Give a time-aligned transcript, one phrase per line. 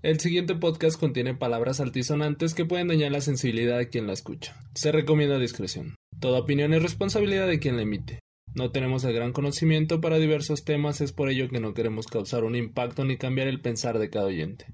[0.00, 4.54] El siguiente podcast contiene palabras altisonantes que pueden dañar la sensibilidad de quien la escucha.
[4.74, 5.96] Se recomienda discreción.
[6.20, 8.20] Toda opinión es responsabilidad de quien la emite.
[8.54, 12.44] No tenemos el gran conocimiento para diversos temas, es por ello que no queremos causar
[12.44, 14.66] un impacto ni cambiar el pensar de cada oyente.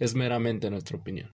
[0.00, 1.30] Es meramente nuestra opinión.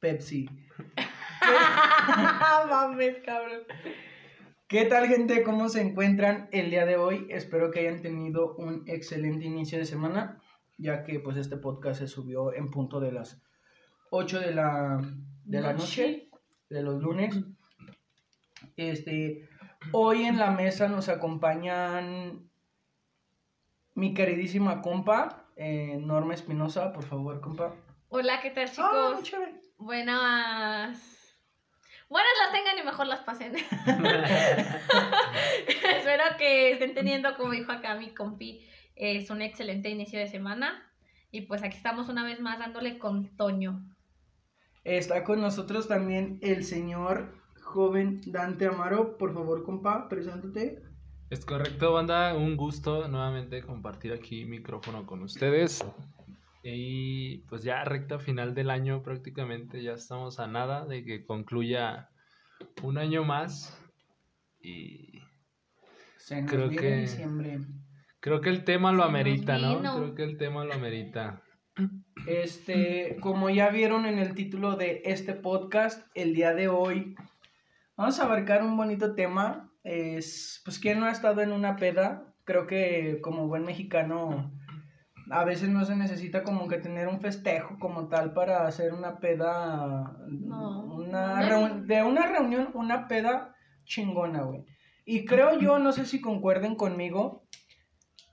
[0.00, 0.48] Pepsi.
[2.68, 3.60] Mames, cabrón.
[4.68, 5.42] ¿Qué tal gente?
[5.42, 7.26] ¿Cómo se encuentran el día de hoy?
[7.30, 10.40] Espero que hayan tenido un excelente inicio de semana,
[10.78, 13.42] ya que pues este podcast se subió en punto de las
[14.10, 15.00] 8 de la,
[15.44, 16.30] de la noche,
[16.68, 17.36] de los lunes.
[18.76, 19.48] Este,
[19.92, 22.48] hoy en la mesa nos acompañan
[23.94, 27.74] mi queridísima compa, eh, Norma Espinosa, por favor, compa.
[28.08, 29.14] Hola, ¿qué tal, Ah, chicos?
[29.14, 29.59] muy chévere.
[29.80, 31.36] Buenas.
[32.10, 33.54] Buenas las tengan y mejor las pasen.
[35.96, 38.60] Espero que estén teniendo, como dijo acá mi compi,
[38.94, 40.86] es un excelente inicio de semana.
[41.30, 43.82] Y pues aquí estamos una vez más dándole con Toño.
[44.84, 49.16] Está con nosotros también el señor joven Dante Amaro.
[49.16, 50.82] Por favor, compa, preséntate.
[51.30, 52.34] Es correcto, banda.
[52.34, 55.82] Un gusto nuevamente compartir aquí micrófono con ustedes.
[56.62, 62.10] Y pues ya recta final del año prácticamente, ya estamos a nada de que concluya
[62.82, 63.76] un año más.
[64.60, 65.20] Y
[66.18, 67.60] Se nos Creo que- diciembre.
[68.20, 69.80] creo que el tema lo Se amerita, ¿no?
[69.80, 71.42] Creo que el tema lo amerita.
[72.26, 77.14] Este, como ya vieron en el título de este podcast, el día de hoy
[77.96, 79.72] vamos a abarcar un bonito tema.
[79.82, 82.34] Es, pues, ¿quién no ha estado en una peda?
[82.44, 84.52] Creo que como buen mexicano,
[85.30, 89.18] a veces no se necesita como que tener un festejo como tal para hacer una
[89.20, 90.84] peda, No.
[90.94, 94.64] una reun- de una reunión, una peda chingona, güey.
[95.04, 97.44] Y creo yo, no sé si concuerden conmigo,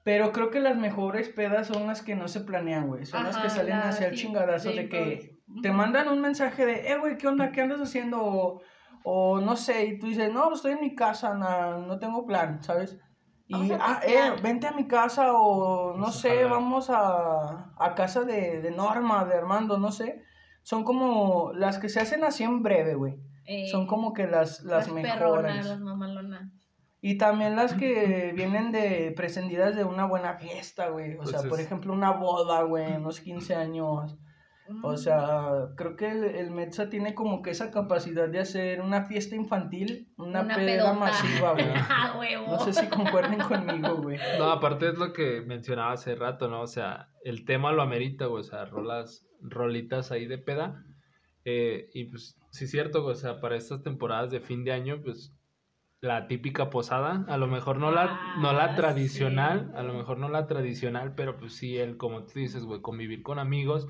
[0.03, 3.05] pero creo que las mejores pedas son las que no se planean, güey.
[3.05, 4.27] Son las que salen hacia el sí,
[4.73, 7.51] de que te mandan un mensaje de, eh, güey, ¿qué onda?
[7.51, 8.21] ¿Qué andas haciendo?
[8.23, 8.61] O,
[9.03, 12.25] o no sé, y tú dices, no, pues estoy en mi casa, na- no, tengo
[12.25, 12.97] plan, ¿sabes?
[13.47, 18.23] Y, Vamos ah, eh, vente a mi casa o no sé, vamos a, a casa
[18.23, 20.23] de, de Norma, de Armando, no sé.
[20.63, 23.17] Son como las que se hacen así en breve, güey.
[23.45, 25.65] Eh, Son como que las, las, perronas, mejores.
[25.65, 26.51] las mamalonas.
[26.99, 31.13] Y también las que vienen de prescindidas de una buena fiesta, güey.
[31.13, 34.17] O Pues sea, por ejemplo, una boda, güey, unos 15 años.
[34.83, 34.97] O Mm.
[34.97, 39.35] sea, creo que el, el Metza tiene como que esa capacidad de hacer una fiesta
[39.35, 40.93] infantil, una, Una peda pedota.
[40.93, 41.65] masiva, güey.
[41.89, 42.13] ¡Ah!
[42.47, 44.17] No sé si concuerden conmigo, güey.
[44.37, 46.61] No, aparte es lo que mencionaba hace rato, ¿no?
[46.61, 48.41] O sea, el tema lo amerita, güey.
[48.41, 50.83] O sea, rolas, rolitas ahí de peda.
[51.45, 54.73] Eh, y pues, sí es cierto, güey, o sea, para estas temporadas de fin de
[54.73, 55.33] año, pues,
[56.01, 59.77] la típica posada, a lo mejor no la, no la Ah, tradicional, sí.
[59.77, 63.23] a lo mejor no la tradicional, pero pues sí, el, como tú dices, güey, convivir
[63.23, 63.87] con amigos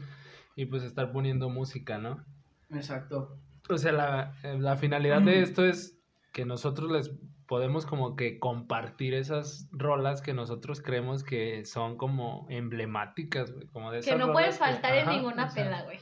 [0.57, 2.25] y pues estar poniendo música, ¿no?
[2.72, 3.38] Exacto.
[3.69, 5.97] O sea, la, eh, la finalidad de esto es
[6.34, 7.12] que nosotros les
[7.47, 13.91] podemos como que compartir esas rolas que nosotros creemos que son como emblemáticas, güey, como
[13.91, 15.97] de Que esas no puedes faltar en ajá, ninguna o sea, peda, güey.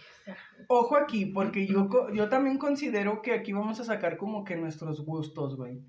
[0.67, 4.55] Ojo aquí, porque yo, co- yo también considero que aquí vamos a sacar como que
[4.55, 5.81] nuestros gustos, güey.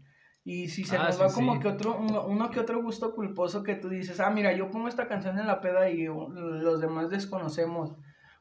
[0.44, 1.60] Y si se Ah, nos sí, va como sí.
[1.60, 4.88] que otro, uno, uno que otro gusto culposo que tú dices, ah, mira, yo pongo
[4.88, 7.92] esta canción en la peda y uh, los demás desconocemos.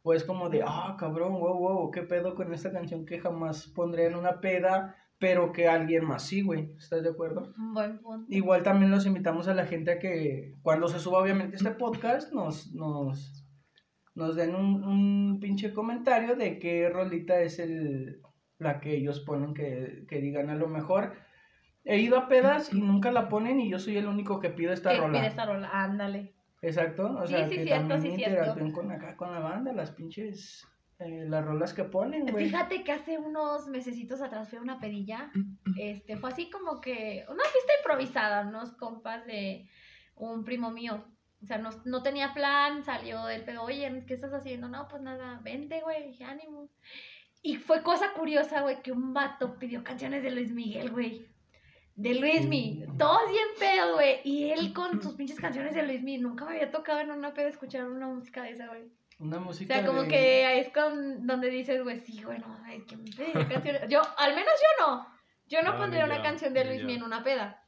[0.08, 3.66] O es como de, ah, cabrón, wow, wow, qué pedo con esta canción que jamás
[3.66, 6.70] pondré en una peda, pero que alguien más sí, güey.
[6.78, 7.52] ¿Estás de acuerdo?
[7.58, 8.28] buen punto.
[8.30, 12.32] Igual también los invitamos a la gente a que cuando se suba obviamente este podcast
[12.34, 13.48] nos, nos,
[14.14, 18.22] nos den un, un pinche comentario de qué rolita es el,
[18.60, 21.14] la que ellos ponen que, que digan a lo mejor.
[21.84, 24.72] He ido a pedas y nunca la ponen y yo soy el único que pido
[24.72, 25.18] esta ¿Qué rola.
[25.18, 25.70] pide esta rola?
[25.74, 26.35] Ándale.
[26.62, 28.36] Exacto, o Sí, sea, sí, que cierto, también sí, cierto.
[28.38, 30.66] interactúen con acá, con la banda, las pinches,
[31.00, 32.46] eh, las rolas que ponen, güey.
[32.46, 35.32] Fíjate que hace unos mesecitos atrás fui a una pedilla.
[35.78, 39.70] Este, fue así como que una fiesta improvisada, unos compas de
[40.16, 41.06] un primo mío.
[41.44, 44.68] O sea, no, no tenía plan, salió el pedo, oye, ¿qué estás haciendo?
[44.70, 46.70] No, pues nada, vente, güey, dije, ánimo.
[47.44, 51.28] Y fue cosa curiosa, güey, que un vato pidió canciones de Luis Miguel, güey.
[51.96, 54.20] De Luismi, todos bien pedo, güey.
[54.26, 56.18] Y él con sus pinches canciones de Luismi.
[56.18, 58.84] Nunca me había tocado en una pedo escuchar una música de esa, güey.
[59.18, 62.84] Una O música sea, como de- que es con donde dices, güey, sí, bueno, es
[62.84, 63.82] que me pediría canciones.
[63.90, 65.08] Yo, al menos yo no.
[65.48, 66.90] Yo no pondría una canción de ni Luis yo.
[66.90, 67.62] en una peda.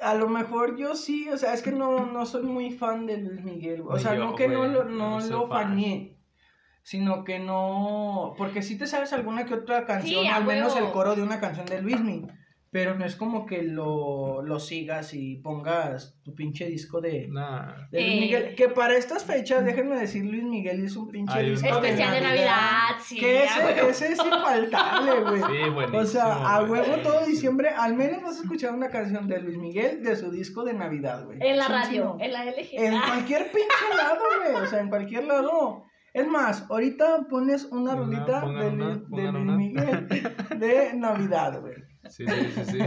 [0.00, 3.18] A lo mejor yo sí, o sea, es que no, no soy muy fan de
[3.18, 3.82] Luis Miguel.
[3.86, 5.68] O sea, yo, no que no güey, lo, no lo fan.
[5.68, 6.18] faneé,
[6.82, 8.34] sino que no...
[8.36, 10.86] Porque sí te sabes alguna que otra canción, al menos huevo.
[10.86, 12.26] el coro de una canción de Luismi.
[12.72, 17.88] Pero no es como que lo, lo sigas y pongas tu pinche disco de, Nah.
[17.90, 18.20] de Luis Eh.
[18.20, 18.54] Miguel.
[18.54, 22.20] Que para estas fechas, déjenme decir, Luis Miguel es un pinche un- disco Especial de
[22.20, 23.18] Navidad, sí.
[23.18, 25.40] Que a ese, ese es infaltable, güey.
[25.64, 25.98] Sí, buenísimo.
[26.00, 29.58] O sea, a huevo todo diciembre, al menos vas a escuchar una canción de Luis
[29.58, 31.38] Miguel de su disco de Navidad, güey.
[31.40, 32.68] En la radio, en la LG.
[32.72, 34.20] En cualquier pinche lado,
[34.52, 34.62] güey.
[34.64, 35.86] O sea, en cualquier lado.
[36.12, 39.56] Es más, ahorita pones una Una, rolita de, una, Luis, de Luis.
[39.56, 40.08] Miguel
[40.56, 41.74] de Navidad, güey.
[42.10, 42.78] Sí, sí, sí, sí.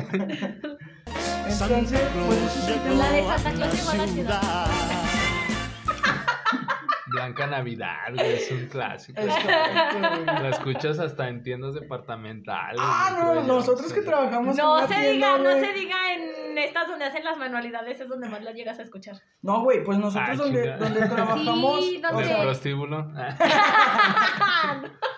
[1.48, 4.68] Entonces, pues La de Santa Claus llegó a la ciudad.
[7.08, 9.22] Blanca Navidad, güey, es un clásico.
[9.22, 10.25] es correcto.
[10.25, 12.81] La escuchas hasta en tiendas departamentales.
[12.84, 16.58] Ah, no, nosotros que trabajamos en No una se tienda, diga, no se diga en
[16.58, 19.16] estas donde hacen las manualidades, es donde más la llegas a escuchar.
[19.44, 21.86] No, güey, pues nosotros Ah, donde, donde trabajamos.
[21.86, 23.12] Sí, donde- El prostíbulo.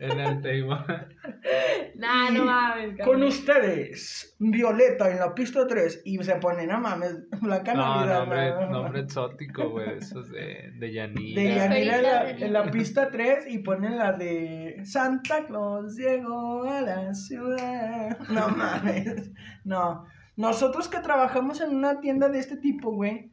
[0.00, 0.66] en el
[1.96, 2.98] nah, no mames.
[3.04, 8.18] Con ustedes, Violeta en la pista 3 y se ponen a mames, Blanca No, Navidad.
[8.20, 8.82] nombre, no, no.
[8.82, 9.98] nombre exótico, güey.
[9.98, 11.40] Esos de, de Yanira.
[11.40, 15.96] De Yanira en la, Feliz en la pista 3 y ponen la de Santa Claus
[15.96, 18.18] llegó a la ciudad.
[18.28, 19.30] No mames.
[19.64, 20.04] No.
[20.36, 23.32] Nosotros que trabajamos en una tienda de este tipo, güey.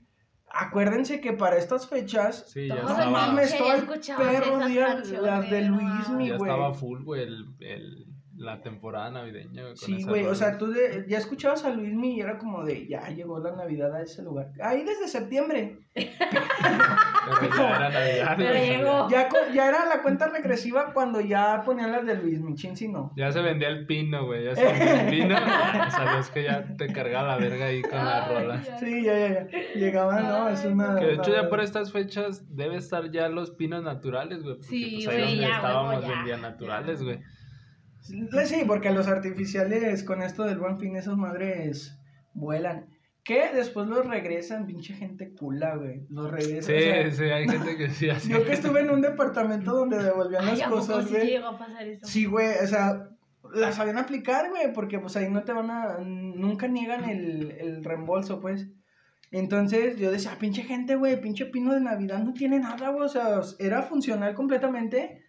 [0.56, 2.46] Acuérdense que para estas fechas.
[2.48, 3.86] Sí, ya estaba- mames, todo el
[4.18, 6.52] perro día las de no Luismi, Ya güey.
[6.52, 8.03] estaba full, güey, el, el,
[8.36, 9.64] la temporada navideña.
[9.64, 12.88] con Sí, güey, o sea, tú de- ya escuchabas a Luismi y era como de,
[12.88, 14.52] ya llegó la Navidad a ese lugar.
[14.62, 15.80] Ahí desde septiembre.
[15.94, 18.34] Pero ya era Navidad.
[18.38, 18.70] Pero güey.
[18.70, 19.10] llegó.
[19.10, 23.12] Ya, era la cuenta regresiva cuando ya ponían las de Luismi, chin si no.
[23.16, 24.46] Ya se vendía el pino, güey.
[24.46, 25.36] Ya se vendía el pino.
[25.92, 28.66] Sabías que ya te cargaba la verga ahí con rolas.
[28.66, 28.80] ya.
[28.80, 29.48] Sí, ya, ya, ya.
[29.76, 30.50] Llegaban, ¿no?
[30.50, 30.96] Es una...
[31.00, 34.56] Que de hecho ya por estas fechas debe estar ya los pinos naturales, güey.
[34.56, 37.20] Porque Sí, pues ahí donde ya, estábamos vendían naturales, güey.
[38.04, 41.98] Sí, porque los artificiales con esto del buen fin, esas madres
[42.34, 42.88] vuelan.
[43.24, 46.06] Que después los regresan, pinche gente cula, güey.
[46.10, 46.64] Los regresan.
[46.76, 48.30] Sí, o sea, sí, hay gente que sí así.
[48.30, 51.28] Yo que estuve en un departamento donde devolvían las ¿a poco cosas, sí güey.
[51.28, 52.06] llegó a pasar eso?
[52.06, 53.10] Sí, güey, o sea,
[53.54, 57.84] las sabían aplicar, güey, porque pues ahí no te van a, nunca niegan el, el
[57.86, 58.68] reembolso, pues.
[59.32, 63.06] Entonces yo decía, "Ah, pinche gente, güey, pinche pino de Navidad no tiene nada, güey,
[63.06, 65.23] o sea, era funcional completamente.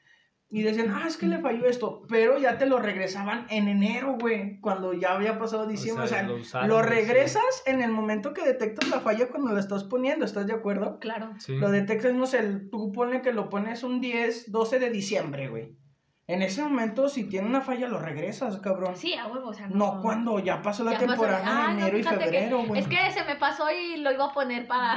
[0.57, 4.17] Y decían, ah, es que le falló esto, pero ya te lo regresaban en enero,
[4.21, 6.05] güey, cuando ya había pasado diciembre.
[6.05, 9.59] O sea, lo lo, usaron, regresas en el momento que detectas la falla cuando la
[9.59, 11.01] estás poniendo, ¿estás de acuerdo?
[11.01, 11.33] Claro.
[11.41, 11.57] Sí.
[11.57, 15.49] Lo detectas, no sé, el- tú pone que lo pones un 10, 12 de diciembre,
[15.49, 15.77] güey.
[16.27, 18.97] En ese momento, si tiene una falla, lo regresas, cabrón.
[18.97, 21.99] Sí, a huevo, o sea, No cuando ya pasó la Ya pasó- temporada no, enero
[21.99, 22.81] y febrero, güey.
[22.81, 24.97] Es que se me pasó y lo iba a poner para,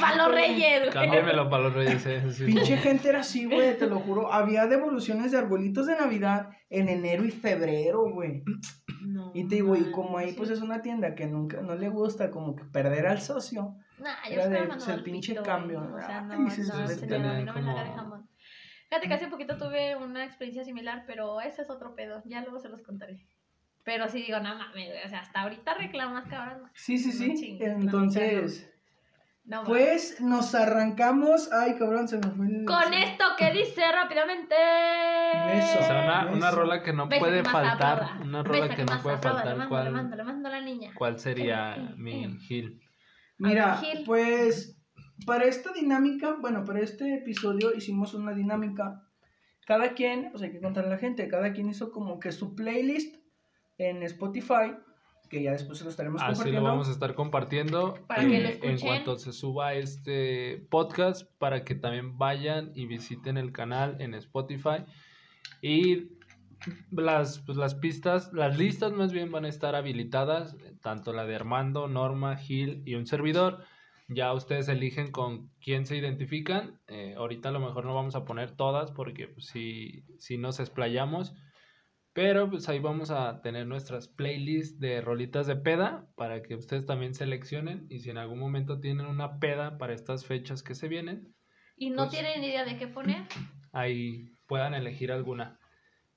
[0.00, 0.90] para los reyes, güey.
[0.92, 2.46] Cámbiamelo para los reyes, eh, sí.
[2.46, 4.32] Pinche gente era así, güey, te lo juro.
[4.32, 8.42] Había devoluciones de arbolitos de Navidad en enero y febrero, güey.
[9.00, 11.88] No, Y te digo, y como ahí pues es una tienda que nunca, no le
[11.88, 13.76] gusta como que perder al socio.
[14.00, 15.80] Nah, yo Era de, pues, el pinche pito, cambio.
[15.80, 18.24] O sea, no, Ay, no, pues, no la
[18.88, 22.22] Fíjate que hace poquito tuve una experiencia similar, pero ese es otro pedo.
[22.26, 23.26] Ya luego se los contaré.
[23.82, 26.70] Pero sí digo, no mames, güey, O sea, hasta ahorita reclamas, cabrón.
[26.74, 27.40] Sí, sí, No sí.
[27.42, 28.70] chingues, Entonces,
[29.44, 29.68] No, mames.
[29.68, 31.52] pues nos arrancamos.
[31.52, 32.64] Ay, cabrón, se me fue el.
[32.64, 34.54] Con esto que dice rápidamente.
[35.58, 35.80] Eso.
[35.80, 38.02] O sea, una, una rola que no puede faltar.
[38.04, 38.24] aplauda.
[38.24, 39.38] Una rola que no puede aplauda.
[39.42, 39.46] faltar.
[39.52, 40.92] Le mando, ¿Cuál, le mando, le mando a la niña.
[40.94, 42.38] ¿Cuál sería Eh, eh, mi eh.
[42.46, 42.80] Gil?
[43.38, 44.04] Mira, A ver, Gil.
[44.06, 44.80] pues
[45.26, 49.02] para esta dinámica, bueno, para este episodio hicimos una dinámica.
[49.66, 52.54] Cada quien, pues hay que contarle a la gente, cada quien hizo como que su
[52.54, 53.16] playlist
[53.78, 54.74] en Spotify,
[55.30, 56.60] que ya después se lo estaremos Así compartiendo.
[56.60, 58.78] lo vamos a estar compartiendo Para que lo en escuchen.
[58.78, 64.84] cuanto se suba este podcast, para que también vayan y visiten el canal en Spotify.
[65.62, 66.10] Y
[66.90, 71.34] las, pues, las pistas, las listas más bien van a estar habilitadas, tanto la de
[71.34, 73.64] Armando, Norma, Gil y un servidor.
[74.08, 76.80] Ya ustedes eligen con quién se identifican.
[76.88, 80.60] Eh, ahorita a lo mejor no vamos a poner todas porque pues, si, si nos
[80.60, 81.34] explayamos.
[82.12, 86.86] Pero pues ahí vamos a tener nuestras playlists de rolitas de peda para que ustedes
[86.86, 90.86] también seleccionen y si en algún momento tienen una peda para estas fechas que se
[90.88, 91.34] vienen,
[91.76, 93.22] Y no Pues- tienen idea de qué poner.
[93.72, 95.58] ahí puedan elegir alguna.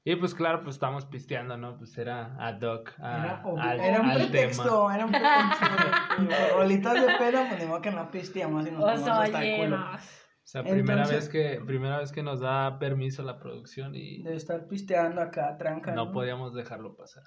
[0.10, 1.78] Y pues claro, pues estamos pisteando, ¿no?
[1.78, 4.96] Pues era ad hoc a- Era, al, era un al pretexto, tema.
[4.96, 6.56] era un pretexto.
[6.58, 9.78] Rolitas de peda, pues digo que no pisteamos y nos Pues ponemos hasta el culo.
[9.78, 9.92] no.
[9.96, 14.24] O sea, primera Entonces- vez que primera vez que nos da permiso la producción y
[14.24, 15.92] De estar pisteando acá, tranca.
[15.94, 17.24] no podíamos dejarlo pasar.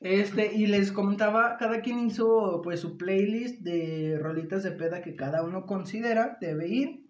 [0.00, 5.14] Este, y les comentaba, cada quien hizo pues su playlist de rolitas de peda que
[5.14, 7.01] cada uno considera debe ir.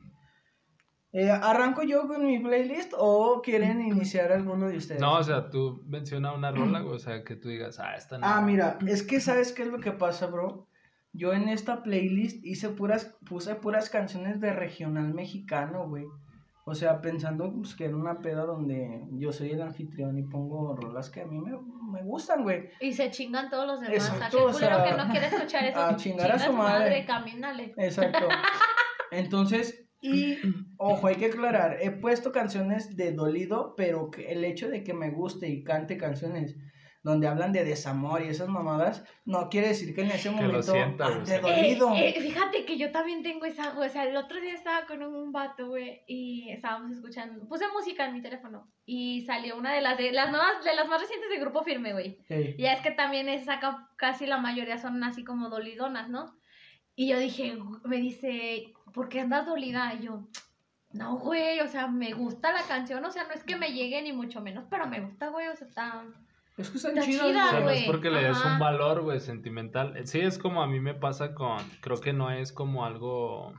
[1.12, 5.00] Eh, ¿Arranco yo con mi playlist o quieren iniciar alguno de ustedes?
[5.00, 8.26] No, o sea, tú menciona una rola, o sea, que tú digas, ah, esta no.
[8.26, 10.66] Ah, mira, es que ¿sabes qué es lo que pasa, bro?
[11.12, 16.06] Yo en esta playlist hice puras, puse puras canciones de regional mexicano, güey.
[16.64, 20.74] O sea, pensando pues, que en una peda donde yo soy el anfitrión y pongo
[20.74, 21.50] rolas que a mí me,
[21.90, 22.70] me gustan, güey.
[22.80, 23.96] Y se chingan todos los demás.
[23.96, 25.78] Exacto, o culero sea, que no quiere escuchar eso.
[25.78, 27.04] a chingar a su madre.
[27.04, 27.74] camínale.
[27.76, 28.28] Exacto.
[29.10, 30.36] Entonces, y
[30.76, 34.92] ojo, hay que aclarar, he puesto canciones de dolido, pero que el hecho de que
[34.92, 36.56] me guste y cante canciones
[37.04, 40.82] donde hablan de desamor y esas mamadas, no quiere decir que en ese momento güey.
[40.82, 41.94] ande Eh, dolido.
[41.96, 43.76] eh, fíjate que yo también tengo esa.
[43.76, 47.48] O sea, el otro día estaba con un vato, güey, y estábamos escuchando.
[47.48, 50.86] Puse música en mi teléfono y salió una de las de las nuevas, de las
[50.88, 52.18] más recientes de Grupo Firme, güey.
[52.28, 52.54] Ey.
[52.56, 56.32] Ya es que también es acá, casi la mayoría son así como dolidonas, ¿no?
[56.94, 59.94] Y yo dije, me dice, ¿por qué andas dolida?
[59.94, 60.28] Y yo,
[60.92, 64.02] no, güey, o sea, me gusta la canción, o sea, no es que me llegue
[64.02, 66.04] ni mucho menos, pero me gusta, güey, o sea, está...
[66.58, 67.78] Es que están Está chidas, chida, O sea, no güey.
[67.78, 70.06] es porque le des un valor, güey, sentimental.
[70.06, 73.54] Sí, es como a mí me pasa con, creo que no es como algo,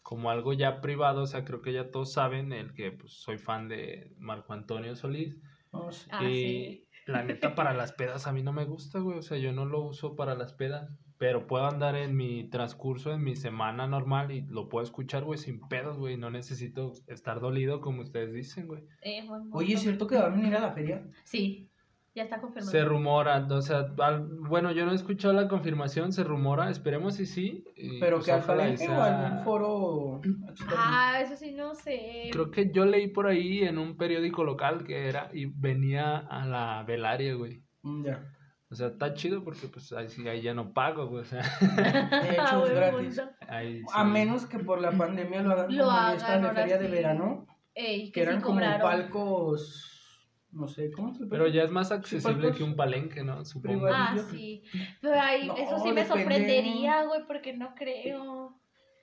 [0.00, 3.36] como algo ya privado, o sea, creo que ya todos saben el que pues, soy
[3.36, 5.36] fan de Marco Antonio Solís.
[5.70, 6.08] No sé.
[6.10, 6.88] Ah, y sí.
[7.06, 9.66] la neta para las pedas a mí no me gusta, güey, o sea, yo no
[9.66, 10.90] lo uso para las pedas,
[11.20, 15.38] pero puedo andar en mi transcurso, en mi semana normal y lo puedo escuchar, güey,
[15.38, 18.84] sin pedos, güey, no necesito estar dolido como ustedes dicen, güey.
[19.02, 21.02] eh, Oye, ¿es cierto que va a venir a la feria?
[21.24, 21.68] Sí,
[22.14, 22.70] ya está confirmado.
[22.72, 27.16] Se rumora, o sea, al- bueno, yo no he escuchado la confirmación, se rumora, esperemos
[27.16, 27.64] si sí.
[27.76, 30.20] y, Pero pues, que al palenque o sea- algún foro.
[30.74, 32.30] Ah, eso sí, no sé.
[32.32, 36.46] Creo que yo leí por ahí en un periódico local que era y venía a
[36.46, 37.62] la velaria, güey.
[37.82, 38.32] Mm, Ya.
[38.70, 41.22] O sea, está chido porque pues ahí, sí, ahí ya no pago, güey.
[41.22, 43.22] O sea, De hecho, Ah, es gratis.
[43.92, 46.88] A menos que por la pandemia lo hagan Lo como hagan, esta de feria de
[46.88, 48.80] verano, Ey, que que sí eran como cobraron.
[48.82, 53.44] palcos, no sé, ¿cómo se Pero ya es más accesible que un palenque, ¿no?
[53.44, 53.88] Supongo.
[53.92, 54.62] Ah, sí.
[55.00, 56.06] Pero ahí, No, eso sí me depende.
[56.06, 58.56] sorprendería, güey, porque no creo.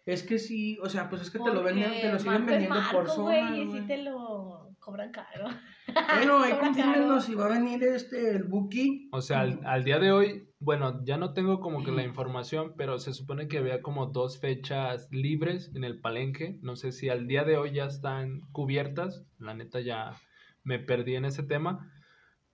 [0.06, 2.46] Es que sí, o sea, pues es que te lo venden, te lo siguen Marco
[2.46, 3.82] es vendiendo por Marco, zona, güey, y güey.
[3.82, 5.48] sí te lo cobran caro.
[5.94, 9.10] Bueno, ahí si va a venir este, el Buki.
[9.12, 12.74] O sea, al, al día de hoy, bueno, ya no tengo como que la información,
[12.78, 16.58] pero se supone que había como dos fechas libres en el palenque.
[16.62, 19.24] No sé si al día de hoy ya están cubiertas.
[19.38, 20.16] La neta ya
[20.64, 21.92] me perdí en ese tema.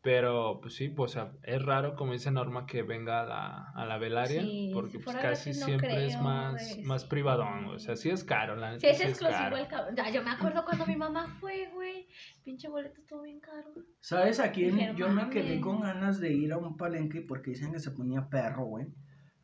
[0.04, 3.70] Pero pues sí, pues, o sea, es raro, como dice Norma, que venga a la,
[3.74, 7.08] a la velaria, Sí, porque si pues casi no siempre es más, güey, más sí.
[7.08, 7.68] privadón.
[7.68, 8.82] O sea, sí es caro, la neta.
[8.82, 9.56] Sí, es sí es exclusivo caro.
[9.58, 9.96] el cabrón.
[9.96, 12.06] Ya, yo me acuerdo cuando mi mamá fue, güey.
[12.44, 13.74] Pinche boleto estuvo bien caro.
[14.02, 14.94] ¿Sabes a quién?
[14.98, 18.28] Yo me quedé con ganas de ir a un palenque porque dicen que se ponía
[18.28, 18.88] perro, güey.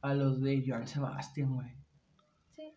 [0.02, 1.70] A los de Joan Sebastián, güey.
[2.58, 2.74] Sí.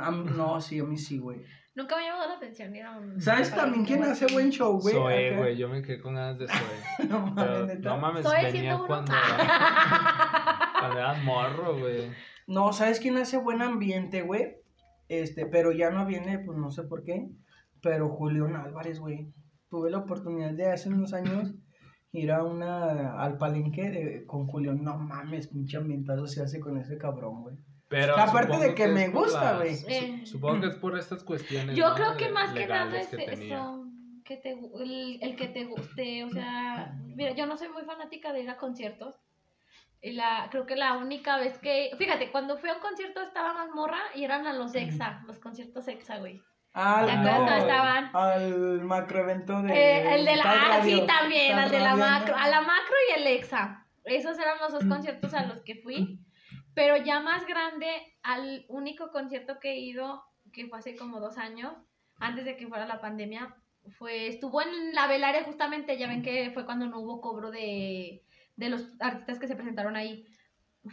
[0.00, 1.42] A mí- no, sí, a mí sí, güey.
[1.74, 3.20] Nunca me ha llamado la atención ir a un.
[3.20, 4.94] ¿Sabes también quién hace buen show, güey?
[4.94, 7.08] Zoe, güey, yo me quedé con ganas de Zoe.
[7.08, 8.86] No mames, Pero no mames, Soy venía siendo uno.
[8.86, 9.12] cuando,
[10.80, 12.10] cuando eras morro, güey.
[12.46, 14.56] No, ¿sabes quién hace buen ambiente, güey?
[15.08, 17.28] Este, pero ya no viene, pues no sé por qué.
[17.80, 19.32] Pero Julián Álvarez, güey.
[19.70, 21.54] Tuve la oportunidad de hace unos años
[22.12, 24.82] ir a una, al palenque de- con Julián.
[24.84, 27.56] No mames, pinche ambientazo se hace con ese cabrón, güey.
[27.92, 29.76] Pero Aparte de que me gusta, güey.
[29.86, 30.22] Eh.
[30.24, 31.76] Supongo que es por estas cuestiones.
[31.76, 31.94] Yo ¿no?
[31.94, 33.84] creo que más que nada es que eso.
[34.24, 36.24] Que te, el, el que te guste.
[36.24, 39.20] O sea, mira, yo no soy muy fanática de ir a conciertos.
[40.00, 41.90] Y la, creo que la única vez que.
[41.98, 45.38] Fíjate, cuando fui a un concierto estaba más morra y eran a los EXA, los
[45.38, 46.40] conciertos EXA, güey.
[46.72, 48.10] Al, ¿Te acuerdas cuando estaban?
[48.16, 49.74] al macroevento de.
[49.74, 50.44] Eh, el de la.
[50.46, 51.98] Ah, Radio, sí, también, al de la ¿no?
[51.98, 52.34] macro.
[52.34, 53.86] A la macro y el EXA.
[54.04, 56.18] Esos eran los dos conciertos a los que fui.
[56.74, 57.86] Pero ya más grande,
[58.22, 61.72] al único concierto que he ido, que fue hace como dos años,
[62.18, 63.54] antes de que fuera la pandemia,
[63.98, 68.22] fue, estuvo en la velaria justamente, ya ven que fue cuando no hubo cobro de,
[68.56, 70.24] de los artistas que se presentaron ahí.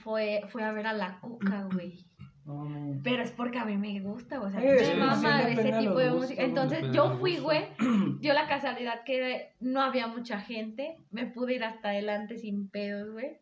[0.03, 2.05] Fue, fue a ver a la cuca, güey.
[2.45, 2.99] No.
[3.03, 5.71] Pero es porque a mí me gusta, o sea, Eh, me sí, mama sí, ese
[5.79, 6.41] tipo de música.
[6.41, 6.47] ¿no?
[6.47, 7.67] Entonces yo fui, güey,
[8.19, 13.11] dio la casualidad que no había mucha gente, me pude ir hasta adelante sin pedos,
[13.11, 13.37] güey.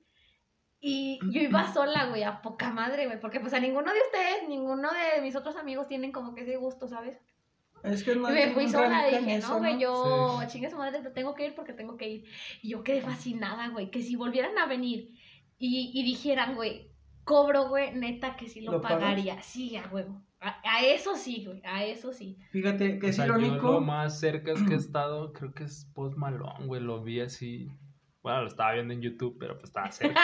[0.90, 4.48] Y yo iba sola, güey, a poca madre, güey, porque pues a ninguno de ustedes,
[4.48, 7.20] ninguno de mis otros amigos tienen como que ese gusto, ¿sabes?
[7.84, 10.48] Es que no me fui sola, dije, eso, no, güey, yo, Sí.
[10.48, 12.24] chingue su madre, tengo que ir porque tengo que ir.
[12.62, 15.14] Y yo quedé fascinada, güey, que si volvieran a venir
[15.60, 16.92] y, y dijeran, güey,
[17.24, 19.00] cobro, güey, neta que sí lo, ¿Lo pagas?
[19.00, 19.42] pagaría.
[19.42, 20.24] Sí, a huevo.
[20.40, 22.38] A, a eso sí, güey, a eso sí.
[22.52, 23.72] Fíjate que O es sea, yo irónico.
[23.74, 26.82] lo más cerca que he estado, creo que es Post Malone, güey.
[26.82, 27.68] Lo vi así.
[28.28, 30.20] Bueno, lo estaba viendo en YouTube, pero pues estaba cerca.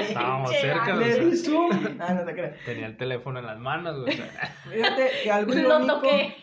[0.00, 1.70] Estábamos cerca, sea, Le di zoom.
[2.00, 2.56] Ah, no te creas.
[2.64, 4.12] tenía el teléfono en las manos, güey.
[4.14, 4.26] o sea,
[4.68, 6.34] Fíjate que algo Lo irónico, toqué.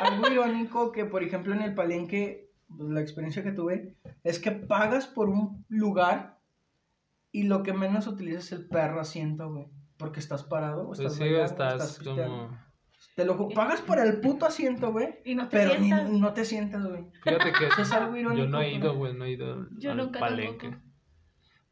[0.00, 4.50] algo irónico que, por ejemplo, en el palenque, pues, la experiencia que tuve, es que
[4.50, 6.36] pagas por un lugar
[7.32, 9.66] y lo que menos utilizas es el perro asiento, güey.
[9.96, 12.22] Porque estás parado o pues estás sí, bailando, estás pisteando.
[12.24, 12.63] como...
[13.16, 15.20] Te lo pagas por el puto asiento, güey.
[15.24, 16.10] Y no te Pero ni, sientas.
[16.10, 17.04] no te sientas, güey.
[17.22, 18.44] Fíjate que Eso es algo irónico.
[18.44, 20.68] yo no he ido, güey, no he ido Yo al nunca palenque.
[20.70, 20.84] tampoco.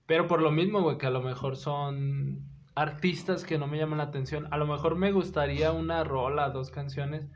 [0.07, 3.99] Pero por lo mismo, güey, que a lo mejor son artistas que no me llaman
[3.99, 4.47] la atención.
[4.51, 7.29] A lo mejor me gustaría una rola, dos canciones,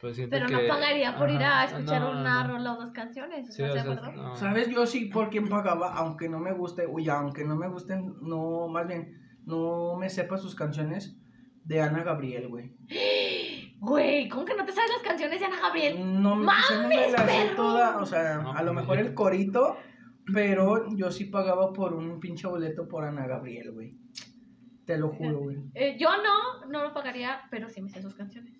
[0.00, 0.52] pero siento Pero que...
[0.52, 2.54] no pagaría por ir a escuchar no, no, una no.
[2.54, 3.54] rola o dos canciones.
[3.54, 4.36] Sí, ¿Estás o sea, no.
[4.36, 4.68] ¿Sabes?
[4.68, 8.68] Yo sí por quien pagaba, aunque no me guste, uy, aunque no me gusten, no,
[8.68, 11.18] más bien, no me sepa sus canciones
[11.64, 12.72] de Ana Gabriel, güey.
[13.80, 16.22] Güey, ¿cómo que no te sabes las canciones de Ana Gabriel?
[16.22, 17.56] No me, quizá no me ¡Mames, la sé perro!
[17.56, 19.76] toda, o sea, No, a lo pues, mejor el corito,
[20.32, 23.96] pero yo sí pagaba por un pinche boleto por Ana Gabriel, güey.
[24.86, 25.56] Te lo juro, güey.
[25.74, 28.54] Eh, yo no, no lo pagaría, pero sí me sé sus canciones.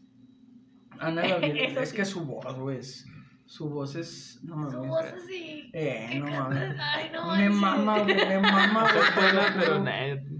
[0.98, 1.96] Ana Gabriel, es sí.
[1.96, 3.06] que su voz, güey, es-
[3.46, 4.70] su voz es, no.
[4.70, 5.70] Su voz así.
[5.74, 6.76] Eh, no mames.
[6.80, 8.86] Ay, no Me mama, güey, me mama.
[8.94, 9.84] Es pero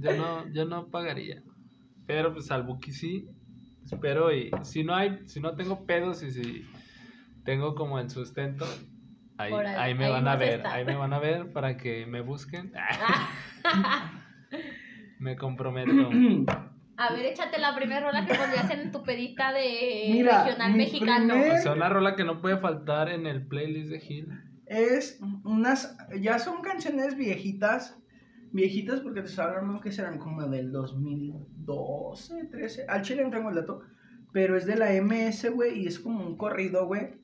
[0.00, 1.42] yo no, yo no pagaría.
[2.06, 3.28] Pero pues al Buki sí.
[3.84, 6.64] Espero y si no hay, si no tengo pedos y si
[7.44, 8.64] tengo como el sustento,
[9.36, 10.72] ahí, ahí, ahí me ahí van a ver, estar.
[10.72, 12.72] ahí me van a ver para que me busquen.
[15.18, 16.10] me comprometo.
[16.96, 20.78] A ver, échate la primera rola que pondrías en tu pedita de Mira, regional mi
[20.78, 21.34] mexicano.
[21.34, 24.28] primer- O sea, una rola que no puede faltar en el playlist de Gil.
[24.66, 27.98] es unas, ya son canciones viejitas,
[28.54, 33.48] viejitas porque te estoy hablando que serán como del 2012, 13, al chile no tengo
[33.50, 33.80] el dato,
[34.32, 37.16] pero es de la MS, güey, y es como un corrido, güey,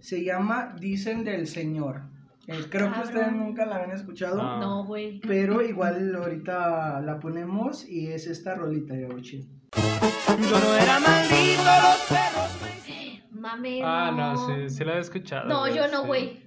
[0.00, 2.02] se llama Dicen del Señor,
[2.48, 4.58] Eh, creo que ustedes nunca la habían escuchado, Ah.
[4.60, 5.20] No, güey.
[5.26, 9.48] pero igual ahorita la ponemos y es esta rolita, güey, chido.
[9.74, 12.50] Yo no era maldito, los perros.
[13.32, 13.82] Mames.
[13.84, 15.48] Ah, no, no, sí, sí la he escuchado.
[15.48, 16.06] No, yo no, sí.
[16.06, 16.42] güey.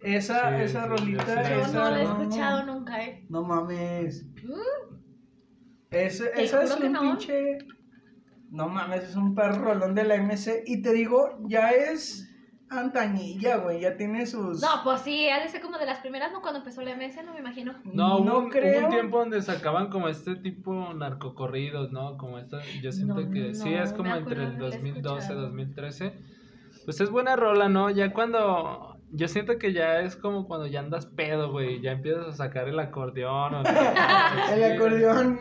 [0.00, 2.77] Esa, Sí, esa sí, rolita, yo esa, no la he escuchado nunca.
[3.28, 4.26] No mames.
[4.42, 4.94] Mm,
[5.90, 7.00] Ese, esa es un no.
[7.00, 7.58] pinche.
[8.50, 10.62] No mames, es un perro rolón de la MC.
[10.66, 12.24] Y te digo, ya es
[12.70, 13.80] antañilla, güey.
[13.80, 14.60] Ya tiene sus.
[14.62, 16.40] No, pues sí, ha de ser como de las primeras, ¿no?
[16.40, 17.74] Cuando empezó la MS, no me imagino.
[17.84, 18.84] No, no un, hubo creo.
[18.86, 22.16] un tiempo donde sacaban como este tipo narcocorridos, ¿no?
[22.16, 25.40] Como esta, yo siento No, que sí, es como entre el haberla 2012, escuchado.
[25.42, 26.12] 2013.
[26.86, 27.90] Pues es buena rola, ¿no?
[27.90, 32.26] Ya cuando, yo siento que ya es como cuando ya andas pedo, güey, ya empiezas
[32.26, 33.62] a sacar el acordeón o,
[34.52, 35.38] El acordeón.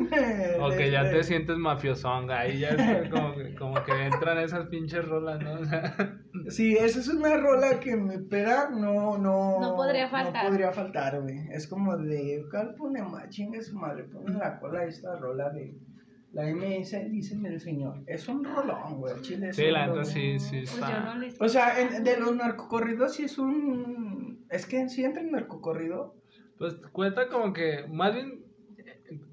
[0.61, 4.37] o que ya de- te sientes mafiosonga, ahí ya es como, que- como que entran
[4.39, 5.53] esas pinches rolas, ¿no?
[5.59, 5.95] O sea,
[6.49, 9.59] Sí, esa es una rola que mi peda no, no.
[9.59, 10.43] No podría faltar.
[10.43, 11.47] No podría faltar, güey.
[11.51, 12.45] Es como de.
[12.49, 13.27] ¿Cuál pone más?
[13.29, 14.03] Chingue su madre.
[14.05, 15.73] Pone la cola esta rola de.
[16.33, 18.03] La MS, dicen el señor.
[18.05, 19.21] Es un rolón, güey.
[19.21, 20.05] Chile es sí, un la neta rolón.
[20.05, 24.45] sí, sí Pues no O sea, en- de los narcocorridos sí es un...
[24.49, 26.15] Es que sí entra en narcocorrido.
[26.59, 28.43] Pues cuenta como que, más bien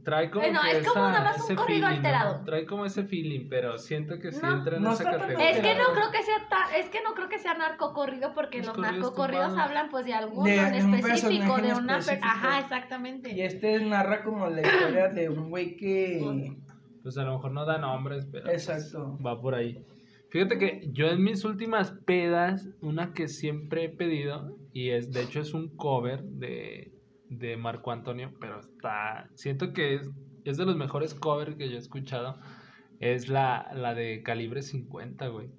[0.05, 2.09] trae como Bueno, que es como esa- nada más un ese corrido feeling, ¿no?
[2.09, 2.45] alterado.
[2.45, 5.51] Trae como ese feeling, pero siento que sí No, entra en no esa categoría.
[5.51, 8.59] Es que no creo que sea ta- es que no creo que sea narcocorrido porque
[8.59, 11.77] Los los, corridos narcocorridos hablan pues de algún De- en de un específico, de en
[11.77, 12.29] una específico.
[12.29, 13.45] ajá, Y exactamente.
[13.45, 16.21] este narra como la historia de un güey que...
[17.05, 19.85] Pues a lo mejor no da nombres, pero pues, va por ahí.
[20.31, 25.23] Fíjate que yo en mis últimas pedas, una que siempre he pedido, y es de
[25.23, 26.95] hecho es un cover de,
[27.29, 30.11] de Marco Antonio, pero está, siento que es,
[30.45, 32.41] es de los mejores covers que yo he escuchado,
[33.01, 35.51] es la, la de calibre 50, güey.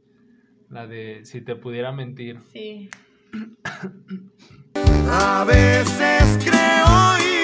[0.69, 2.39] La de Si te pudiera mentir.
[2.51, 2.89] Sí.
[5.07, 7.34] A veces creo oír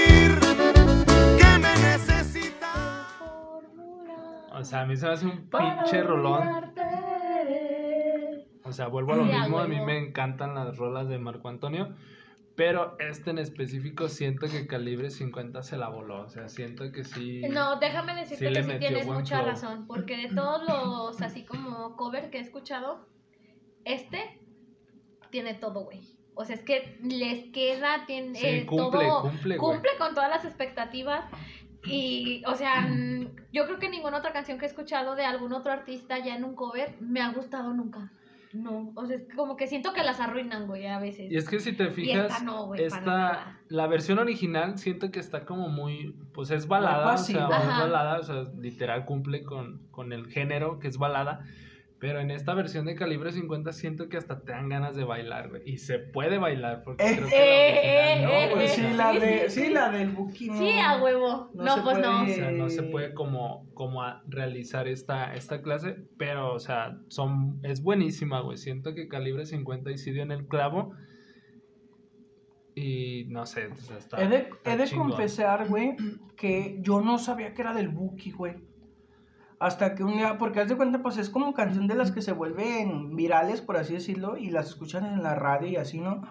[4.62, 6.71] O sea, a mí se me hace un pinche rolón.
[8.63, 11.95] O sea, vuelvo a lo mismo, a mí me encantan las rolas de Marco Antonio,
[12.56, 17.04] pero este en específico siento que Calibre 50 se la voló, o sea, siento que
[17.04, 17.41] sí.
[17.50, 19.50] No, déjame decirte Sí que sí tienes mucha flow.
[19.50, 23.08] razón, porque de todos los así como cover que he escuchado,
[23.84, 24.39] este
[25.32, 26.02] tiene todo, güey.
[26.36, 30.30] O sea, es que les queda, tiene Sí, eh, cumple, todo, cumple, cumple con todas
[30.30, 31.26] las expectativas.
[31.85, 35.53] Y, o sea, mm, yo creo que ninguna otra canción que he escuchado de algún
[35.53, 38.11] otro artista ya en un cover me ha gustado nunca.
[38.53, 41.31] No, o sea, es como que siento que las arruinan, güey, a veces.
[41.31, 43.59] Y es que si te fijas, esta no, güey, para esta, nada.
[43.69, 48.23] la versión original siento que está como muy, pues es balada, o sea, balada, o
[48.23, 51.45] sea, literal cumple con, con el género que es balada,
[52.01, 55.49] Pero en esta versión de calibre 50 siento que hasta te dan ganas de bailar,
[55.49, 55.61] güey.
[55.67, 58.67] Y se puede bailar, porque Eh, creo que eh, la original eh, no, güey.
[58.67, 60.15] Sí, eh, la de, sí, sí, la del.
[60.35, 61.51] Sí, a huevo.
[61.53, 62.21] No No, se pues no.
[62.21, 62.33] O puede.
[62.35, 66.97] sea, no se Eh, puede como, como a realizar esta, esta clase, pero, o sea,
[67.07, 68.57] son, es buenísima, güey.
[68.57, 70.93] Siento que calibre 50 y sí dio en el clavo.
[72.73, 74.23] Y no sé, o sea, está.
[74.23, 75.95] He de, está he de confesar, güey,
[76.35, 78.70] que yo no sabía que era del Buki, güey.
[79.62, 82.24] Hasta que un día, porque haz de cuenta, pues es como canción de las que
[82.24, 86.24] se vuelven virales, por así decirlo, y las escuchan en la radio y así, ¿no?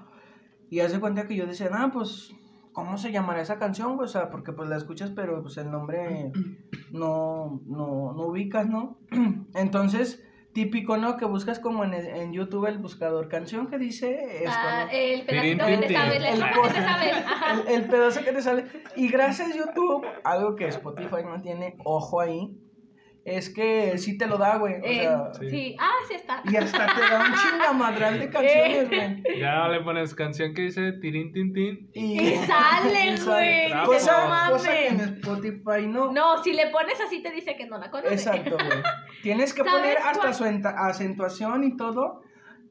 [0.69, 2.33] Y haz de cuenta que yo decía, ah, pues,
[2.73, 3.97] ¿cómo se llamará esa canción?
[4.01, 6.33] O sea, porque pues la escuchas, pero pues el nombre
[6.91, 8.99] no, no, no ubicas, ¿no?
[9.55, 11.17] Entonces, típico, ¿no?
[11.17, 14.91] Que buscas como en, en YouTube el buscador canción que dice esto, Ah, ¿no?
[14.91, 15.95] el pedacito que te el que te
[17.71, 18.65] el, el pedazo que te sale.
[18.97, 22.57] Y gracias YouTube, algo que Spotify no tiene, ojo ahí,
[23.25, 24.75] es que sí te lo da, güey.
[24.75, 25.51] O Eh, sea, Sí.
[25.51, 25.77] sí.
[25.79, 26.43] ah, sí está.
[26.45, 29.39] y hasta te da un chingamadral de canciones, güey.
[29.39, 31.91] Ya le pones canción que dice tirín, tin, tin.
[31.93, 33.85] Y, Y sale, güey.
[33.85, 35.13] Cosa, No cosa que en mames.
[35.19, 36.13] Spotify no.
[36.13, 38.15] No, si le pones así te dice que no la conoce.
[38.15, 38.69] Exacto, güey.
[39.23, 40.35] Tienes que ¿Sabes poner hasta cuál?
[40.35, 42.23] su acentuación y todo.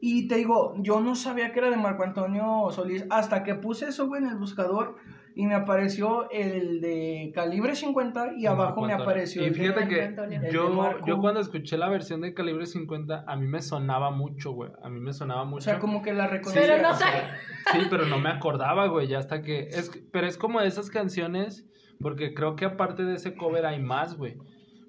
[0.02, 3.90] Y te digo, yo no sabía que era de Marco Antonio Solís hasta que puse
[3.90, 4.96] eso, güey, en el buscador
[5.36, 9.88] y me apareció el de calibre 50 y abajo me apareció Y el de- fíjate
[9.88, 11.06] que yo, Marco.
[11.06, 14.72] yo cuando escuché la versión de calibre 50, a mí me sonaba mucho, güey.
[14.84, 15.58] A mí me sonaba mucho.
[15.58, 16.60] O sea, como que la Sí, reconocí.
[16.60, 17.38] Pero no o sea.
[17.72, 19.68] Sí, pero no me acordaba, güey, ya hasta que...
[19.70, 21.66] Es, que- pero es como de esas canciones,
[22.00, 24.38] porque creo que aparte de ese cover hay más, güey.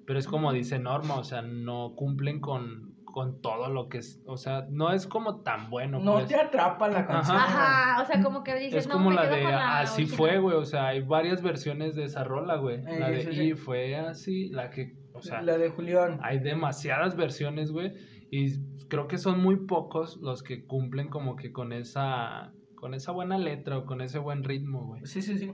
[0.07, 4.21] Pero es como dice Norma, o sea, no cumplen con, con todo lo que es...
[4.25, 6.27] O sea, no es como tan bueno, No pues.
[6.27, 7.37] te atrapa la canción.
[7.37, 10.01] Ajá, o sea, como que dices, Es no, como me la quedo de la Así
[10.03, 10.17] original.
[10.17, 10.55] fue, güey.
[10.57, 12.77] O sea, hay varias versiones de esa rola, güey.
[12.77, 14.95] Eh, La de sí, Y fue así, la que...
[15.13, 16.19] O sea, la de Julián.
[16.23, 17.93] hay demasiadas versiones, güey.
[18.31, 22.53] Y creo que son muy pocos los que cumplen como que con esa...
[22.75, 25.05] Con esa buena letra o con ese buen ritmo, güey.
[25.05, 25.51] Sí, sí, sí.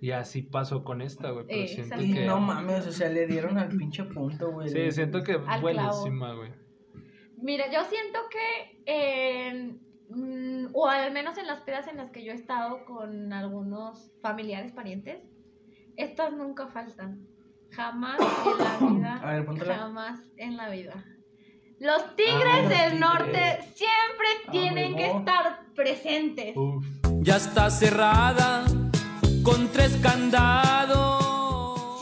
[0.00, 1.46] Y así pasó con esta, güey.
[1.46, 2.26] Pero Eh, siento que...
[2.26, 4.68] no mames, o sea, le dieron al pinche punto, güey.
[4.68, 6.50] Sí, siento que buenísima, güey.
[7.46, 9.80] Mira, yo siento que, en,
[10.10, 14.10] mm, o al menos en las pedas en las que yo he estado con algunos
[14.20, 15.22] familiares, parientes,
[15.96, 17.24] estas nunca faltan.
[17.70, 19.20] Jamás en la vida.
[19.22, 19.76] A ver, póntela.
[19.76, 21.04] Jamás en la vida.
[21.78, 23.00] Los tigres Ah, los del tigres.
[23.00, 26.56] norte siempre Ah, tienen que estar presentes.
[26.56, 26.84] Uf.
[27.20, 28.64] Ya está cerrada
[29.44, 31.15] con tres candados.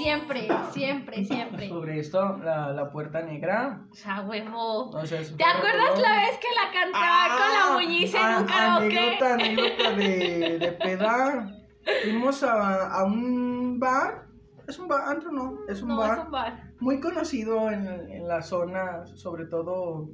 [0.04, 1.68] Siempre, siempre, siempre.
[1.68, 3.86] Sobre esto, la, la puerta negra.
[3.90, 4.90] O sea, huevo.
[4.90, 8.46] O sea, es ¿Te acuerdas la vez que la cantaba con la muñiza en un
[8.46, 8.98] karaoke?
[8.98, 11.56] Ah, Anécdota, anécdota de, de peda.
[12.02, 14.26] Fuimos a, a un bar.
[14.68, 16.72] Es un bar, antro no, es un No, bar es un bar.
[16.80, 20.08] muy conocido en, en la zona, sobre todo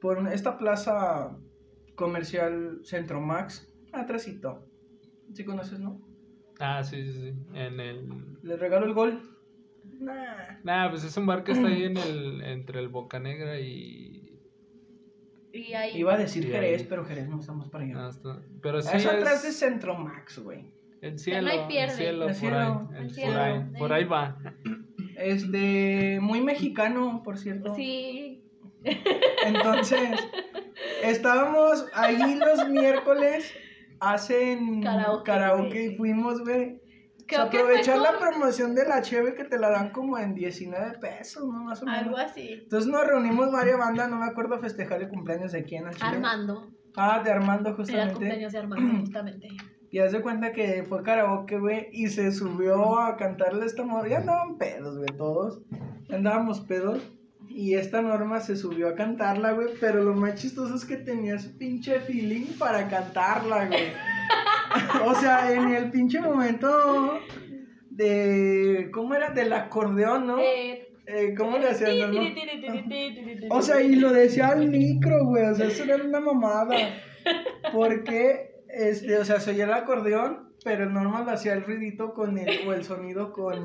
[0.00, 1.36] por esta plaza
[1.94, 4.66] comercial Centro Max, atrásito.
[5.34, 6.00] ¿Sí conoces, no?
[6.58, 7.34] Ah, sí, sí, sí.
[7.54, 8.33] En el...
[8.44, 9.20] Le regalo el gol.
[10.00, 10.58] Nah.
[10.62, 12.42] Nah, pues es un bar que está ahí en el...
[12.42, 14.20] Entre el Boca Negra y...
[15.52, 15.96] Y ahí.
[15.98, 16.86] Iba a decir Jerez, ahí.
[16.88, 17.94] pero Jerez no estamos para allá.
[17.96, 19.52] Ah, está- Pero sí es atrás de.
[19.52, 20.64] Centro Max, güey.
[21.00, 22.72] El no cielo, el cielo, El por cielo, ahí.
[22.96, 23.66] el el- cielo, por ahí, eh.
[23.78, 24.36] por ahí va.
[25.16, 27.72] Este, muy mexicano, por cierto.
[27.76, 28.42] Sí.
[29.46, 30.10] Entonces,
[31.04, 33.52] estábamos ahí los miércoles,
[34.00, 36.80] hacen Karaoke, karaoke y fuimos, güey.
[37.24, 40.18] O sea, Creo que aprovechar la promoción de la cheve que te la dan como
[40.18, 41.64] en 19 pesos, ¿no?
[41.64, 42.00] Más o menos.
[42.02, 42.60] Algo así.
[42.64, 45.84] Entonces nos reunimos varias bandas, no me acuerdo festejar el cumpleaños de quién.
[46.00, 46.70] Armando.
[46.96, 48.12] Ah, de Armando Era el justamente.
[48.14, 49.48] cumpleaños de Armando, justamente.
[49.90, 54.08] Y haz de cuenta que fue karaoke, güey, y se subió a cantarle esta morra.
[54.08, 55.62] Ya andaban pedos, güey, todos.
[56.10, 57.00] Andábamos pedos.
[57.48, 61.38] Y esta norma se subió a cantarla, güey, pero lo más chistoso es que tenía
[61.38, 63.92] su pinche feeling para cantarla, güey.
[65.04, 67.20] o sea, en el pinche momento
[67.90, 68.90] de...
[68.92, 69.30] ¿Cómo era?
[69.30, 70.38] Del acordeón, ¿no?
[70.38, 75.44] Eh, Eh, ¿Cómo le hacían, ti, O sea, y lo decía al micro, güey.
[75.44, 76.74] O sea, eso era una mamada.
[77.72, 82.38] Porque, este, o sea, se oía el acordeón, pero el normal hacía el ruidito con
[82.38, 83.62] el, o el sonido con,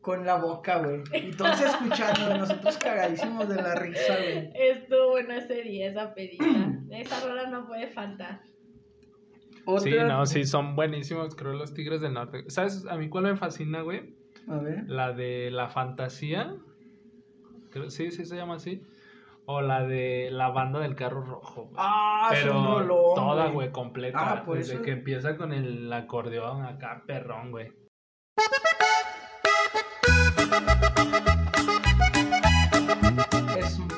[0.00, 1.02] con la boca, güey.
[1.12, 4.50] Y todos escuchando, nosotros cagadísimos de la risa, güey.
[4.54, 6.46] Estuvo bueno ese día, esa pedita.
[6.92, 8.40] Esa rola no puede faltar.
[9.78, 12.44] Sí, no, sí, son buenísimos, creo, los Tigres del Norte.
[12.48, 14.14] ¿Sabes a mí cuál me fascina, güey?
[14.48, 14.84] A ver.
[14.88, 16.54] La de La Fantasía.
[17.70, 18.82] Creo, sí, sí se llama así.
[19.44, 21.62] O la de La Banda del Carro Rojo.
[21.64, 21.74] güey.
[21.78, 24.18] Ah, es un Pero rolón, toda, güey, completa.
[24.20, 27.72] Ah, por desde eso- que empieza con el acordeón acá, perrón, güey.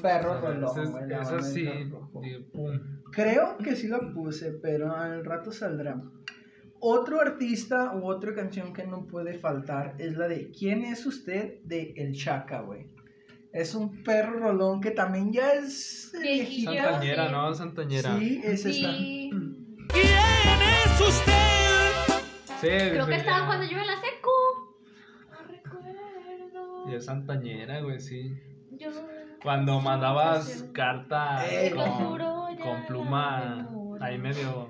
[0.02, 2.20] Perro ese es- güey, la Eso banda sí, del rojo.
[2.24, 2.80] y pum.
[3.12, 6.00] Creo que sí lo puse, pero al rato saldrá.
[6.80, 11.60] Otro artista u otra canción que no puede faltar es la de ¿Quién es usted?
[11.64, 12.86] de El Chaka, güey.
[13.52, 16.70] Es un perro rolón que también ya es Viejillo.
[16.70, 16.84] viejito.
[16.84, 17.32] Santañera, sí.
[17.32, 17.54] ¿no?
[17.54, 18.18] Santañera.
[18.18, 18.92] Sí, es esta.
[18.92, 19.30] Sí.
[19.88, 21.32] ¿Quién es usted?
[22.60, 23.46] Sí, Creo que estaba ya.
[23.46, 24.30] cuando yo en la secu.
[25.30, 26.90] No recuerdo.
[26.90, 28.32] Y es Santañera, güey, sí.
[29.48, 33.66] Cuando mandabas carta Eh, con, juro ya con pluma
[33.98, 34.68] ahí medio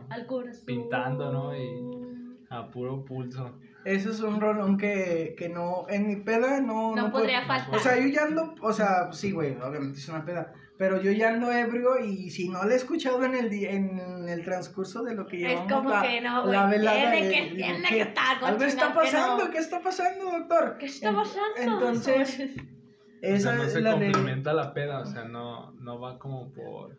[0.64, 1.57] pintando, ¿no?
[1.57, 3.59] Y- a puro pulso.
[3.85, 6.95] Ese es un rolón que, que no, en mi peda no...
[6.95, 7.75] No, puede- podría faltar.
[7.75, 11.11] O sea, yo ya ando, o sea, sí, güey, obviamente es una peda, pero yo
[11.11, 15.03] ya ando ebrio y si no la he escuchado en el, di- en el transcurso
[15.03, 16.59] de lo que Es llevamos como la, que no, güey.
[16.81, 18.95] Tiene eh, que, tiene que estar Algo está que no.
[18.95, 20.77] pasando, ¿qué está pasando, doctor?
[20.79, 21.43] ¿Qué está pasando?
[21.57, 22.55] Entonces,
[23.22, 24.11] O esa sea, no es se la de...
[24.12, 26.96] complementa la peda, o sea, no, no va como por...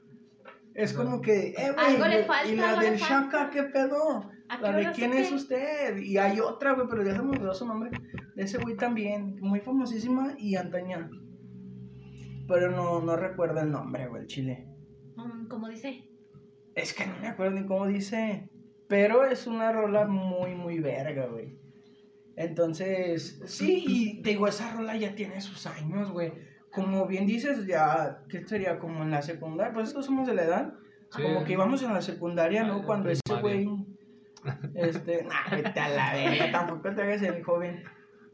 [0.75, 2.99] Es como que, eh, Algo güey, le y- falta, y la algo le del.
[2.99, 4.29] Shaka, ¿qué pedo?
[4.47, 5.97] ¿A qué La de quién es usted.
[5.97, 7.91] Y hay otra, güey, pero ya se me olvidó su nombre.
[8.35, 11.09] De ese güey también, muy famosísima y antaña.
[12.47, 14.67] Pero no, no recuerdo el nombre, güey, el chile.
[15.17, 16.03] Mm, Como dice.
[16.75, 18.49] Es que no me acuerdo ni cómo dice.
[18.87, 21.57] Pero es una rola muy, muy verga, güey.
[22.39, 26.31] Entonces, sí, y te digo, esa rola ya tiene sus años, güey.
[26.71, 28.79] Como bien dices, ya, ¿qué sería?
[28.79, 30.73] Como en la secundaria, pues es que somos de la edad.
[31.11, 31.21] Sí.
[31.21, 32.77] Como que íbamos en la secundaria, Ah, ¿no?
[32.77, 33.67] en Cuando ese güey.
[34.73, 37.83] Este, nah, vete a la verga, tampoco te hagas el joven.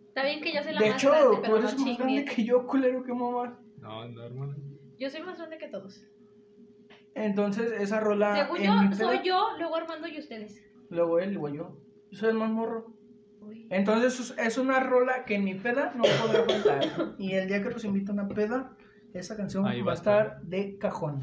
[0.10, 1.98] Está bien que yo soy la De más hecho, grande, tú pero eres no más
[1.98, 3.60] grande que yo, culero, que mamá.
[3.82, 4.56] No, no, hermano.
[5.00, 6.06] Yo soy más grande que todos.
[7.16, 8.36] Entonces, esa rola.
[8.36, 10.64] Según yo, soy yo, luego Armando y ustedes.
[10.92, 11.78] Luego él, luego yo.
[12.12, 12.95] Yo soy el más morro.
[13.70, 17.16] Entonces es- una rola que en mi peda no podrá faltar.
[17.18, 18.76] Y el día que los invito a una peda,
[19.14, 20.42] esa canción Ahí va va a estar.
[20.44, 21.22] de cajón.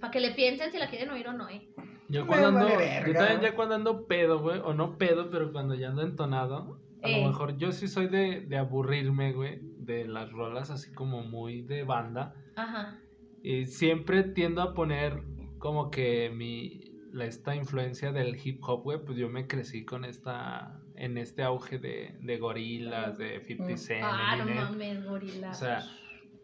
[0.00, 1.68] Para que le piensen si la quieren oír o no, ¿eh?
[2.08, 5.30] Yo Me cuando ando, vale yo también ya cuando ando pedo, güey, o no pedo,
[5.30, 7.20] pero cuando ya ando entonado, a Eh.
[7.22, 11.62] lo mejor yo sí soy de, de aburrirme, güey, de las rolas así como muy
[11.62, 12.34] de banda.
[12.56, 12.98] Ajá.
[13.42, 15.22] Y siempre tiendo a poner
[15.58, 16.80] como que mi,
[17.12, 21.42] la, esta influencia del hip hop, güey, pues yo me crecí con esta, en este
[21.42, 23.76] auge de, de gorilas, de 50 Mm.
[23.78, 25.50] Cent, Ah, no mames, gorila.
[25.50, 25.82] O sea,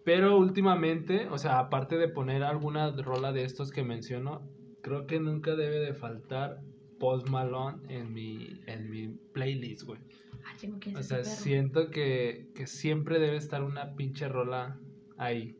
[0.04, 4.48] pero últimamente, o sea, aparte de poner alguna rola de estos que menciono,
[4.82, 6.58] creo que nunca debe de faltar
[6.98, 10.00] Post Malone en mi, en mi playlist, güey.
[10.44, 11.30] Ah, chingo, ¿quién O sea, perro?
[11.30, 14.78] siento que, que siempre debe estar una pinche rola
[15.16, 15.54] ahí.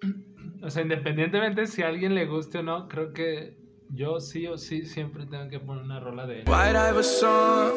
[0.62, 3.57] O sea, independientemente si a alguien le guste o no, creo que
[3.90, 6.44] yo sí o sí siempre tengo que poner una rola de él.
[6.48, 7.72] White Iverson.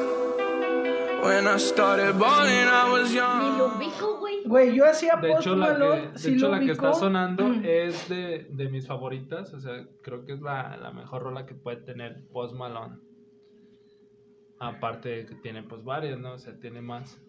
[1.24, 3.78] When I started balling, I was Ni lo young.
[3.78, 4.43] ubico, güey.
[4.43, 6.71] Güey, yo hacía De Post hecho, la Malone, que, de sí hecho, lo la que
[6.71, 7.62] está sonando Mm.
[7.63, 9.54] es de, de mis favoritas.
[9.54, 12.97] O sea, creo que es la, la mejor rola que puede tener Post Malone.
[14.60, 16.34] Aparte de que tiene pues varias, ¿no?
[16.34, 17.19] O sea, tiene más.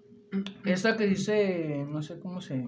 [0.65, 2.67] Esta que dice, no sé cómo se...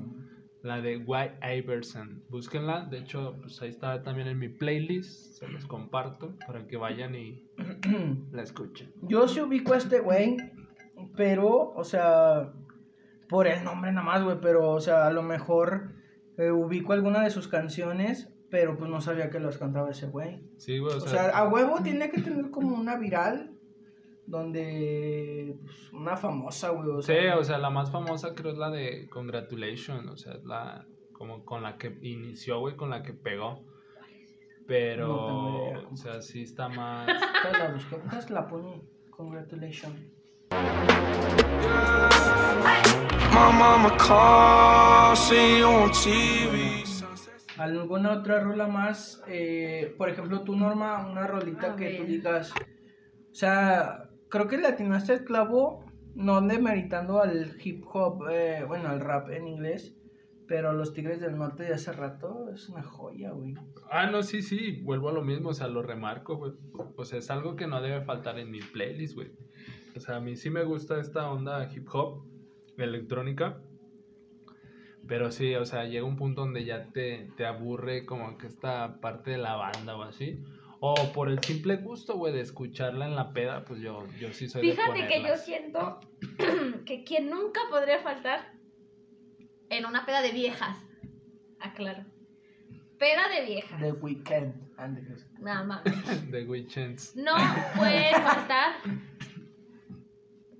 [0.65, 2.23] La de White Iverson.
[2.31, 2.87] Búsquenla.
[2.87, 5.39] De hecho, pues ahí está también en mi playlist.
[5.39, 7.47] Se los comparto para que vayan y
[8.33, 8.91] la escuchen.
[9.03, 10.39] Yo sí ubico a este güey,
[11.19, 12.55] pero, o sea,
[13.29, 15.93] por el nombre nada más, güey, pero, o sea, a lo mejor
[16.39, 20.49] eh, ubico alguna de sus canciones, pero pues no sabía que las cantaba ese güey.
[20.57, 20.97] Sí, güey.
[20.97, 23.54] O sea, a huevo tiene que tener como una viral,
[24.27, 28.59] donde, pues, una famosa, güey, o Sí, sea, o sea, la más famosa creo es
[28.59, 33.03] la de Congratulations, o sea, es la como con la que inició, güey, con la
[33.03, 33.65] que pegó.
[34.67, 35.89] Pero, No tengo idea.
[35.93, 37.07] o sea, sí está más...
[37.53, 40.01] la busqué, ahorita la pone, congratulations.
[47.57, 49.23] ¿Alguna otra rola más?
[49.29, 52.53] Eh, por ejemplo, tú, Norma, una rolita que tú digas.
[52.53, 55.85] O sea, creo que le atinaste el clavo,
[56.17, 59.95] no demeritando al hip hop, eh, bueno, al rap en inglés,
[60.49, 63.55] pero los Tigres del Norte de hace rato es una joya, güey.
[63.93, 66.51] Ah, no, sí, sí, vuelvo a lo mismo, o sea, lo remarco, güey.
[66.97, 69.31] O sea, es algo que no debe faltar en mi playlist, güey.
[69.95, 72.25] O sea, a mí sí me gusta esta onda hip hop,
[72.77, 73.61] electrónica.
[75.07, 78.99] Pero sí, o sea, llega un punto donde ya te, te aburre como que esta
[79.01, 80.43] parte de la banda o así.
[80.87, 84.51] O por el simple gusto, güey, de escucharla en la peda, pues yo, yo sí
[84.51, 85.99] soy de Fíjate que yo siento
[86.85, 88.53] que quien nunca podría faltar
[89.71, 90.77] en una peda de viejas.
[91.59, 92.05] Aclaro.
[92.99, 93.81] Peda de viejas.
[93.81, 94.53] The Weeknd.
[94.77, 95.27] Antes.
[95.41, 95.83] Nada más.
[96.31, 97.17] The Weekends.
[97.17, 97.33] No
[97.79, 98.75] puede faltar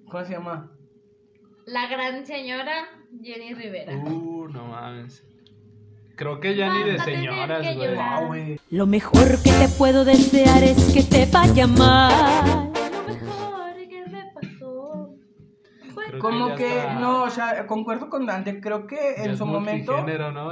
[0.09, 0.75] ¿Cómo se llama?
[1.67, 2.89] la gran señora
[3.23, 3.95] Jenny Rivera.
[3.95, 5.23] Uh, no mames.
[6.17, 7.67] Creo que ya ni de señoras,
[8.27, 8.61] güey.
[8.71, 12.71] Lo mejor que te puedo desear es que te vaya mal.
[12.73, 15.17] Lo mejor que me pasó
[15.93, 19.45] fue Como que, está- no, o sea, concuerdo con Dante, creo que ya en su
[19.45, 19.97] momento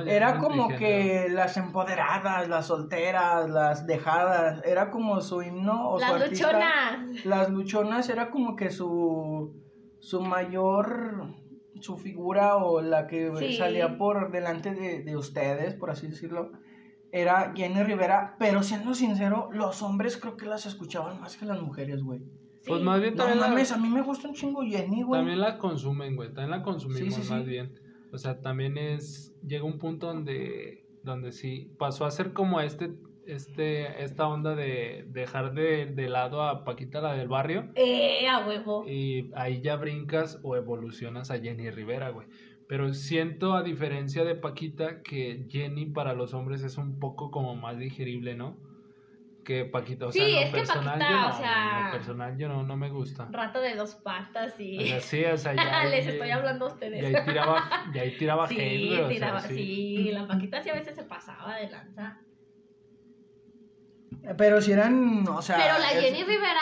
[0.06, 6.04] era como que las empoderadas, las solteras, las dejadas, era como su himno o su
[6.04, 6.46] Las artista.
[6.52, 7.24] luchonas.
[7.24, 9.54] Las luchonas era como que su,
[10.00, 11.34] su mayor,
[11.80, 13.56] su figura o la que Sí.
[13.56, 16.52] salía por delante de, de ustedes, por así decirlo,
[17.10, 21.60] era Jenny Rivera, pero siendo sincero, los hombres creo que las escuchaban más que las
[21.60, 22.22] mujeres, güey.
[22.66, 25.18] Pues más bien No también, la, mames, a mí me gusta un chingo Jenny, güey.
[25.20, 26.28] también la consumen, güey.
[26.28, 27.48] También la consumimos Sí, sí, más sí.
[27.50, 27.74] bien.
[28.12, 29.34] O sea, también es.
[29.44, 30.86] Llega un punto donde.
[31.02, 31.72] Donde sí.
[31.78, 32.92] Pasó a ser como este.
[33.26, 34.02] Este.
[34.02, 37.70] Esta onda de dejar de, de lado a Paquita la del barrio.
[37.74, 38.84] Eh, a huevo.
[38.88, 42.26] Y ahí ya brincas o evolucionas a Jenny Rivera, güey.
[42.68, 47.54] Pero siento, a diferencia de Paquita, que Jenny para los hombres es un poco como
[47.54, 48.56] más digerible, ¿no?
[49.44, 52.48] Que Paquita, o sea, Sí, es que personal Paquita, yo no, o sea- personal yo
[52.48, 53.28] no, no me gusta.
[53.30, 54.78] Rata de dos patas y.
[54.78, 57.04] O sea, sí, o sea, ya Les estoy hablando a Y ustedes.
[57.14, 59.54] ahí tiraba, y ahí tiraba sí, hate, güey, o sea, tiraba, sí.
[59.56, 60.12] sí.
[60.12, 62.20] la Paquita sí a veces se pasaba de lanza.
[64.36, 65.56] Pero si eran, o sea...
[65.56, 66.60] Pero la es- Jenny Rivera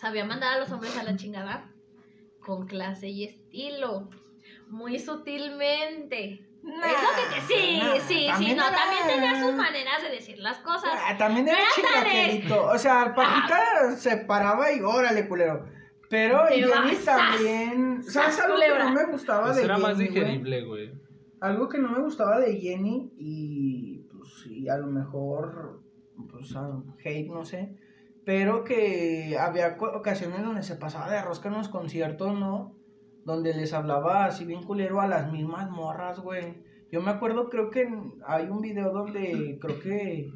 [0.00, 1.70] sabía mandar a los hombres a la chingada
[2.40, 4.08] con clase y estilo.
[4.68, 6.46] Muy sutilmente.
[6.62, 7.54] Nah, es lo que te...
[7.54, 10.90] Sí, nah, sí, sí, también no, era- también tenía sus maneras de decir las cosas.
[10.94, 12.64] Ah, también era chingaquerito.
[12.66, 15.66] O sea, Paquita se paraba y órale, culero.
[16.08, 18.02] Pero Jenny también.
[18.04, 19.86] ¿Sabes sas, algo que no me gustaba Pues de era Jenny?
[19.86, 20.08] más güey?
[20.08, 20.92] digerible, güey.
[21.40, 25.82] Algo que no me gustaba de Jenny y pues sí, a lo mejor
[26.30, 26.54] pues
[27.04, 27.76] hate, no sé.
[28.24, 32.74] Pero que había ocasiones donde se pasaba de rosca en los conciertos, ¿no?
[33.24, 36.62] Donde les hablaba así bien culero a las mismas morras, güey.
[36.90, 37.88] Yo me acuerdo, creo que
[38.26, 40.30] hay un video donde creo que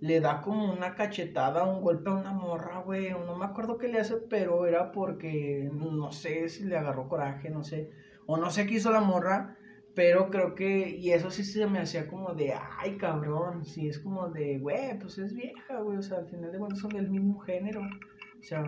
[0.00, 3.10] le da como una cachetada, un golpe a una morra, güey.
[3.10, 7.50] No me acuerdo qué le hace, pero era porque no sé si le agarró coraje,
[7.50, 7.90] no sé.
[8.26, 9.56] O no sé qué hizo la morra,
[9.94, 13.98] pero creo que, y eso sí se me hacía como de, ay, cabrón, sí, es
[13.98, 17.10] como de, güey, pues es vieja, güey, o sea, al final de cuentas son del
[17.10, 17.80] mismo género.
[17.80, 18.64] O sea,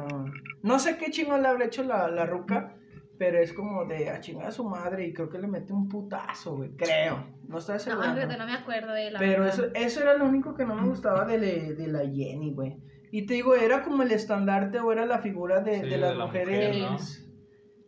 [0.63, 2.77] no sé qué chingón le habrá hecho la, la ruca,
[3.19, 5.89] pero es como de, a chingar a su madre, y creo que le mete un
[5.89, 7.27] putazo, güey, creo.
[7.49, 8.13] No estoy No, seguro.
[8.15, 9.55] fíjate, no me acuerdo de la Pero verdad.
[9.55, 12.77] eso, eso era lo único que no me gustaba de, le- de la Jenny, güey.
[13.11, 16.11] Y te digo, era como el estandarte o era la figura de, Sí, de las
[16.11, 16.99] de la mujeres mujer, ¿no?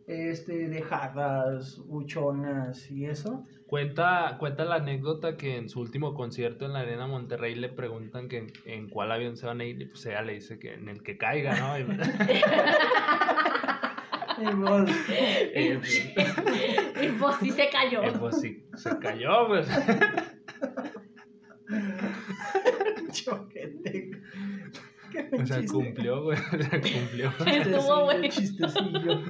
[0.07, 3.45] Este, dejadas, buchonas y eso.
[3.67, 8.29] Cuenta, cuenta la anécdota que en su último concierto en la Arena Monterrey le preguntan
[8.29, 10.73] que en, en cuál avión se van a ir y pues ella le dice que
[10.73, 11.77] en el que caiga, ¿no?
[11.77, 11.85] Y,
[14.39, 14.89] Y vos,
[15.55, 16.05] y, pues,
[17.01, 18.03] Y pues sí se cayó.
[18.07, 19.67] y, pues sí, se cayó, pues.
[23.11, 24.11] choquete.
[25.39, 26.37] O sea, cumplió, güey.
[26.37, 27.33] O sea, cumplió.
[27.45, 28.27] Estuvo bueno.
[28.29, 29.23] Chistecillo.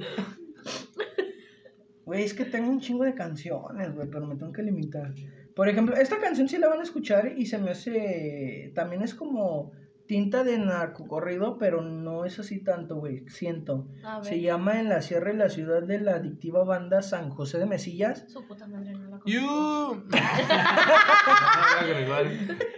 [2.07, 5.13] Güey, es que tengo un chingo de canciones, güey, pero me tengo que limitar.
[5.53, 8.71] Por ejemplo, esta canción sí la van a escuchar y se me hace.
[8.73, 9.73] También es como
[10.05, 13.27] tinta de narcocorrido, pero no es así tanto, güey.
[13.27, 13.89] Siento.
[14.05, 14.25] A ver.
[14.25, 17.65] Se llama En la Sierra y la Ciudad de la adictiva banda San José de
[17.65, 18.23] Mesillas.
[18.29, 19.19] Su puta madre no la.
[19.25, 19.41] You.
[19.41, 20.03] No,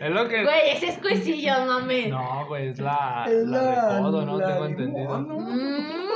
[0.08, 0.44] es lo que.
[0.44, 2.10] Güey, ese es cuisillo, mames.
[2.10, 4.40] No, güey, es la, Es la recodo, ¿no?
[4.40, 5.22] la Tengo limón, entendido.
[5.22, 5.40] ¿no?
[5.40, 6.09] Mm.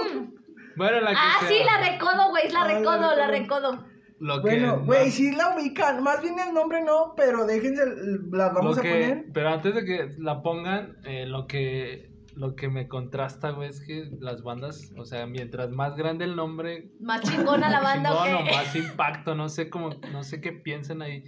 [0.75, 1.49] Bueno, la que Ah, sea.
[1.49, 3.85] sí, la recodo, güey, es la Ah, la recodo, la recodo.
[4.19, 6.01] Lo Bueno, más- güey, sí la ubican.
[6.03, 7.83] Más bien el nombre no, pero déjense,
[8.31, 9.25] la vamos lo a poner.
[9.33, 13.79] Pero antes de que la pongan, eh, lo que lo que me contrasta, güey, es
[13.85, 18.23] que las bandas, o sea, mientras más grande el nombre, Más chingona la banda, ¿o
[18.25, 18.51] chingón o qué?
[18.55, 21.23] más impacto, no sé cómo, no sé qué piensan ahí.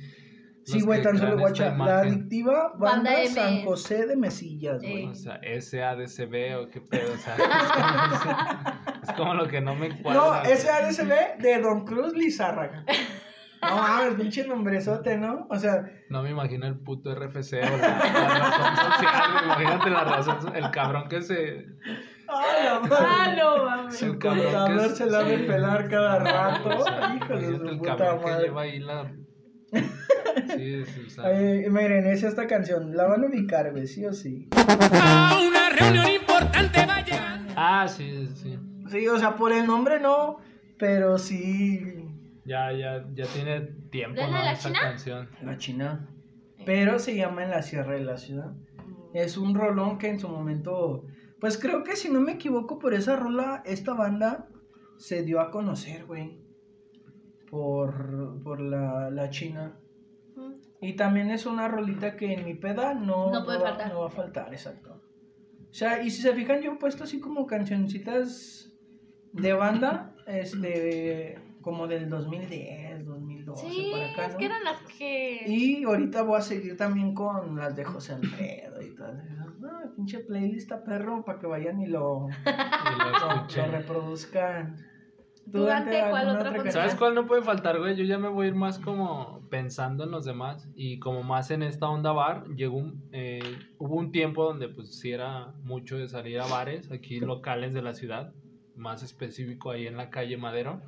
[0.63, 1.77] Sí, güey, tan solo guacha.
[1.77, 3.27] La adictiva Banda banda.
[3.27, 5.03] San José de Mesillas, güey.
[5.03, 5.09] Eh.
[5.11, 7.35] O sea, SADCB o qué pedo, o sea,
[9.07, 10.21] es como, lo que no me cuadra.
[10.21, 12.83] No, ese ADCB de Don Cruz Lizárraga.
[13.61, 15.47] No mames, pinche nombrezote, ¿no?
[15.49, 20.03] O sea, No me imagino el puto RFC o la, la razón social, imagínate la
[20.03, 21.65] razón, el cabrón que se...
[22.27, 22.95] ¡ay, la madre!
[23.09, 24.01] Ah, no, mames.
[24.03, 25.37] el Su cabrón que se la sí.
[25.47, 26.85] pelar cada rato.
[27.29, 28.43] Su el puta cabrón que madre.
[28.43, 29.11] lleva ahí la...
[30.55, 32.95] Sí, sí, Ay, miren, es esta canción.
[32.95, 34.47] La van a ubicar, güey, sí o sí.
[34.91, 37.41] A una reunión importante vaya.
[37.55, 38.59] Ah, sí, sí.
[38.87, 40.37] Sí, o sea, por el nombre no,
[40.77, 41.81] pero sí.
[42.45, 44.43] Ya, ya, ya tiene tiempo, ¿Es la ¿no?
[44.43, 44.79] la Esa China?
[44.81, 45.29] canción.
[45.41, 46.09] La China.
[46.65, 48.53] Pero se llama En la Sierra de la Ciudad.
[49.13, 51.05] Es un rolón que en su momento.
[51.39, 54.47] Pues creo que si no me equivoco, por esa rola, esta banda
[54.97, 56.39] se dio a conocer, güey.
[57.49, 59.79] Por, por la, la China.
[60.35, 60.53] Mm.
[60.81, 63.91] Y también es una rolita que en mi peda no, No puede va- faltar.
[63.93, 65.01] no va a faltar, exacto.
[65.69, 68.73] O sea, y si se fijan, yo he puesto así como cancioncitas
[69.35, 74.37] de banda, este, como del 2010, 2012, Sí, por acá, es ¿no?
[74.39, 75.43] que eran las que...
[75.47, 79.13] Y ahorita voy a seguir también con las de José Alfredo y todo.
[79.59, 84.77] No, pinche playlist a perro para que vayan y lo, Y lo lo, reproduzcan.
[85.51, 86.73] ¿Tú, Dante, alguna cuál otra pondrías?
[86.73, 87.95] ¿Sabes cuál no puede faltar, güey?
[87.95, 91.51] Yo ya me voy a ir más como pensando en los demás y como más
[91.51, 92.47] en esta onda bar.
[92.55, 96.91] Llegó un, eh, hubo un tiempo donde pues sí era mucho de salir a bares
[96.91, 98.33] aquí locales de la ciudad,
[98.75, 100.81] más específico ahí en la calle Madero.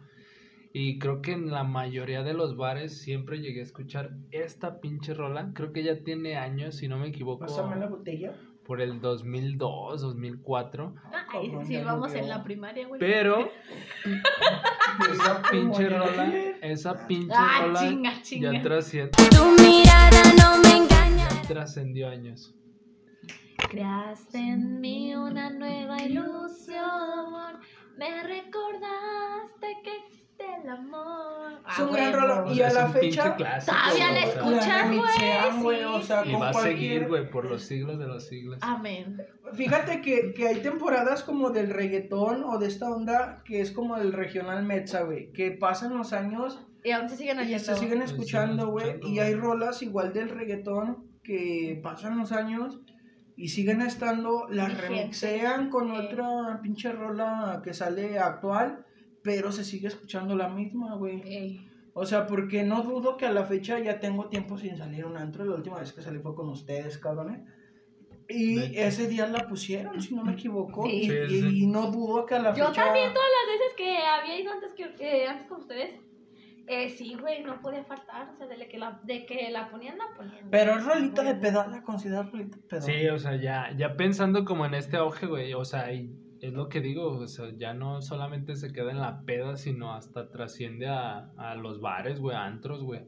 [0.73, 5.13] Y creo que en la mayoría de los bares siempre llegué a escuchar esta pinche
[5.13, 5.51] rola.
[5.55, 8.33] Creo que ya tiene años, si no me equivoco, Pásame la botella.
[8.65, 10.93] por el 2002, 2004.
[11.05, 11.11] Ay,
[11.49, 12.99] Cabrón, sí, ya vamos en la primaria, güey.
[12.99, 13.49] Pero
[15.11, 18.53] esa pinche rola, esa pinche Ah, rola chinga, chinga.
[18.53, 19.11] ya trasciende.
[19.11, 21.27] Tu mirada no me engaña.
[21.47, 22.53] trascendió años.
[23.69, 27.57] Creaste en mí una nueva ilusión.
[27.97, 31.61] Me recordaste que existe el amor.
[31.69, 32.53] Es un Ah, gran no.
[32.53, 36.41] Y a la fecha- clásico, Todavía güey, la escuchas, La güey, o sea, Y con
[36.41, 38.59] va a cualquier- seguir, güey, por los siglos de los siglos.
[38.61, 39.17] Amén.
[39.53, 43.97] Fíjate que, que hay temporadas como del reggaetón o de esta onda que es como
[43.97, 45.31] del regional Metza, güey.
[45.33, 47.63] Que pasan los años Y aún se siguen y oyendo.
[47.63, 48.99] se siguen escuchando, güey.
[49.03, 52.79] Y hay rolas igual del reggaetón que pasan los años
[53.37, 54.89] y siguen estando, las Vigentes.
[54.89, 58.83] remixean con otra pinche rola que sale actual,
[59.23, 61.21] pero se sigue escuchando la misma, güey.
[61.21, 61.69] Ey.
[61.93, 65.07] O sea, porque no dudo que a la fecha ya tengo tiempo sin salir a
[65.07, 65.45] un antro.
[65.45, 67.41] La última vez que salí fue con ustedes, cabrones.
[68.29, 70.85] Y ese día la pusieron, si no me equivoco.
[70.85, 70.91] Sí.
[70.91, 71.63] Y, Sí, y- sí.
[71.63, 72.83] y no dudo que a la Yo fecha.
[72.85, 75.99] también todas las veces que había ido antes que eh, antes con ustedes,
[76.67, 79.97] eh, sí, güey, no podía faltar, o sea, de que la, de que la ponían,
[79.97, 80.49] la ponían.
[80.49, 82.83] Pero es rolita de pedal, la considero rolita de pedal.
[82.83, 86.53] Sí, o sea, ya, ya pensando como en este auge, güey, o sea, y es
[86.53, 90.29] lo que digo, o sea, ya no solamente se queda en la peda, sino hasta
[90.29, 93.01] trasciende a, a los bares, güey, a antros, güey.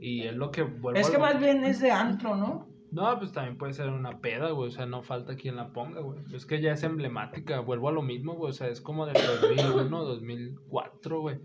[0.00, 2.68] Y es lo que vuelvo Es que más bien es de antro, ¿no?
[2.90, 4.68] No, pues también puede ser una peda, güey.
[4.68, 6.20] O sea, no falta quien la ponga, güey.
[6.34, 7.60] Es que ya es emblemática.
[7.60, 8.50] Vuelvo a lo mismo, güey.
[8.50, 11.38] O sea, es como del 2001, 2004, güey.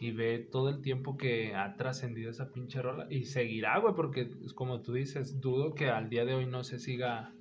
[0.00, 3.06] Y ve todo el tiempo que ha trascendido esa pinche rola.
[3.10, 6.62] Y seguirá, güey, porque es como tú dices, dudo que al día de hoy no
[6.64, 7.32] se siga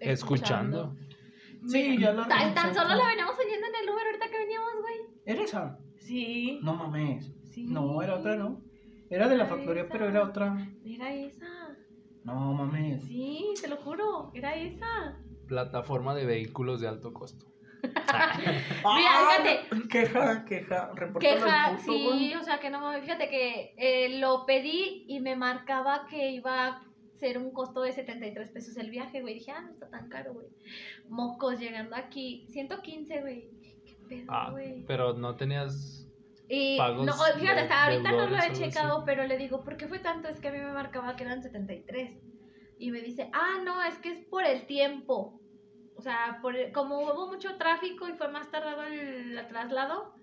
[0.00, 0.94] escuchando.
[1.66, 4.70] Sí, ya la Tan, tan solo la veníamos oyendo en el Uber ahorita que veníamos,
[4.82, 4.94] güey.
[5.24, 5.78] ¿Era esa?
[5.96, 6.60] Sí.
[6.62, 7.32] No mames.
[7.44, 7.64] Sí.
[7.64, 8.60] No, era otra, ¿no?
[9.08, 9.92] Era de la Era factoría, esa.
[9.92, 10.68] pero era otra.
[10.84, 11.76] Era esa.
[12.24, 13.04] No mames.
[13.04, 15.18] Sí, te lo juro, era esa.
[15.46, 17.46] Plataforma de vehículos de alto costo.
[18.86, 19.88] Ah, fíjate.
[19.88, 25.20] Queja, queja, Queja, sí, o sea que no mames, fíjate que eh, lo pedí y
[25.20, 26.82] me marcaba que iba a
[27.18, 29.34] ser un costo de 73 pesos el viaje, güey.
[29.34, 30.48] Dije, ah, no está tan caro, güey.
[31.08, 33.50] Mocos llegando aquí, 115, güey.
[33.86, 34.84] Qué pedo, Ah, güey.
[34.86, 36.06] pero no tenías.
[36.48, 38.62] Y pagos no, fíjate, de- hasta ahorita no lo he así.
[38.64, 40.28] checado, pero le digo, ¿por qué fue tanto?
[40.28, 42.20] Es que a mí me marcaba que eran 73.
[42.78, 45.40] Y me dice, ah, no, es que es por el tiempo.
[45.96, 50.14] O sea, por el- como hubo mucho tráfico y fue más tardado el, el traslado,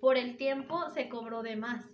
[0.00, 1.84] por el tiempo se cobró de más.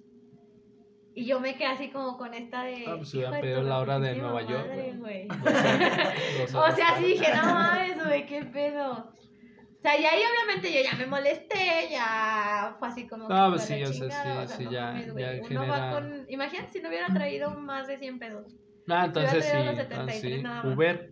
[1.15, 2.85] Y yo me quedé así como con esta de...
[2.87, 5.27] Ah, pues "Hijo hubieran de pedido la hora de Nueva York, madre, güey".
[5.27, 5.29] güey.
[5.29, 8.93] Dos O sea, sí dije, no mames, güey, qué pedo.
[8.93, 13.29] O sea, y ahí obviamente yo ya me molesté, ya fue así como.
[13.29, 15.43] No, que pues sí, la o sea, chingada, sí, sí, no ya- mames, güey, ya
[15.51, 18.55] uno va genera- con- Imagínate si no hubiera traído más de 100 pesos.
[18.87, 20.43] No, entonces sí, traído los entonces 73 sí.
[20.43, 20.75] nada más.
[20.77, 21.11] Uber,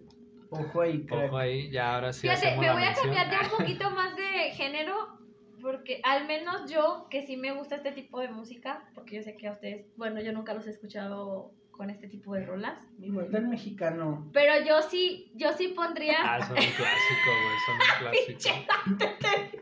[0.51, 1.25] Ojo ahí, crack.
[1.27, 4.51] ojo ahí, ya ahora sí Fíjate, me voy a cambiar ya un poquito más de
[4.53, 5.19] género,
[5.61, 9.37] porque al menos yo, que sí me gusta este tipo de música, porque yo sé
[9.37, 13.31] que a ustedes, bueno, yo nunca los he escuchado con este tipo de rolas, Igual
[13.31, 14.31] del mexicano.
[14.33, 16.17] pero yo sí, yo sí pondría...
[16.23, 19.59] Ah, son un clásico, güey, son un clásico.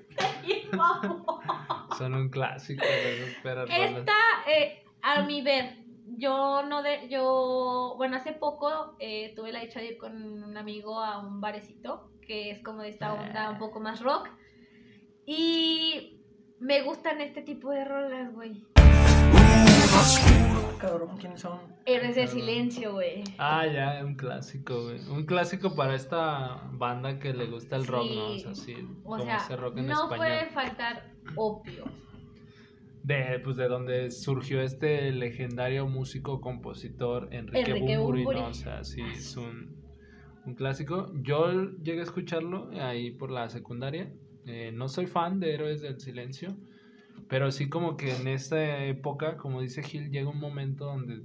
[1.98, 3.64] Son un clásico, güey.
[3.68, 4.12] Esta,
[4.48, 5.76] eh, a mi ver,
[6.18, 10.56] yo no de, yo, bueno, hace poco eh, tuve la dicha de ir con un
[10.56, 14.28] amigo a un barecito, que es como de esta onda un poco más rock,
[15.26, 16.20] y
[16.60, 18.62] me gustan este tipo de rolas, güey.
[18.76, 21.58] Ah, cabrón, ¿quiénes son?
[21.86, 23.24] Héroes del silencio, güey.
[23.38, 25.00] Ah, ya, un clásico, güey.
[25.08, 28.26] Un clásico para esta banda que le gusta el rock, ¿no?
[28.26, 30.16] O sea, sí, O como sea, ese rock en no español.
[30.18, 31.84] puede faltar opio.
[33.04, 38.40] De, pues, de donde surgió este legendario músico, compositor, Enrique, Enrique Bunbury.
[38.40, 38.48] ¿no?
[38.48, 39.76] O sea, sí, es un,
[40.46, 41.12] un clásico.
[41.14, 44.10] Yo llegué a escucharlo ahí por la secundaria.
[44.46, 46.56] Eh, no soy fan de Héroes del Silencio,
[47.28, 51.22] pero sí como que en esta época, como dice Gil, llega un momento donde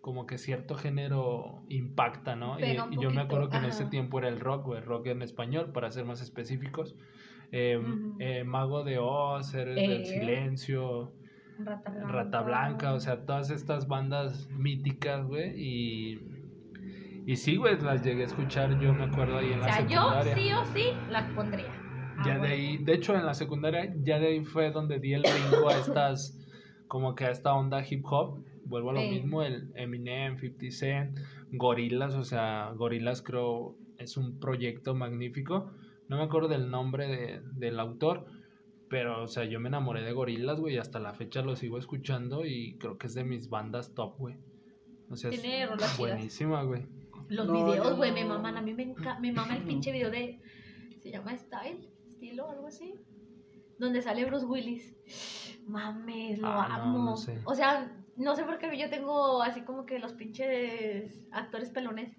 [0.00, 2.58] como que cierto género impacta, ¿no?
[2.58, 5.70] Y, yo me acuerdo que en ese tiempo era el rock, güey, rock en español,
[5.72, 6.96] para ser más específicos.
[7.52, 8.16] Eh, Ujú.
[8.18, 10.04] eh, Mago de Oz, Héroes del Eh.
[10.06, 11.12] Silencio,
[11.58, 12.12] Rata Blanca.
[12.12, 16.18] Rata Blanca, o sea, todas estas bandas míticas, güey, y,
[17.26, 19.86] y sí, güey, las llegué a escuchar, yo me acuerdo ahí en O la sea,
[19.86, 20.34] yo secundaria.
[20.34, 21.66] sí o sí las pondría.
[22.16, 22.54] Ah, Ya de bueno.
[22.54, 25.76] ahí, de hecho en la secundaria, ya de ahí fue donde di el brinco a
[25.76, 26.38] estas,
[26.88, 28.42] como que a esta onda hip hop.
[28.64, 29.08] Vuelvo a lo Sí.
[29.10, 31.18] mismo, el Eminem, 50 Cent,
[31.50, 35.70] Gorilas, o sea, Gorilas creo es un proyecto magnífico.
[36.12, 38.26] No me acuerdo del nombre de, del autor,
[38.90, 41.78] pero, o sea, yo me enamoré de Gorilas, güey, y hasta la fecha lo sigo
[41.78, 44.36] escuchando y creo que es de mis bandas top, güey.
[45.08, 46.84] O sea, Tiene es buenísima, güey.
[47.30, 48.58] Los No, videos, güey, me maman.
[48.58, 50.38] A mí me, me mama el pinche video de.
[51.02, 52.94] Se llama Style, estilo, algo así.
[53.78, 54.94] Donde sale Bruce Willis.
[55.66, 56.98] Mames, lo Ah, no, amo.
[57.10, 57.38] no sé.
[57.46, 62.14] O sea, no sé por qué yo tengo así como que los pinches actores pelones.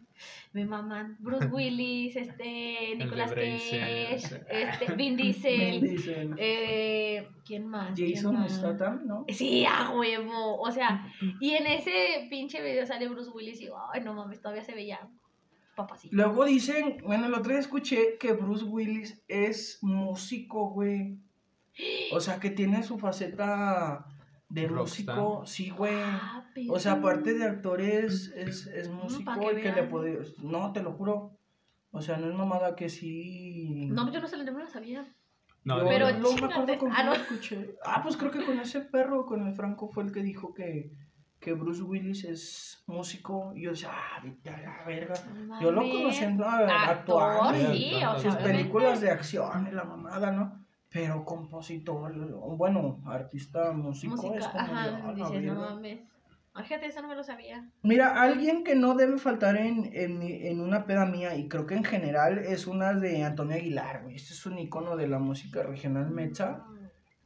[0.54, 1.18] Me maman.
[1.20, 4.36] Bruce Willis, este, Nicolas Cage, sí.
[4.50, 6.36] este, Vin Vin Diesel.
[6.38, 7.96] Eh, ¿Quién más?
[7.96, 8.50] ¿Quién Jason?
[8.50, 9.26] Statham, ¿no?
[9.30, 10.60] Sí, a huevo.
[10.62, 11.08] O sea,
[11.40, 15.00] y en ese pinche video sale Bruce Willis y, ay, no mames, todavía se veía
[15.76, 16.16] papacito.
[16.16, 21.18] Luego dicen, bueno, el otro día escuché que Bruce Willis es músico, güey.
[22.12, 24.06] O sea, que tiene su faceta
[24.54, 25.16] de Rockstar.
[25.18, 25.96] músico, sí, güey.
[25.96, 30.20] Ah, O sea, aparte de actor es, es, músico que y que le puede...
[30.44, 31.38] No, te lo juro.
[31.92, 33.88] O sea, no es mamada que sí...
[33.92, 35.06] No, yo no sé, no lo sabía.
[35.64, 37.12] No, Yo Pero no me acuerdo con Ah, no.
[37.12, 37.76] lo escuché.
[37.84, 40.92] Ah, pues creo que con ese perro, con el Franco, fue el que dijo que,
[41.40, 43.54] que Bruce Willis es músico.
[43.56, 45.16] Y yo decía, ah, vete a la verga.
[45.62, 48.44] Yo lo conociendo a- actuando, sí, Sus o sea, sus obviamente.
[48.52, 50.63] películas de acción y la mamada, ¿no?
[50.94, 52.14] Pero compositor,
[52.56, 55.70] bueno, artista músico es como ajá, "Ah, la dices, no verga".
[55.72, 56.00] mames.
[56.56, 57.68] Fíjate, eso no me lo sabía.
[57.82, 61.74] Mira, alguien que no debe faltar en, en, en una peda mía, y creo que
[61.74, 64.16] en general es una de Antonio Aguilar, güey.
[64.18, 66.64] Este es un icono de la música regional mexa,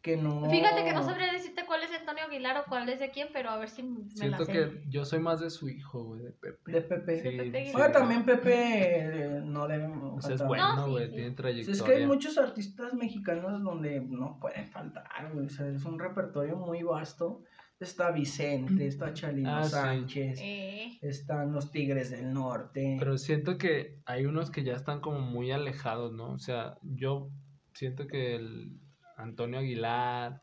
[0.08, 0.50] que no...
[0.50, 3.50] Fíjate que no sabría decirte cuál es Antonio Aguilar o cuál es de quién, pero
[3.50, 4.52] a ver si me la Siento sé.
[4.54, 6.72] que yo soy más de su hijo, güey, de Pepe.
[6.72, 7.18] De Pepe.
[7.22, 7.72] Sí, De Pepe sí.
[7.74, 11.12] Ahora también Pepe eh, no debe O sea, es bueno, No, sí, güey, sí.
[11.14, 11.74] tiene Sí, trayectoria.
[11.74, 15.46] es que hay muchos artistas mexicanos donde no pueden faltar, güey.
[15.46, 17.44] O sea, es un repertorio muy vasto.
[17.80, 19.70] Está Vicente, está Chalino Ah, sí.
[19.70, 22.96] Sánchez, Eh, están los Tigres del Norte.
[22.98, 26.32] Pero siento que hay unos que ya están como muy alejados, ¿no?
[26.32, 27.30] O sea, yo
[27.74, 28.80] siento que el
[29.18, 30.42] Antonio Aguilar,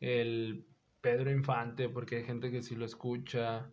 [0.00, 0.66] el
[1.00, 3.70] Pedro Infante, porque hay gente que sí lo escucha,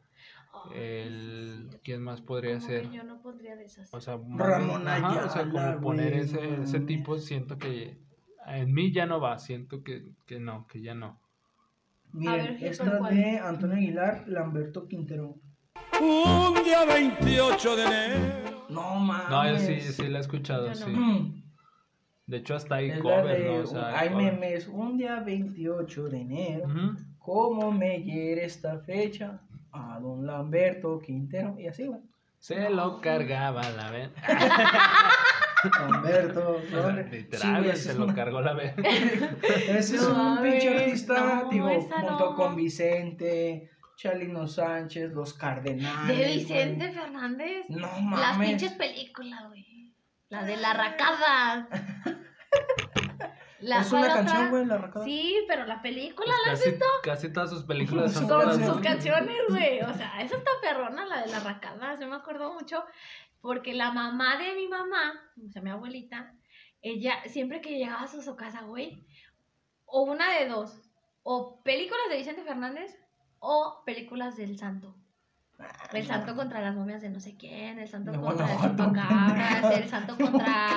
[0.74, 1.68] el...
[1.72, 2.90] sí, ¿Quién más podría ser?
[2.92, 3.94] Yo no pondría de esas.
[3.94, 8.00] O sea, Ramón ajá, o sea, como poner ese, ese tipo, siento que
[8.48, 11.20] en mí ya no va, siento que, que no, que ya no.
[12.14, 15.36] Miren, ver, ¿qué esta de Antonio Aguilar, Lamberto Quintero.
[16.00, 18.66] Un día 28 de enero.
[18.70, 19.30] No mames.
[19.30, 20.76] No, yo sí, sí la he escuchado, no.
[20.76, 20.90] sí.
[20.90, 21.37] Mm.
[22.28, 23.56] De hecho, hasta hay Es la cover, de, ¿no?
[23.64, 26.68] O sea, hay memes, un día 28 de enero.
[27.18, 29.42] ¿Cómo me hiere esta fecha?
[29.72, 31.56] A don Lamberto Quintero.
[31.58, 32.02] Y así, güey.
[32.40, 34.12] Se lo cargaba la vez.
[35.80, 36.58] Lamberto.
[36.58, 37.04] O sea, ¿dónde?
[37.10, 38.74] Sí, literal, se es lo cargó la vez.
[39.70, 42.36] Ese es No un pinche artista, no, esa junto no.
[42.36, 46.08] con Vicente, Chalino Sánchez, los Cardenales.
[46.18, 46.38] De güey.
[46.40, 47.66] Vicente Fernández.
[47.70, 48.50] No Las mames.
[48.50, 49.66] pinches películas, güey.
[50.30, 51.68] La de la racada.
[53.60, 55.04] La- es una ¿cuál canción, güey, la racada.
[55.04, 56.86] Sí, pero la película, Pues ¿la has casi, visto?
[57.04, 59.82] casi todas sus películas son Con sus canciones, güey.
[59.82, 62.00] O sea, esa está perrona, la de la racada.
[62.00, 62.84] Yo me acuerdo mucho
[63.42, 65.14] porque la mamá de mi mamá,
[65.44, 66.36] o sea, mi abuelita,
[66.84, 69.04] ella siempre que llegaba a su casa, güey,
[69.86, 70.80] o una de dos,
[71.24, 72.96] o películas de Vicente Fernández
[73.40, 74.96] o películas del santo.
[75.92, 78.84] El santo contra las momias de no sé quién, el santo De contra el Guanajuato.
[78.94, 80.72] chupacabras, el santo contra,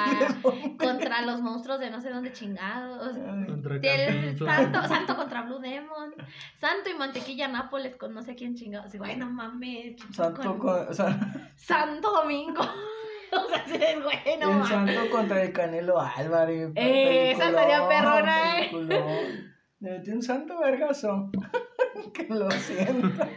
[0.79, 3.17] contra los monstruos de no sé dónde chingados.
[3.19, 6.15] Contra El santo, santo contra Blue Demon,
[6.57, 8.95] santo y mantequilla Nápoles con no sé quién chingados.
[8.95, 9.97] No mames.
[10.13, 11.19] Santo, con- con- o sea,
[11.57, 12.63] Santo Domingo.
[13.33, 16.71] o sea, sí, güey, no el santo contra el Canelo Álvarez.
[16.77, 18.69] Eh, esa estaría perrona, eh.
[18.71, 19.51] peliculón.
[19.81, 21.31] Le metí un santo vergazo.
[22.15, 23.29] que lo sienta.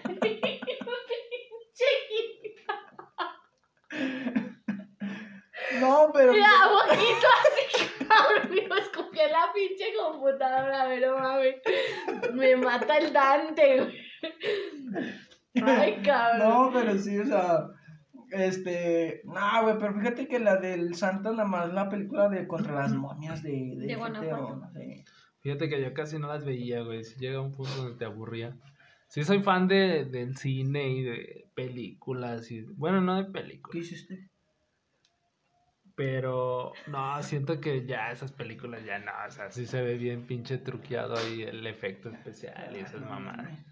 [5.79, 6.33] No, pero.
[6.33, 6.49] Mira,
[6.87, 8.49] poquito así, cabrón.
[8.69, 11.55] Me escupí en la pinche computadora, pero mames.
[12.33, 13.97] Me mata el Dante, güey.
[15.65, 16.49] Ay, cabrón.
[16.49, 17.67] No, pero sí, o sea.
[18.31, 19.21] Este.
[19.25, 22.93] No, güey, pero fíjate que la del santo, nada más la película de Contra las
[22.93, 23.75] momias de.
[23.75, 24.55] De, De GTO, Guanajuato.
[24.55, 25.03] no sé.
[25.41, 27.03] Fíjate que yo casi no las veía, güey.
[27.03, 28.55] Si llega un punto donde te aburría.
[29.13, 32.61] Sí soy fan de, del cine y de películas y...
[32.61, 34.27] Bueno, no de ¿Qué películas, hiciste?
[35.95, 40.25] Pero no, siento que ya esas películas ya no, o sea, sí se ve bien
[40.25, 43.65] pinche truqueado ahí el efecto especial y esas No, mamadas.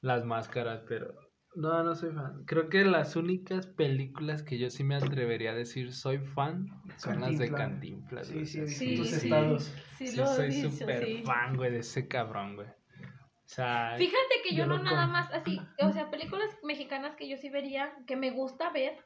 [0.00, 1.14] Las máscaras, pero...
[1.54, 2.44] No, no soy fan.
[2.46, 7.20] Creo que las únicas películas que yo sí me atrevería a decir soy fan son
[7.20, 8.26] las de Cantinflas.
[8.26, 9.26] Sí, sí, Sí, tus sí.
[9.26, 9.64] estados.
[9.98, 11.22] Sí, Sí, lo he soy súper sí.
[11.24, 12.68] fan, güey, de ese cabrón, güey.
[12.68, 17.16] O sea, Fíjate que yo, Yo no nada con- más así, o sea, películas mexicanas
[17.16, 18.96] que yo sí vería, que me gusta ver,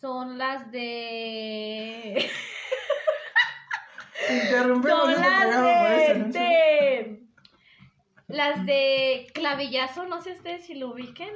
[0.00, 2.26] son las de...
[4.44, 7.20] Interrumpimos son este las de este...
[8.28, 11.30] Las de clavillazo, no sé ustedes si lo ubiquen.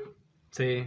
[0.50, 0.86] sí.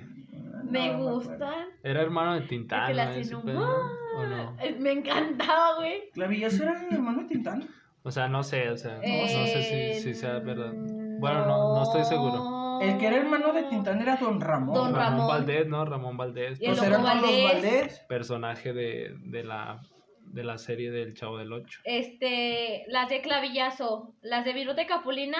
[0.70, 1.68] Me No, no gustan.
[1.82, 2.98] Era hermano de Tintán, que ¿no?
[2.98, 4.20] las Ese hacen pedo, ¿no?
[4.20, 4.58] ¿O no?
[4.60, 6.10] Eh, Me encantaba, güey.
[6.12, 7.70] ¿Clavillazo era hermano de Tintán?
[8.04, 10.74] O sea, no sé, o sea, no, no sé si, si sea verdad.
[10.74, 12.57] Eh, Bueno, no, no estoy seguro.
[12.82, 14.74] El que era hermano de Tintán era Don Ramón.
[14.74, 15.28] Don Ramón, Ramón.
[15.28, 15.86] Valdés, ¿no?
[15.86, 17.44] Ramón Valdés, Y el Pues los Valdés.
[17.54, 18.00] Valdés.
[18.08, 19.82] personaje de, de, la,
[20.22, 21.80] de la serie del Chavo del Ocho.
[21.84, 25.40] Este, las de clavillazo, las de Viruta Capulina,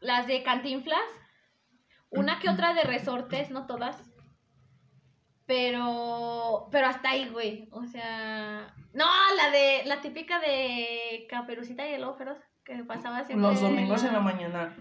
[0.00, 1.00] las de Cantinflas,
[2.10, 4.12] una que otra de resortes, no todas.
[5.46, 7.68] Pero, pero hasta ahí, güey.
[7.70, 9.06] O sea, no,
[9.36, 13.48] la de, la típica de Caperucita y el Feroz, que pasaba siempre.
[13.48, 14.76] Los domingos en la mañana.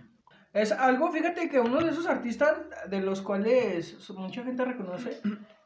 [0.56, 2.58] Es algo, fíjate que uno de esos artistas
[2.90, 5.20] de los cuales mucha gente reconoce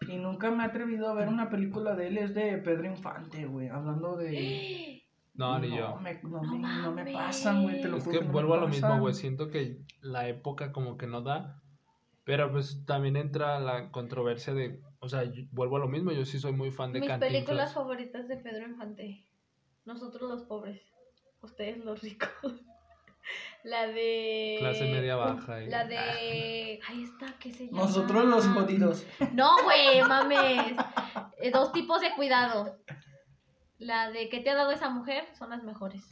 [0.08, 3.46] y nunca me he atrevido a ver una película de él es de Pedro Infante,
[3.46, 3.68] güey.
[3.70, 5.04] Hablando de.
[5.36, 5.96] No, ni yo.
[5.98, 7.14] Me, no, No me, no me mames.
[7.14, 7.82] pasan, güey.
[7.82, 9.14] Te lo Es juro que vuelvo a lo mismo, güey.
[9.14, 11.62] Siento que la época como que no da.
[12.24, 14.82] Pero pues también entra la controversia de.
[15.00, 16.12] O sea, yo- vuelvo a lo mismo.
[16.12, 17.32] Yo sí soy muy fan de Mis Cantinflas.
[17.32, 19.24] películas favoritas de Pedro Infante.
[19.86, 20.82] Nosotros los pobres.
[21.42, 22.30] Ustedes los ricos.
[23.64, 24.56] La de.
[24.60, 26.80] Clase media baja y- La de.
[26.88, 27.82] Ahí está, ¿qué se llama?
[27.82, 29.06] Nosotros los jodidos.
[29.34, 30.74] No, güey, mames.
[31.42, 32.78] Eh, Dos tipos de cuidado.
[33.78, 35.26] La de ¿Qué te ha dado esa mujer?
[35.38, 36.08] Son las mejores.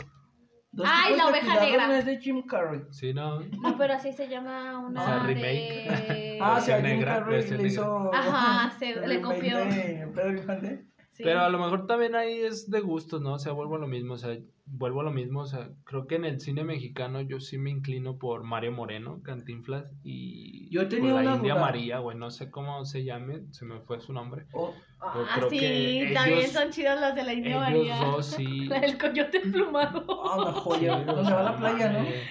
[0.72, 1.88] Dos Ay, tipos la de oveja negra.
[1.88, 2.82] no es de Jim Carrey.
[2.92, 3.40] Sí, no.
[3.40, 5.34] No, pero así se llama una O sea, de.
[5.34, 6.40] remake.
[6.42, 8.12] Ah, Versión sí, a Jim negra, Carrey versión le hizo.
[8.14, 9.58] Ajá, se- le copió.
[9.58, 10.86] de Pedro Infante.
[11.18, 11.24] Sí.
[11.24, 13.34] Pero a lo mejor también ahí es de gustos, ¿no?
[13.34, 14.38] O sea, vuelvo a lo mismo, o sea,
[14.68, 17.72] vuelvo a lo mismo, o sea, creo que en el cine mexicano yo sí me
[17.72, 21.64] inclino por Mario Moreno, Cantinflas, y Yo por tenía la una India duda.
[21.66, 24.46] María, güey, no sé cómo se llame, se me fue su nombre.
[24.54, 27.96] Oh, Ah, creo sí, que también ellos- son chidas las de la India Ellos María.
[28.06, 28.66] dos sí.
[28.68, 30.06] La del coyote emplumado.
[30.24, 31.00] ah, una joya.
[31.00, 32.00] Sí, Donde o va sea, la playa, ¿no?
[32.00, 32.14] mames.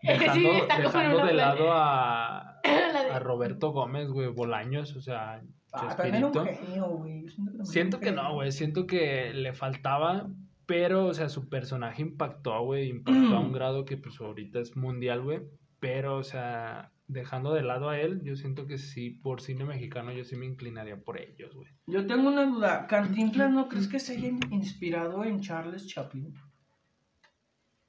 [0.00, 1.36] Sí, Dejando, está dejando de playa.
[1.36, 2.60] lado a,
[3.08, 5.42] La a Roberto Gómez, güey, Bolaños, o sea,
[5.72, 6.66] Ah, también era un Chespirito.
[6.66, 7.26] genio, güey.
[7.26, 8.52] Yo Siento que, Siento no, güey.
[8.52, 10.30] Siento que le faltaba.
[10.66, 12.88] Pero, o sea, su personaje impactó, güey.
[12.90, 15.40] Impactó a un grado que, pues, ahorita es mundial, güey.
[15.80, 20.12] Pero, o sea, dejando de lado a él, yo siento que sí, por cine mexicano,
[20.12, 21.68] yo sí me inclinaría por ellos, güey.
[21.86, 22.86] Yo tengo una duda.
[22.86, 26.34] ¿Cantinflas no crees que se haya inspirado en Charles Chaplin?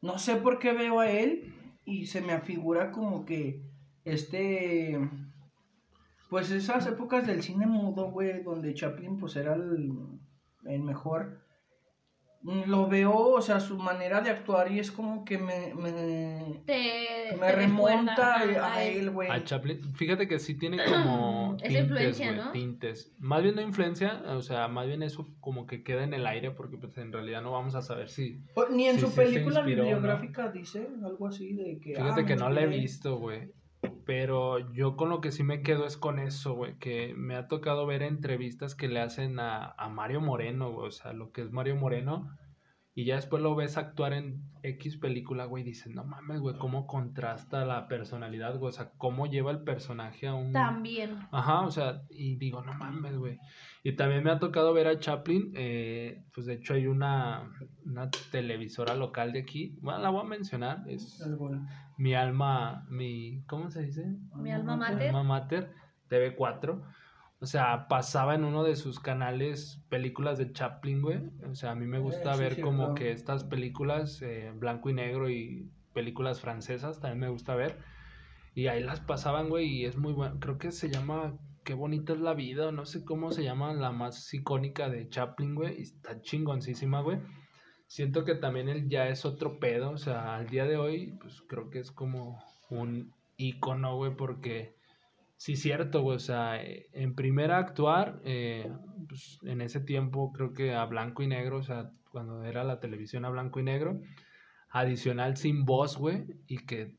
[0.01, 1.53] No sé por qué veo a él
[1.83, 3.61] y se me afigura como que
[4.05, 4.97] este.
[6.29, 9.91] Pues esas épocas del cine mudo, güey, donde Chaplin pues era el,
[10.65, 11.39] el mejor.
[12.41, 16.61] Mm, Lo veo, o sea, su manera de actuar y es como que me, me,
[16.65, 19.29] te, me te remonta recuerda, a, él, güey.
[19.29, 22.51] A Chaplin, fíjate que sí tiene como Es tintes, influencia, ¿no?
[22.51, 23.13] tintes.
[23.19, 26.51] Más bien no influencia, o sea, más bien eso como que queda en el aire,
[26.51, 28.39] porque, pues, en realidad no vamos a saber si...
[28.53, 29.89] O- Ni en su película inspiró, ¿no?
[29.89, 31.95] bibliográfica dice algo así de que.
[31.95, 33.51] Fíjate ah, que no la he visto, güey.
[34.05, 36.77] Pero yo con lo que sí me quedo es con eso, güey.
[36.77, 40.87] Que me ha tocado ver entrevistas que le hacen a, a Mario Moreno, güey.
[40.87, 42.29] O sea, lo que es Mario Moreno.
[42.95, 45.63] Y ya después lo ves actuar en X película, güey.
[45.63, 48.69] y Dices, no mames, güey, cómo contrasta la personalidad, güey.
[48.69, 50.51] O sea, cómo lleva el personaje a un.
[50.51, 51.17] También.
[51.31, 53.37] Ajá, o sea, y digo, no mames, güey.
[53.83, 57.49] Y también me ha tocado ver a Chaplin, eh, pues de hecho hay una,
[57.85, 61.65] una televisora local de aquí, bueno, la voy a mencionar, es Es bueno.
[61.99, 64.05] Mi alma, mi, ¿cómo se dice?
[64.33, 65.09] Mi alma Mi mater.
[65.09, 65.73] alma mater,
[66.09, 66.81] TV4.
[67.41, 71.21] O sea, pasaba en uno de sus canales películas de Chaplin, güey.
[71.49, 72.95] O sea, a mí me gusta Eh, sí, ver sí, como claro.
[72.95, 77.79] que estas películas eh, blanco y negro y películas francesas también me gusta ver.
[78.55, 80.39] Y ahí las pasaban, güey, y es muy bueno.
[80.39, 83.73] Creo que se llama Qué bonita es la vida, o no sé cómo se llama
[83.73, 85.79] la más icónica de Chaplin, güey.
[85.79, 87.19] Y está chingoncísima, güey.
[87.89, 91.41] Siento que también él ya es otro pedo, o sea, al día de hoy, pues
[91.47, 94.75] creo que es como un ícono, güey, porque
[95.37, 98.71] sí, cierto, güey, o sea, eh, en primera actuar, eh,
[99.07, 102.79] pues en ese tiempo creo que a blanco y negro, o sea, cuando era la
[102.79, 103.99] televisión a blanco y negro,
[104.69, 106.93] adicional sin voz, güey, y que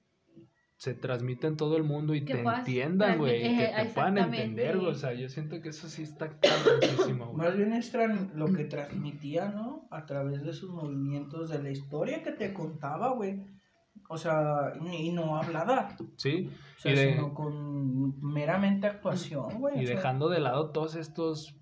[0.76, 3.84] se transmita en todo el mundo y Que te puedas entiendan, güey, y que te
[3.94, 4.90] puedan entender, güey.
[4.90, 7.36] O sea, yo siento que eso sí está cabroncísimo, güey.
[7.46, 9.79] Más bien es tran- lo que transmitía, ¿no?
[9.90, 13.42] A través de sus movimientos, de la historia que te contaba, güey.
[14.08, 15.96] O sea, y no hablada.
[16.16, 19.82] Sí, O sea, de- sino con meramente actuación, güey.
[19.82, 21.56] y sea, dejando de lado todos estos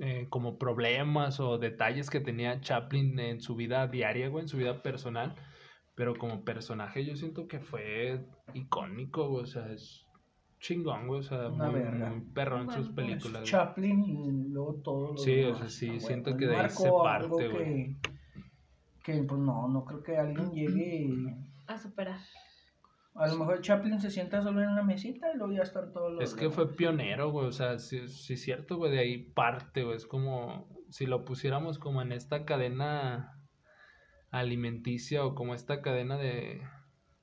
[0.00, 4.56] eh, como problemas o detalles que tenía Chaplin en su vida diaria, güey, en su
[4.56, 5.36] vida personal.
[5.94, 10.06] Pero como personaje yo siento que fue icónico, güey, o sea, es
[10.62, 12.10] chingón, güey, o sea, Una muy, verga.
[12.10, 13.42] muy perrón en sus Bueno, películas.
[13.42, 16.70] Chaplin y luego todo lo Sí, o sea, sí, güey, siento pues que de ahí
[16.70, 17.96] se parte, güey.
[19.02, 21.36] que, que, pues no, no creo que alguien llegue.
[21.66, 22.20] A superar.
[23.14, 26.12] A lo mejor Chaplin se sienta solo en una mesita y luego ya están todos
[26.12, 26.24] los.
[26.24, 29.82] Es que fue pionero, güey, o sea, sí, sí es cierto, güey, de ahí parte,
[29.82, 33.38] güey, es como si lo pusiéramos como en esta cadena
[34.30, 36.62] alimenticia o como esta cadena de,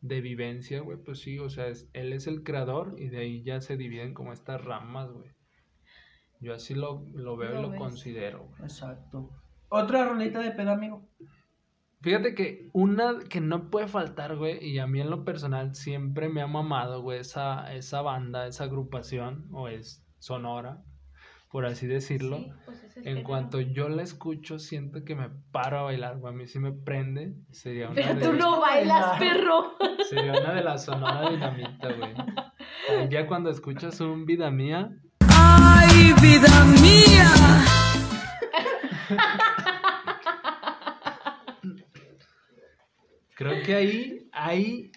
[0.01, 3.43] de vivencia, güey, pues sí, o sea, es- él es el creador y de ahí
[3.43, 5.29] ya se dividen como estas ramas, güey.
[6.39, 7.79] Yo así lo, lo veo y Lo lo ves.
[7.79, 8.61] considero, güey.
[8.63, 9.29] Exacto.
[9.69, 11.05] Otra rolita de pedo, amigo.
[12.01, 16.29] Fíjate que una que no puede faltar, güey, y a mí en lo personal siempre
[16.29, 20.81] me ha mamado, güey, esa, esa banda, esa agrupación, o es sonora,
[21.51, 22.37] por así decirlo.
[22.37, 26.33] Sí, pues es En cuanto yo la escucho, siento que me paro a bailar, güey.
[26.33, 27.33] A mí sí me prende.
[27.51, 29.75] Sería una, Pero de, tú no bailas, perro.
[30.09, 33.09] sería una de las sonora dinamita, güey.
[33.09, 34.89] Ya cuando escuchas un vida mía,
[35.21, 37.31] Ay, vida mía.
[43.35, 44.91] creo que ahí, ahí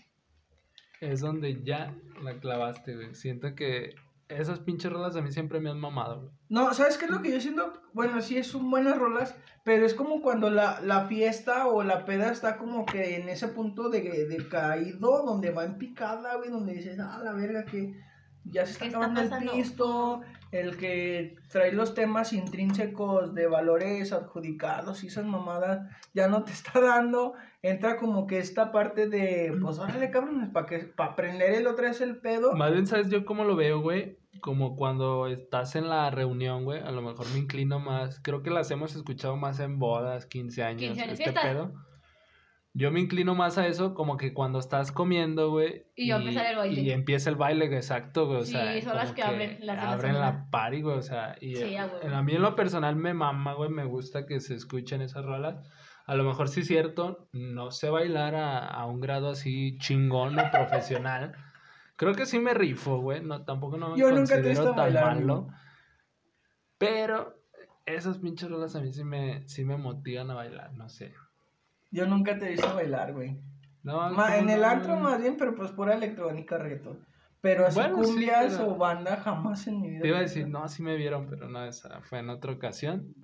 [1.01, 3.15] es donde ya la clavaste, güey.
[3.15, 3.95] Siento que
[4.41, 6.33] esas pinches rolas a mí siempre me han mamado, güey.
[6.49, 7.73] No, ¿sabes qué es lo que yo siento?
[7.93, 12.31] Bueno, sí, son buenas rolas, pero es como cuando la, la fiesta o la peda
[12.31, 16.75] está como que en ese punto de, de caído, donde va en picada, güey, donde
[16.75, 17.95] dices, ah, la verga, que
[18.45, 20.21] ya se está ¿Qué está acabando el pisto,
[20.53, 26.53] el que trae los temas intrínsecos de valores adjudicados y esas mamadas ya no te
[26.53, 27.33] está dando,
[27.63, 31.89] entra como que esta parte de, pues órale, cabrones, para que, para prender el otra
[31.89, 32.53] vez el pedo.
[32.55, 34.19] Más bien, ¿sabes yo cómo lo veo, güey?
[34.41, 36.81] Como cuando estás en la reunión, güey.
[36.81, 38.21] A lo mejor me inclino más.
[38.21, 41.45] Creo que las hemos escuchado más en bodas, 15 años, 15 años, este fiestas.
[41.45, 41.73] pedo.
[42.75, 45.85] Yo me inclino más a eso, como que cuando estás comiendo, güey.
[45.95, 46.81] Y va a empezar el baile.
[46.81, 48.39] Y empieza el baile, güey, exacto, güey.
[48.41, 50.97] O Sí, sea, son las que abren, las abren la party, güey.
[50.97, 52.15] O sea, y Sí, a huevo.
[52.17, 53.69] a mí en lo personal me mama, güey.
[53.69, 55.57] Me gusta que se escuchen esas rolas.
[56.07, 60.39] A lo mejor sí es cierto, no sé bailar a, a un grado así chingón
[60.39, 61.35] o profesional.
[61.97, 63.23] Creo que sí me rifo, güey.
[63.23, 65.49] No, tampoco no me Yo nunca te he considero visto tan bailar, malo.
[66.79, 67.39] Pero
[67.87, 71.13] esas pinches rolas a mí sí me, sí me motivan a bailar, no sé.
[71.93, 73.39] Yo nunca te he visto bailar, güey.
[73.85, 76.99] No, Ma- ¿cómo en el antro más bien, pero pues pura electrónica, reggaetón.
[77.41, 80.01] Pero así Bueno, sí, cumbias pero- o banda jamás en mi vida.
[80.03, 83.15] Te iba a decir, no, sí me vieron, pero no, esa fue en otra ocasión.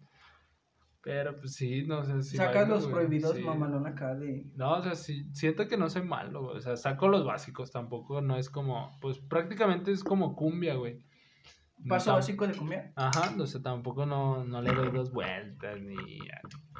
[1.02, 2.36] Pero pues sí, no sé si.
[2.36, 3.42] Sacas bailo, los güey, prohibidos sí.
[3.42, 4.44] mamalón acá de...
[4.56, 6.56] No, o sea, sí, siento que no soy malo, güey.
[6.58, 8.90] O sea, saco los básicos, tampoco no es como.
[9.00, 11.00] Pues prácticamente es como cumbia, güey.
[11.86, 12.92] Paso básico de cumbia.
[12.96, 15.96] Ajá, o sea, tampoco no, no le doy dos vueltas, ni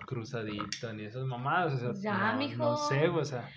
[0.07, 1.75] cruzadito, ni esas mamadas.
[1.83, 2.57] O sea, Ya, no, mijo.
[2.59, 3.49] no sé, o sea.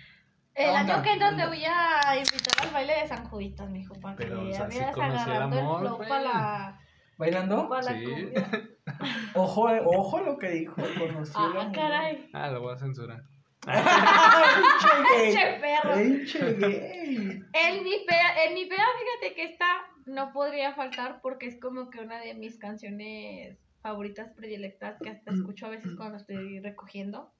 [0.54, 3.94] El Onda, año que entra te voy a invitar al baile de San Juditas, mijo,
[4.00, 6.80] para que Pero, o sea, vayas conocí el agarrando el amor, flow para la,
[7.18, 7.70] ¿Bailando?
[7.82, 8.32] Sí.
[9.34, 10.74] Ojo, ojo lo que dijo.
[10.74, 12.28] Conocí el Ah, caray.
[12.32, 13.22] Ah, lo voy a censurar.
[13.64, 15.94] ¡Pinche perro.
[15.94, 17.42] ¡Pinche gay!
[17.52, 19.66] En mi peda, en mi peda, fíjate que esta
[20.06, 25.32] no podría faltar porque es como que una de mis canciones favoritas predilectas que hasta
[25.32, 27.32] escucho a veces cuando estoy recogiendo.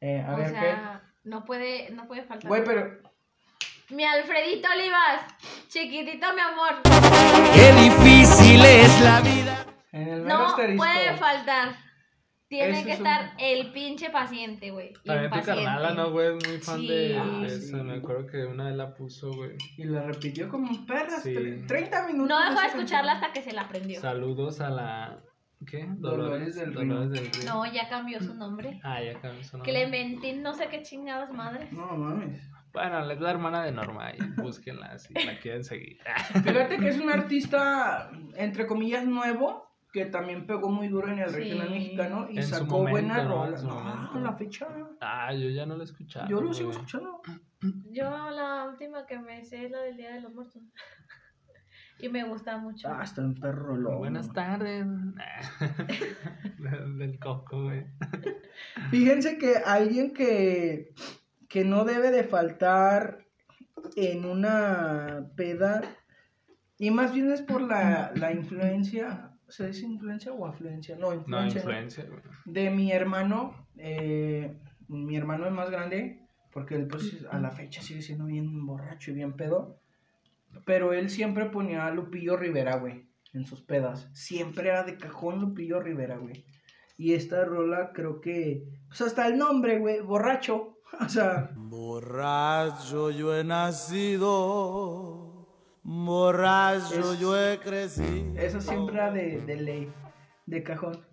[0.00, 2.48] Eh, a o ver, sea, no puede, no puede faltar.
[2.48, 3.02] Güey, pero...
[3.90, 5.22] Mi Alfredito Olivas,
[5.68, 6.82] chiquitito mi amor.
[7.54, 9.66] Qué difícil es la vida.
[9.92, 11.85] En el No puede faltar.
[12.48, 14.92] Tiene que es un- estar el pinche paciente, güey.
[15.04, 16.36] También tu carnala, ¿no, güey?
[16.36, 16.86] Es muy fan Sí.
[16.88, 17.54] de, Ah, sí.
[17.54, 17.82] eso.
[17.84, 19.56] Me acuerdo que una vez la puso, güey.
[19.76, 21.22] Y la repitió como perras.
[21.22, 21.34] Sí.
[21.34, 22.28] tre- 30 minutos.
[22.28, 24.00] No dejó de escucharla hasta que se la aprendió.
[24.00, 25.18] Saludos a la.
[25.66, 25.86] ¿Qué?
[25.88, 26.84] Dolores del Río.
[26.86, 27.44] Dolores del Río.
[27.52, 28.78] No, ya cambió su nombre.
[28.84, 29.72] Ah, ya cambió su nombre.
[29.72, 31.72] Clementín, no sé qué chingadas madres.
[31.72, 32.40] No mames.
[32.72, 35.98] Bueno, es la hermana de Norma y búsquenla si la quieren seguir.
[36.44, 39.65] Fíjate que es un artista, entre comillas, nuevo,
[39.96, 41.36] que también pegó muy duro en el Sí.
[41.36, 43.64] regional mexicano y En sacó momento, buenas rolas.
[43.64, 44.10] No, momento.
[44.18, 44.68] a la fecha.
[45.00, 46.28] Ah, yo ya no la he escuchado.
[46.28, 47.22] Yo lo sigo escuchando.
[47.90, 50.62] Yo la última que me sé es la del Día de los Muertos.
[51.98, 52.88] y me gusta mucho.
[52.92, 53.96] Ah, está en perro loco.
[53.96, 54.84] Buenas tardes.
[56.58, 57.86] Del- Del coco, güey.
[58.90, 60.92] Fíjense que alguien que,
[61.48, 63.24] que no debe de faltar
[63.96, 65.80] en una peda,
[66.78, 70.96] y más bien es por la, la influencia, ¿se dice influencia o afluencia?
[70.96, 71.62] No, influencia.
[71.62, 71.70] ¿no?
[71.70, 72.20] influencia, güey.
[72.44, 74.56] De mi hermano, eh,
[74.88, 79.10] mi hermano es más grande, porque él pues a la fecha sigue siendo bien borracho
[79.10, 79.80] y bien pedo,
[80.64, 84.08] pero él siempre ponía a Lupillo Rivera, güey, en sus pedas.
[84.12, 86.44] Siempre era de cajón Lupillo Rivera, güey.
[86.98, 90.72] Y esta rola creo que, pues hasta el nombre, güey, borracho.
[91.00, 95.15] O sea, Borracho yo he nacido,
[95.86, 98.38] borracho Es- yo he crecido.
[98.38, 99.92] eso siempre era de, de ley,
[100.46, 101.06] de cajón.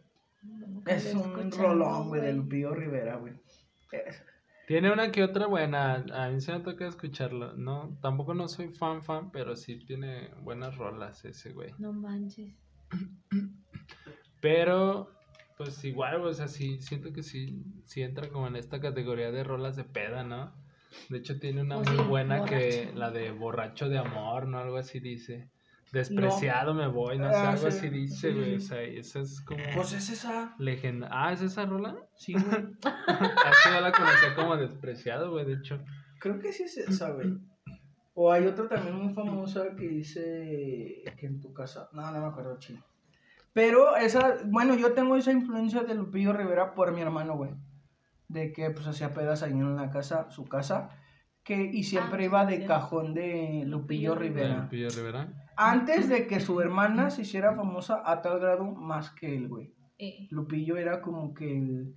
[0.87, 3.33] Es un rolón, güey, de Lupillo Rivera, güey.
[4.67, 6.03] Tiene una que otra buena.
[6.13, 7.53] A mí se me toca escucharlo.
[7.53, 11.71] No, tampoco no soy fan fan, pero sí tiene buenas rolas ese güey.
[11.77, 12.53] No manches.
[14.41, 15.09] Pero,
[15.57, 19.43] pues igual, o sea, sí, siento que sí, sí entra como en esta categoría de
[19.43, 20.51] rolas de peda, ¿no?
[21.09, 22.99] De hecho, tiene una Oh, muy sí, buena que borracho.
[22.99, 24.59] la de borracho de amor, ¿no?
[24.59, 25.49] Algo así dice.
[25.91, 28.59] Despreciado me voy, no sé, Ah, algo sí, así dice, sí, sí, güey.
[28.59, 28.65] sí.
[28.65, 30.55] O sea, esa es como Pues es esa.
[30.57, 31.07] legenda.
[31.11, 31.95] Ah, ¿es esa rola?
[32.15, 32.43] Sí, güey.
[32.83, 35.79] Así yo la conocía como despreciado, güey, de hecho.
[36.19, 37.37] Creo que sí es esa, güey.
[38.15, 41.89] O hay otra también muy famosa que dice que en tu casa.
[41.93, 42.83] No, no me acuerdo, chino.
[43.53, 47.51] Pero esa, bueno, yo tengo esa influencia de Lupillo Rivera por mi hermano, güey.
[48.33, 50.89] De que pues hacía pedas ahí en la casa, su casa.
[51.43, 52.65] Que, y siempre Ah, iba de sí.
[52.65, 54.57] cajón de Lupillo Lupillo Rivera.
[54.63, 55.27] Lupillo Rivera.
[55.55, 59.73] Antes de que su hermana se hiciera famosa a tal grado más que él, güey.
[59.99, 61.95] Eh, Lupillo era como que el.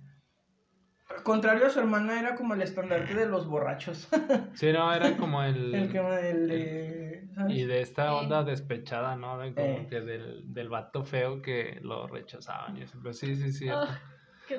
[1.23, 4.09] Contrario a su hermana, era como el estandarte de los borrachos.
[4.53, 5.73] Sí, no, era como el...
[5.73, 5.97] el que.
[6.29, 7.55] El, ¿sabes?
[7.57, 9.37] Y de esta onda despechada, ¿no?
[9.39, 9.87] De como Eh.
[9.89, 12.99] que del, del vato feo que lo rechazaban y eso.
[13.01, 13.67] Pero sí, sí, sí.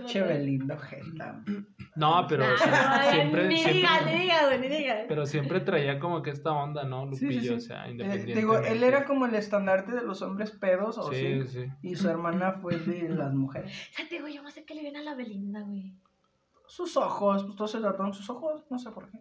[0.07, 1.43] Che, lindo, jeta.
[1.97, 5.05] No, pero o sea, Ay, siempre, ni siempre- digas, ni digas, güey, ni digas.
[5.09, 7.07] pero siempre traía como que esta onda, ¿no?
[7.07, 7.55] Lupillo, sí, sí.
[7.55, 8.35] o sea, Eh, independiente.
[8.35, 11.49] digo, él era como el estandarte de los hombres pedos, o Sí, sí.
[11.49, 11.67] sí.
[11.83, 13.73] Y su hermana fue de las mujeres.
[13.93, 15.95] Fíjate, güey, yo no sé qué le viene a la Belinda, güey.
[16.67, 19.19] Sus ojos, pues todos se trataron sus ojos, no sé por qué.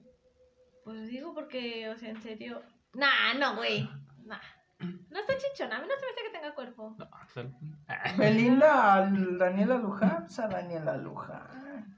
[0.84, 2.62] Pues digo porque, o sea, en serio.
[2.94, 3.90] Nah, no, güey.
[4.26, 4.38] Nah.
[5.10, 5.78] No está chichona.
[5.78, 6.96] A mí no se me hace que tenga cuerpo.
[6.98, 7.48] No, sea,
[8.18, 9.10] Belinda
[9.40, 11.96] Daniela Luján, o sea, Daniela Luján.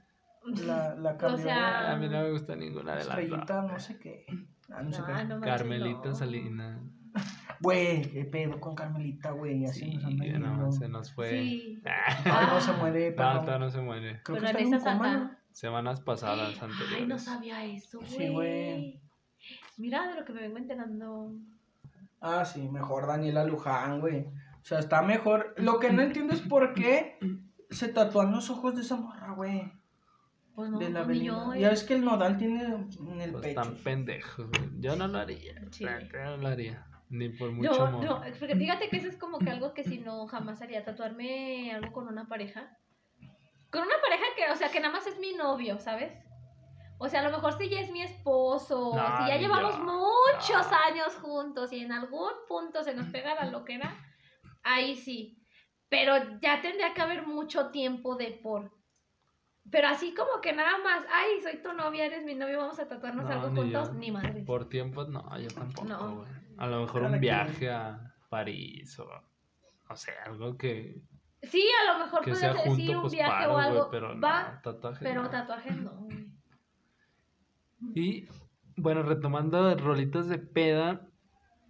[0.65, 3.99] La, la cambió sea, a mí no me gusta ninguna de las estrellita, no sé
[3.99, 4.25] qué.
[4.71, 5.13] Ah, no sé No, qué.
[5.13, 6.15] no manches, Carmelita no.
[6.15, 6.81] Salinas.
[7.59, 9.65] Güey, qué pedo con Carmelita, güey.
[9.65, 11.29] Así Sí, nos anda no, se nos fue.
[11.31, 11.83] Sí.
[11.85, 13.45] Ay, no se muere, No, perdón.
[13.45, 14.21] todavía no se muere.
[14.23, 15.13] Creo que Pero está en coma.
[15.17, 15.31] ¿no?
[15.51, 16.97] Semanas pasadas anteriores.
[16.99, 18.09] Ay, no sabía eso, güey.
[18.09, 19.01] Sí, güey.
[19.77, 21.33] Mira de lo que me vengo enterando.
[22.21, 24.25] Ah, sí, mejor Daniela Luján, güey.
[24.61, 25.53] O sea, está mejor.
[25.57, 27.17] Lo que no entiendo es por qué
[27.69, 29.71] se tatúan los ojos de esa morra, güey.
[30.53, 31.53] Pues no, de la ni yo.
[31.55, 33.61] Ya ves que el nodal tiene en el Pues pecho.
[33.61, 34.69] están pendejos, güey.
[34.79, 35.55] Yo no lo haría.
[35.71, 35.85] Sí.
[35.85, 36.85] No lo haría.
[37.09, 38.03] Ni por mucho No, amor.
[38.05, 41.91] no, fíjate que eso es como que algo que si no jamás haría, tatuarme algo
[41.93, 42.77] con una pareja.
[43.71, 46.11] Con una pareja que, o sea, que nada más es mi novio, ¿sabes?
[47.01, 50.77] O sea, a lo mejor si ya es mi esposo, si ya llevamos muchos no.
[50.85, 53.95] años juntos y en algún punto se nos pega la loquera,
[54.63, 55.41] ahí sí.
[55.87, 58.71] Pero ya tendría que haber mucho tiempo de por.
[59.71, 62.87] Pero así como que nada más, ay, soy tu novia, eres mi novio, vamos a
[62.87, 63.93] tatuarnos No, algo ni juntos, yo.
[63.93, 64.41] ni madre.
[64.43, 66.25] Por tiempos, no, yo tampoco, No.
[66.57, 67.21] A lo mejor Cada un quien.
[67.21, 69.07] viaje a París o,
[69.89, 71.01] o sea, algo que,
[71.43, 73.87] Sí, a lo mejor sea ser sí, junto, un pues viaje paro, o algo.
[73.89, 75.29] pero Va, no, tatuajes pero no.
[75.29, 76.07] tatuajes no.
[77.95, 78.27] Y,
[78.75, 81.07] bueno, retomando rolitas de peda,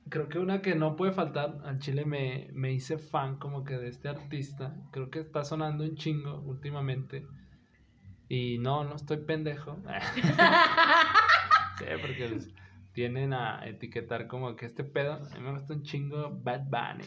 [0.09, 3.77] creo que una que no puede faltar, al chile me, me hice fan como que
[3.77, 7.25] de este artista, creo que está sonando un chingo últimamente,
[8.27, 9.77] y no, no estoy pendejo.
[11.79, 12.53] Sí, porque les
[12.91, 17.05] tienen a etiquetar como que este pedo, a mí me gusta un chingo Bad Bunny.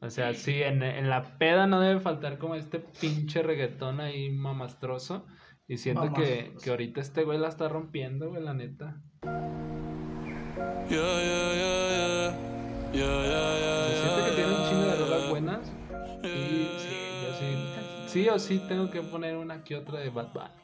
[0.00, 4.30] O sea, sí, en, en la peda no debe faltar como este pinche reggaetón ahí
[4.30, 5.26] mamastroso.
[5.68, 9.00] Y siento que, que ahorita este güey la está rompiendo, güey, la neta.
[10.88, 12.52] Yeah, yeah, yeah, yeah.
[12.92, 15.72] Yeah, yeah, yeah, Yo siento que tiene un chingo de rolas buenas.
[16.22, 16.94] Y sí,
[17.24, 17.46] yo sí,
[18.06, 20.62] sí o sí tengo que poner una que otra de Bad Bunny.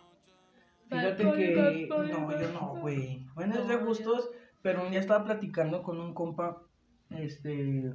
[0.91, 1.87] Fíjate Bad que.
[1.89, 3.27] Bad No, yo no, güey.
[3.35, 4.29] Bueno, es de gustos,
[4.61, 6.63] pero un día estaba platicando con un compa.
[7.11, 7.95] Este.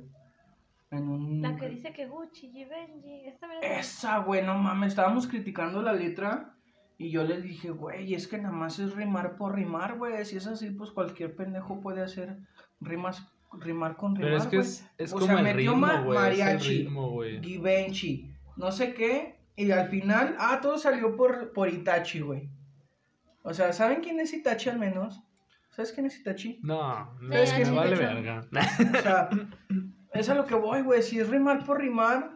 [0.90, 1.42] En un.
[1.42, 2.66] La que dice que Gucci,
[3.26, 3.80] esta verdad.
[3.80, 4.90] Esa, güey, no mames.
[4.90, 6.56] Estábamos criticando la letra.
[6.98, 10.24] Y yo les dije, güey, es que nada más es rimar por rimar, güey.
[10.26, 12.38] Si es así, pues cualquier pendejo puede hacer
[12.80, 13.28] rimas,
[13.60, 14.32] rimar con rimar.
[14.32, 14.68] Pero es que güey.
[14.68, 16.20] es, es O como sea, el metió ritmo, güey.
[16.20, 16.90] Mariachi.
[17.42, 19.40] Givenchy, no sé qué.
[19.56, 22.50] Y al final, ah, todo salió por, por Itachi, güey.
[23.44, 25.22] O sea, ¿saben quién es Itachi al menos?
[25.72, 26.60] ¿Sabes quién es Itachi?
[26.64, 28.46] No, no, ¿Sabes es qué que sí, me vale verga.
[28.52, 29.30] O sea,
[30.14, 31.02] es a lo que voy, güey.
[31.04, 32.32] Si es rimar por rimar,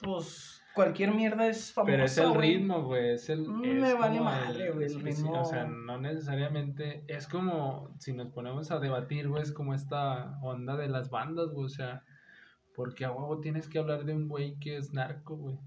[0.00, 2.56] pues cualquier mierda es famosa, Pero es el güey.
[2.56, 3.10] ritmo, güey.
[3.14, 3.48] Es el.
[3.48, 5.40] Mm, es me vale como madre, güey, el ritmo.
[5.40, 7.04] O sea, no necesariamente.
[7.08, 7.94] Es como.
[7.98, 11.66] Si nos ponemos a debatir, güey, es como esta onda de las bandas, güey.
[11.66, 12.02] O sea,
[12.74, 15.58] porque a huevo tienes que hablar de un güey que es narco, güey.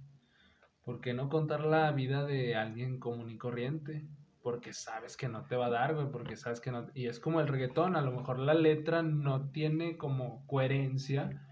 [0.84, 4.06] ¿Por qué no contar la vida de alguien común y corriente?
[4.42, 6.88] Porque sabes que no te va a dar, güey, porque sabes que no...
[6.94, 11.46] Y es como el reggaetón, a lo mejor la letra no tiene como coherencia,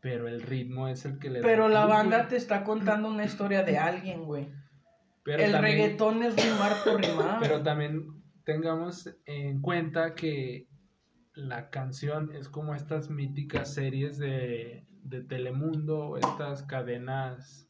[0.00, 2.28] pero el ritmo es el que le da Pero la banda güey.
[2.28, 4.48] te está contando una historia de alguien, güey.
[5.24, 7.38] Pero El también- reggaetón es rimar por rimar.
[7.40, 10.68] Pero también tengamos en cuenta que
[11.34, 17.68] la canción es como estas míticas series de, de Telemundo, estas cadenas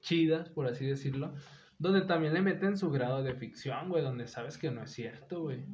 [0.00, 1.34] chidas, por así decirlo,
[1.78, 5.42] donde también le meten su grado de ficción, güey, donde sabes que no es cierto,
[5.42, 5.66] güey.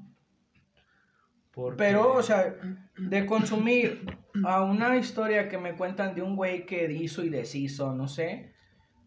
[1.61, 2.55] Porque- Pero, o sea,
[2.97, 4.05] de consumir
[4.45, 8.53] a una historia que me cuentan de un güey que hizo y deshizo, no sé,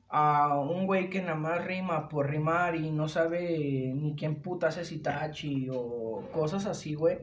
[0.10, 4.78] a un güey que nada más rima por rimar y no sabe ni quién putas
[4.78, 7.18] es Itachi o cosas así, güey,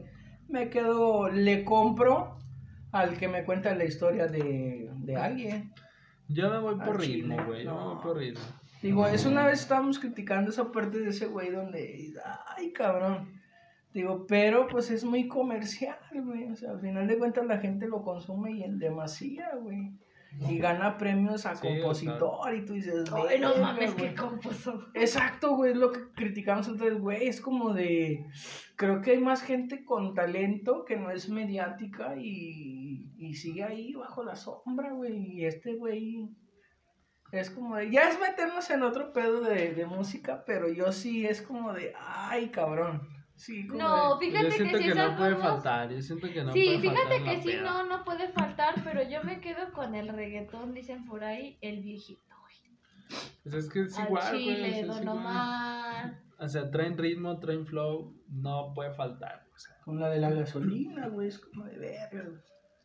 [0.49, 2.37] me quedo, le compro
[2.91, 5.71] al que me cuenta la historia de, de alguien.
[6.27, 7.93] Yo me voy por ritmo, güey, yo me no.
[7.95, 8.43] voy por ritmo.
[8.81, 12.13] Digo, es una vez estábamos criticando esa parte de ese güey donde,
[12.57, 13.40] ay, cabrón.
[13.93, 16.49] Digo, pero pues es muy comercial, güey.
[16.49, 19.91] O sea, al final de cuentas la gente lo consume y en demasía, güey.
[20.49, 24.09] Y gana premios a Sí, compositor y tú dices, Ay, no "Verga, mames, güey".
[24.09, 24.79] qué compuso.
[24.93, 27.27] Exacto, güey, es lo que criticamos entonces, güey.
[27.27, 28.25] Es como de.
[28.77, 33.93] Creo que hay más gente con talento que no es mediática y, y sigue ahí
[33.93, 35.17] bajo la sombra, güey.
[35.33, 36.29] Y este güey.
[37.33, 37.91] Es como de.
[37.91, 41.93] Ya es meternos en otro pedo de, de música, pero yo sí es como de.
[41.99, 43.01] Ay, cabrón.
[43.41, 46.27] Sí, como No, de- fíjate yo siento que que, si no puede faltar, yo siento
[46.31, 47.61] que no Sí, puede faltar fíjate que sí, peda.
[47.63, 51.81] no, no puede faltar, pero yo me quedo con el reggaetón, dicen por ahí, el
[51.81, 52.35] viejito.
[53.43, 55.17] Pues es que es Al igual, chile, o sea, es Don igual.
[55.17, 56.19] Omar.
[56.37, 59.47] O sea, traen ritmo, traen flow, no puede faltar.
[59.55, 61.27] O sea, Con la de la gasolina, güey.
[61.29, 62.29] Es como de verga.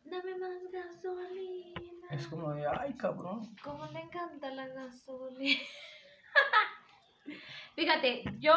[0.05, 2.07] Dame más gasolina.
[2.09, 2.65] Es como de.
[2.65, 3.55] Ay, cabrón.
[3.63, 5.61] Cómo le encanta la gasolina.
[7.75, 8.53] Fíjate, yo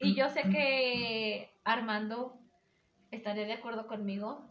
[0.00, 2.38] y yo sé que Armando
[3.10, 4.48] estaría de acuerdo conmigo.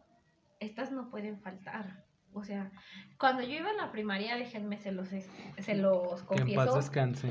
[0.60, 2.04] Estas no pueden faltar.
[2.34, 2.72] O sea,
[3.18, 6.76] cuando yo iba en la primaria, déjenme se los se los que en paz confieso.
[6.78, 7.28] descanse.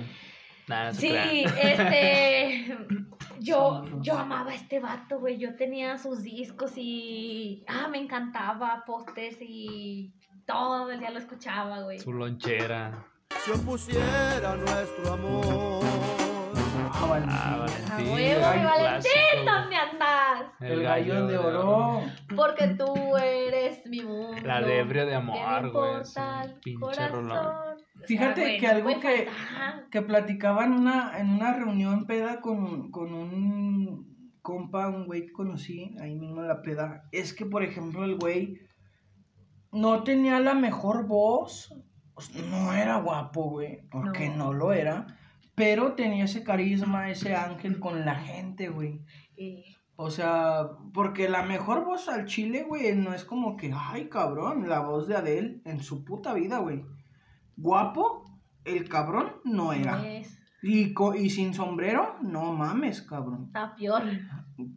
[0.69, 1.59] Nada, no se Sí, crean.
[1.59, 2.79] este.
[3.41, 5.39] Yo, yo amaba a este vato, güey.
[5.39, 7.65] Yo tenía sus discos y.
[7.67, 10.13] Ah, me encantaba, postes y.
[10.45, 11.99] Todo el día lo escuchaba, güey.
[11.99, 13.07] Su lonchera.
[13.47, 16.20] Se opusiera nuestro amor.
[17.03, 17.27] Ah, vale.
[17.29, 18.13] Ah, A Valentín.
[18.13, 19.47] huevo, el mi Valentín.
[19.47, 20.53] ¿dónde andas?
[20.61, 22.01] El gallo de oro.
[22.37, 24.37] Porque tú eres mi mundo.
[24.45, 25.95] La de ebrio de ¿Qué me amor, güey.
[25.95, 27.47] el Pinche rolón.
[28.07, 29.29] Fíjate que algo que-
[29.91, 35.33] que platicaba en una, en una reunión peda con, con un compa, un güey que
[35.33, 38.59] conocí ahí mismo en la peda, es que, por ejemplo, el güey
[39.73, 41.73] no tenía la mejor voz,
[42.51, 44.47] no era guapo, güey, porque No.
[44.47, 44.53] no.
[44.55, 45.07] lo era,
[45.61, 49.03] pero tenía ese carisma, ese ángel con la gente, güey.
[49.97, 54.67] O sea, porque la mejor voz al chile, güey, no es como que, ay, cabrón,
[54.71, 56.83] la voz de Adele en su puta vida, güey.
[57.57, 58.25] Guapo,
[58.65, 60.03] el cabrón no era.
[60.09, 60.39] es.
[60.63, 63.45] Y, co- y sin sombrero, no mames, cabrón.
[63.49, 64.05] Está peor.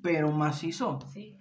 [0.02, 1.00] Pero macizo.
[1.14, 1.40] Sí.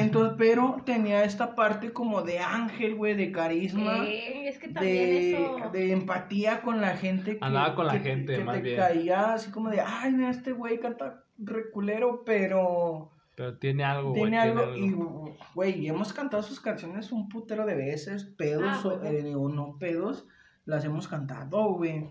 [0.00, 4.94] Entonces, pero tenía esta parte como de ángel, güey, de carisma, Eh, es que también
[4.96, 5.70] de, eso.
[5.72, 7.38] de empatía con la gente.
[7.38, 8.76] Que, Andaba con la que- gente, que más te bien.
[8.76, 14.22] caía así como de, ay, mira, este güey canta reculero, pero Pero tiene algo, güey.
[14.22, 14.76] tiene algo.
[14.76, 15.36] Y, algo.
[15.54, 19.76] güey, hemos cantado sus canciones un putero de veces, pedos Ah, o, eh, o no
[19.78, 20.26] pedos,
[20.64, 22.08] las hemos cantado, güey.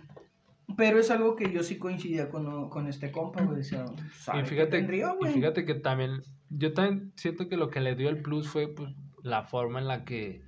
[0.75, 3.61] Pero es algo que yo sí coincidía con, con este compa, güey.
[3.61, 3.85] O sea,
[4.19, 5.33] sabe Y que fíjate, tendría, y güey.
[5.33, 8.93] fíjate que también, yo también siento que lo que le dio el plus fue pues,
[9.23, 10.43] la forma en la que,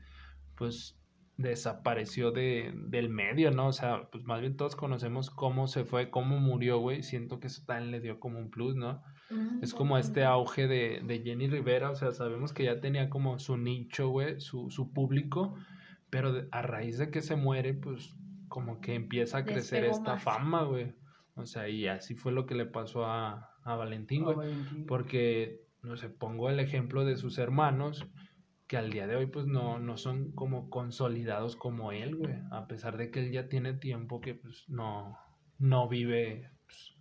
[0.58, 0.96] pues,
[1.38, 3.68] desapareció de, del medio, ¿no?
[3.68, 7.02] O sea, pues más bien todos conocemos cómo se fue, cómo murió, güey.
[7.02, 9.02] Siento que eso también le dio como un plus, ¿no?
[9.30, 13.10] Mm, Es como este auge de, de Jenny Rivera, o sea, sabemos que ya tenía
[13.10, 15.56] como su nicho, güey, su, su público,
[16.10, 18.16] pero de- a raíz de que se muere, pues
[18.50, 20.24] como que empieza a crecer Despegó esta más.
[20.24, 20.94] fama, güey.
[21.36, 24.54] O sea, y así fue lo que le pasó a, a Valentín, güey.
[24.88, 28.06] Porque, no sé, pongo el ejemplo de sus hermanos,
[28.68, 32.36] que al día de hoy, pues no, no son como consolidados como él, güey.
[32.52, 35.18] A pesar de que él ya tiene tiempo que, pues, no,
[35.60, 36.96] no vive pues,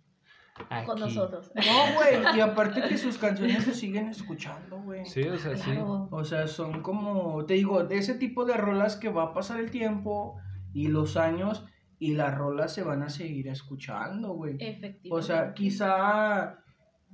[0.85, 1.01] con Aquí.
[1.01, 1.51] nosotros.
[1.55, 5.05] No, güey, y aparte que sus canciones se siguen escuchando, güey.
[5.05, 5.71] Sí, o sea, sí.
[6.11, 9.59] O sea, son como, te digo, de ese tipo de rolas que va a pasar
[9.59, 10.39] el tiempo
[10.73, 11.65] y los años
[11.99, 14.55] y las rolas se van a seguir escuchando, güey.
[14.59, 15.09] Efectivamente.
[15.11, 16.59] O sea, quizá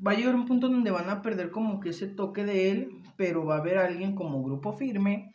[0.06, 2.89] va a llegar un punto donde van a perder como que ese toque de él,
[3.18, 5.34] pero va a haber alguien como grupo firme,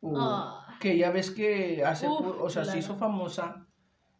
[0.00, 0.76] o Ah.
[0.80, 3.66] que ya ves que hace, Uf, o sea, se hizo famosa,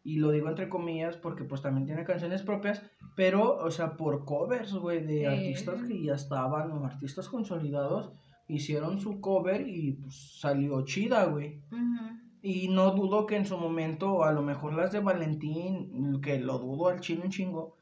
[0.05, 2.82] y lo digo entre comillas porque pues también tiene canciones propias,
[3.16, 8.12] pero, o sea, por covers, güey, de artistas que ya estaban, o artistas consolidados,
[8.49, 11.62] hicieron su cover y pues salió chida, güey.
[11.72, 12.30] Ujú.
[12.43, 16.59] Y no dudo que en su momento, a lo mejor las de Valentín, que lo
[16.59, 17.76] dudo al chino un chingo,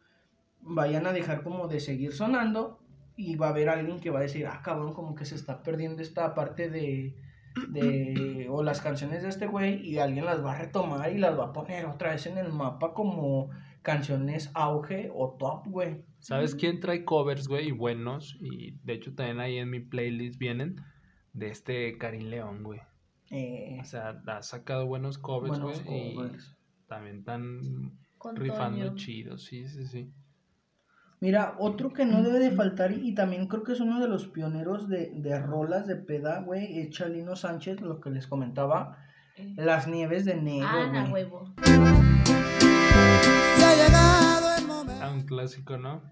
[0.61, 2.81] vayan a dejar como de seguir sonando
[3.17, 5.63] y va a haber alguien que va a decir, ah, cabrón, como que se está
[5.63, 7.15] perdiendo esta parte de,
[7.69, 11.39] de o las canciones de este güey y alguien las va a retomar y las
[11.39, 13.51] va a poner otra vez en el mapa como
[13.83, 16.05] canciones auge o top, güey.
[16.21, 17.69] ¿Sabes quién trae covers, güey?
[17.69, 18.37] Y buenos.
[18.41, 20.77] Y de hecho también ahí en mi playlist vienen
[21.33, 22.81] de este Karim León, güey.
[23.31, 26.15] Eh, O sea, ha sacado buenos covers, güey.
[26.15, 26.19] Y
[26.87, 28.95] también están Con rifando Toño.
[28.97, 30.11] chidos, sí, sí, sí.
[31.21, 34.29] Mira, otro que no debe de faltar y también creo que es uno de los
[34.29, 38.97] pioneros de, de rolas de peda, güey, es Chalino Sánchez, lo que les comentaba,
[39.37, 41.25] Eh, Las Nieves de Ana, güey.
[41.25, 41.55] huevo.
[45.01, 46.03] Ah, un clásico, ¿no?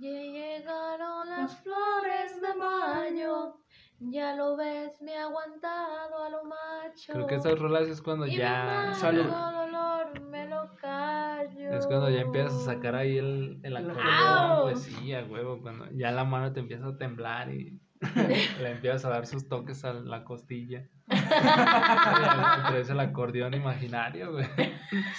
[0.00, 3.60] Ya llegaron las flores de mayo.
[3.98, 7.12] Ya lo ves, me ha aguantado a lo macho.
[7.14, 8.92] Creo que esas rolas es cuando Y ya.
[8.94, 9.22] Salud.
[9.26, 11.70] amargo dolor me lo callo.
[11.70, 14.62] Es cuando ya empiezas a sacar ahí el, el acordeón, ¡Au!
[14.64, 17.80] pues sí, a huevo, cuando ya la mano te empieza a temblar y
[18.60, 20.86] le empiezas a dar sus toques a la costilla.
[21.06, 24.46] Traes el acordeón imaginario, güey.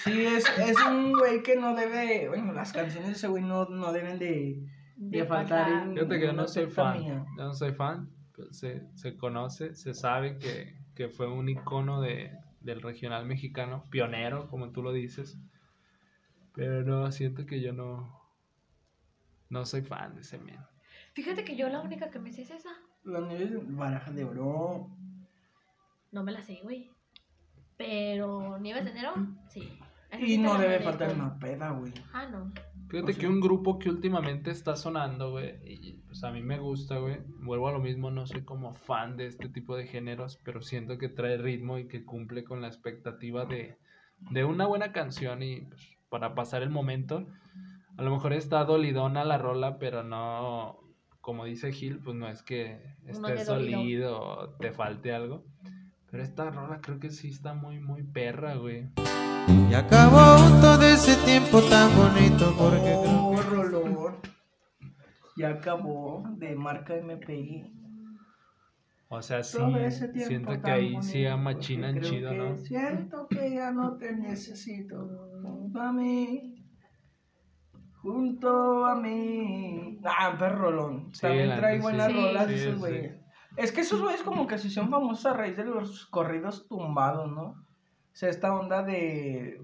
[0.03, 3.65] Sí, es, es un güey que no debe, bueno, las canciones de ese güey no,
[3.65, 4.61] no deben de,
[4.97, 7.25] de faltar en- Fíjate que yo no soy fan, mía.
[7.37, 8.09] yo no soy fan,
[8.51, 12.31] se, se conoce, se sabe que, que fue un icono de,
[12.61, 15.37] del regional mexicano, pionero, como tú lo dices,
[16.53, 18.21] pero no, siento que yo no,
[19.49, 20.59] no soy fan de ese men.
[21.13, 22.69] Fíjate que yo la única que me sé es esa.
[23.03, 24.89] Las Nieves de Baraja de Oro.
[26.11, 26.91] No me la sé, güey.
[27.77, 29.13] Pero Nieves de enero,
[29.49, 29.79] sí.
[30.19, 31.93] Y no la debe faltar una peda, güey.
[32.13, 32.51] Ah, no.
[32.89, 36.41] Fíjate O sea- que un grupo que últimamente está sonando, güey, y pues a mí
[36.41, 37.17] me gusta, güey.
[37.41, 40.97] Vuelvo a lo mismo, no soy como fan de este tipo de géneros, pero siento
[40.97, 43.77] que trae ritmo y que cumple con la expectativa de,
[44.31, 47.25] de una buena canción y pues, para pasar el momento.
[47.97, 50.79] A lo mejor está dolidona la rola, pero no,
[51.19, 55.43] como dice Gil, pues no es que estés dolido o te falte algo.
[56.09, 58.87] Pero esta rola creo que sí está muy, muy perra, güey.
[59.47, 64.17] Y acabó todo ese tiempo tan bonito porque creo Oh, rolón.
[65.37, 67.73] Ya acabó de marca MPI.
[69.09, 72.29] O sea, sí, Todo ese tiempo siento que ahí bonito, sí porque amachinan creo chido,
[72.31, 72.57] que ¿no?
[72.57, 75.07] Siento que ya no te necesito
[75.41, 76.55] junto a mí.
[78.01, 79.99] Junto a mí.
[80.03, 81.13] Ah, perrolón.
[81.13, 82.13] Sí, También trae buenas sí.
[82.13, 82.79] rolas Sí, esos sí.
[82.79, 83.21] güeyes.
[83.55, 87.31] Es que esos güeyes como que se hicieron famosos a raíz de los corridos tumbados,
[87.31, 87.66] ¿no?
[88.17, 89.61] O sea, esta onda de...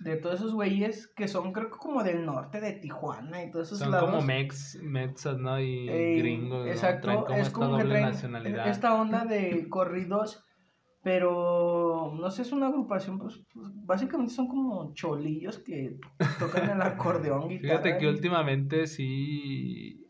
[0.00, 3.66] De todos esos güeyes que son creo que como del norte de Tijuana y todos
[3.66, 4.08] esos Son lados.
[4.10, 5.60] como mex, mexas, ¿no?
[5.60, 6.70] Y Ey, gringos, ¿no?
[6.70, 8.68] Exacto, Traen como es como que traen nacionalidad.
[8.68, 10.42] esta onda de corridos,
[11.02, 15.98] pero no sé, es una agrupación, pues, pues, básicamente son como cholillos que
[16.38, 17.82] tocan el acordeón, guitarra.
[17.82, 20.06] Fíjate que y- últimamente sí,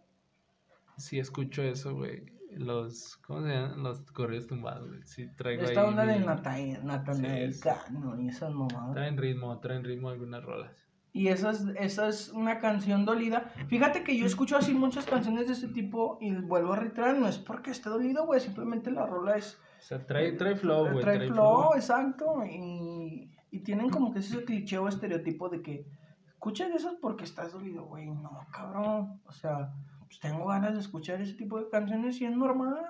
[0.96, 2.24] sí escucho eso, güey.
[2.58, 3.82] Los, ¿cómo se llaman?
[3.82, 5.02] Los corridos tumbados, güey.
[5.04, 7.68] Sí traigo Esta ahí onda de mi- Nata- Natanael Sí, sí.
[7.68, 8.92] Cano y esas mamadas.
[8.94, 10.72] Traen ritmo, traen ritmo algunas rolas.
[11.12, 13.50] Y esa es, esa es una canción dolida.
[13.68, 17.26] Fíjate que yo escucho así muchas canciones de este tipo y vuelvo a reiterar, no
[17.26, 21.00] es porque esté dolido, güey, simplemente la rola es O sea, trae, trae flow, güey.
[21.00, 22.44] trae flow, exacto.
[22.44, 25.86] Y, y tienen como que ese cliché o estereotipo de que
[26.28, 28.06] escuchas eso porque estás dolido, güey.
[28.06, 29.20] No, cabrón.
[29.24, 29.72] O sea,
[30.08, 32.84] pues tengo ganas de escuchar ese tipo de canciones y es normal.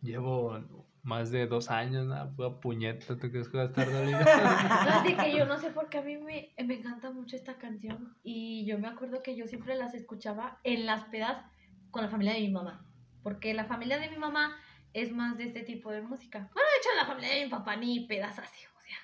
[0.00, 0.58] Llevo
[1.02, 2.36] más de dos años, ¿no?
[2.36, 4.18] Pura puñeta, ¿tú crees que va a estar dolido?
[4.24, 8.16] Fíjate que yo no sé por qué a mí me, me encanta mucho esta canción.
[8.22, 11.44] Y yo me acuerdo que yo siempre las escuchaba en las pedas
[11.90, 12.86] con la familia de mi mamá.
[13.22, 14.56] Porque la familia de mi mamá
[14.92, 16.50] es más de este tipo de música.
[16.54, 18.98] Bueno, de hecho, la familia de mi papá ni pedas así, o sea.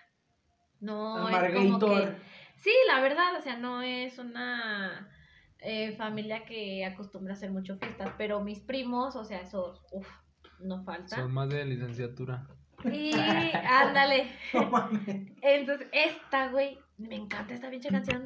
[0.81, 2.15] No es como que.
[2.57, 5.11] Sí, la verdad, o sea, no es una
[5.65, 8.13] eh, familia que acostumbra a hacer mucho fiestas.
[8.19, 10.07] Pero mis primos, o sea, esos, uff,
[10.61, 11.21] no faltan.
[11.21, 12.47] Son más de licenciatura.
[12.85, 13.13] Y
[13.69, 14.31] ándale.
[14.53, 15.33] No mames.
[15.43, 18.25] Entonces, esta, güey, me encanta esta pinche canción.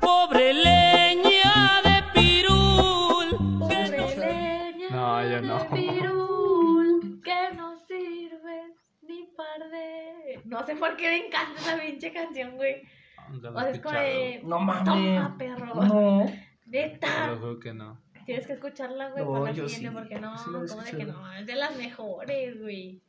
[0.00, 3.58] Pobre leña de pirul.
[3.58, 5.58] Pobre leña No, yo no.
[5.58, 10.42] de pirul, que no sirve ni par de...
[10.44, 12.82] No sé por qué me encanta esa pinche canción, güey.
[13.30, 14.40] O sea, es como de...
[14.44, 14.84] No mames.
[14.84, 15.74] Toma, perro.
[15.74, 16.26] No.
[16.70, 17.28] Te Neta.
[17.28, 18.00] lo juro que no.
[18.26, 21.04] Tienes que escucharla, güey, No, para la siguiente, sí, porque no, sí como de que
[21.06, 23.02] no, es de las mejores, güey.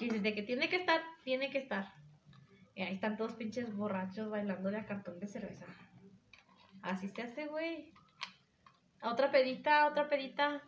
[0.00, 1.94] Y desde que tiene que estar, tiene que estar.
[2.74, 5.66] Y ahí están todos pinches borrachos bailándole a cartón de cerveza.
[6.82, 7.92] Así se hace, güey.
[9.00, 10.62] A Otra pedita, otra pedita.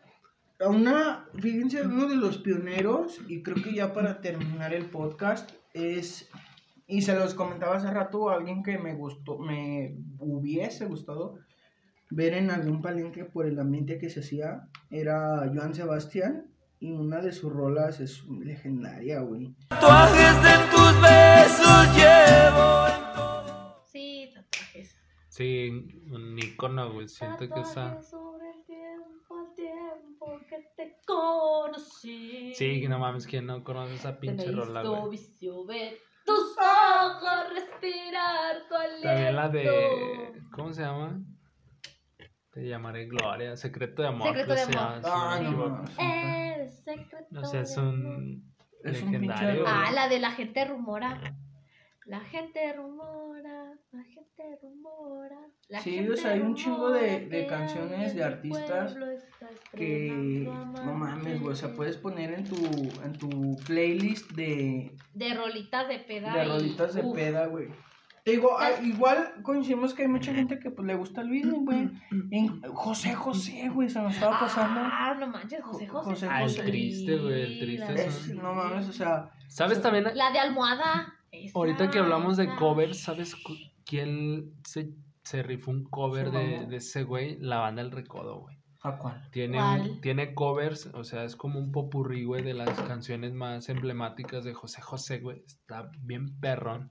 [0.60, 5.50] A Una, fíjense, uno de los pioneros, y creo que ya para terminar el podcast,
[5.72, 6.30] es,
[6.86, 11.40] y se los comentaba hace rato, alguien que me gustó, me hubiese gustado
[12.10, 17.20] ver en algún palenque por el ambiente que se hacía, era Joan Sebastián, y una
[17.22, 19.54] de sus rolas es legendaria, güey.
[19.68, 23.84] Tatuajes de tus besos llevo en todo.
[23.90, 24.96] Sí, tatuajes.
[25.28, 25.70] Sí,
[26.10, 27.08] un icono, güey.
[27.08, 28.02] Siento que esa.
[28.02, 32.52] Sobre el tiempo, el tiempo que te conocí.
[32.54, 35.10] Sí, no mames, ¿quién no conoce esa pinche rola, güey?
[35.10, 39.08] vicio ver tus ojos, respirar tu aliento.
[39.08, 40.42] También la de.
[40.52, 41.18] ¿Cómo se llama?
[42.54, 43.56] Te llamaré Gloria.
[43.56, 44.28] Secreto de amor.
[44.28, 45.02] Secreto de amor.
[45.02, 45.90] no Ah, no, mames.
[45.98, 47.94] El secreto No sé, es de amor.
[47.94, 48.54] un.
[48.84, 49.64] Es un legendario.
[49.64, 51.20] pinche- Ah, la de la gente rumora.
[52.06, 55.38] La gente rumora, la gente rumora.
[55.70, 58.94] La Sí, gente o sea, hay un chingo de- de canciones de artistas
[59.72, 60.46] que
[60.84, 62.56] no mames, güey, o sea, puedes poner en tu,
[63.02, 66.34] en tu playlist de, De rolitas de peda.
[66.34, 67.68] de y- rolitas de uf, peda, güey.
[68.24, 71.56] Te digo, ah, igual coincidimos que hay mucha gente que pues le gusta el video,
[71.60, 71.90] güey.
[72.30, 74.80] En- José José, güey, se nos estaba pasando.
[74.82, 76.10] Ah, no manches, José José.
[76.10, 76.62] José Ah, el José.
[76.62, 80.06] triste, güey, el triste la es de- Es- no mames, o sea, ¿Sabes también?
[80.14, 81.12] La de almohada.
[81.30, 82.56] esa, Ahorita que hablamos de esa.
[82.56, 83.52] covers, ¿sabes cu-
[83.84, 84.90] quién se,
[85.22, 86.70] se rifó un cover Se de, mamó.
[86.70, 87.36] de ese güey?
[87.40, 88.56] La banda El Recodo, güey.
[88.82, 89.28] ¿a cuál?
[89.32, 94.44] Tiene, tiene covers, o sea, es como un popurrí, güey, de las canciones más emblemáticas
[94.44, 95.42] de José José, güey.
[95.46, 96.90] Está bien perrón.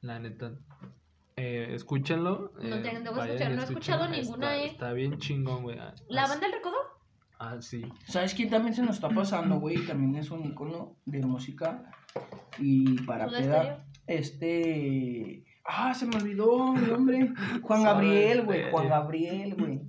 [0.00, 0.52] La neta.
[1.36, 2.52] Eh, escúchenlo.
[2.62, 4.66] No eh, tengo escuchar, no he escuchado ninguna, está, eh.
[4.66, 5.78] Está bien chingón, güey.
[5.78, 6.76] Ah, ¿La banda del recodo?
[7.38, 7.84] Ah, sí.
[8.06, 9.86] ¿Sabes quién también se nos está pasando, güey?
[9.86, 11.90] También es un icono de música
[12.58, 13.86] y para ¿Soda peda.
[14.06, 15.44] Este.
[15.64, 17.32] Ah, se me olvidó el nombre.
[17.60, 18.70] Juan Gabriel, güey.
[18.70, 19.80] Juan Gabriel, güey.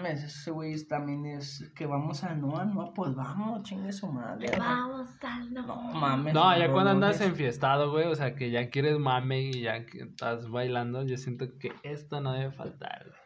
[0.00, 4.50] Mames, ese güey también es que vamos a no, no, pues vamos, chingue su madre.
[4.58, 5.62] Vamos al no.
[5.66, 6.32] No mames.
[6.32, 9.60] No, ya no, cuando andas es- enfiestado, güey, o sea, que ya quieres mame y
[9.60, 13.20] ya que estás bailando, yo siento que esto no debe faltar, güey.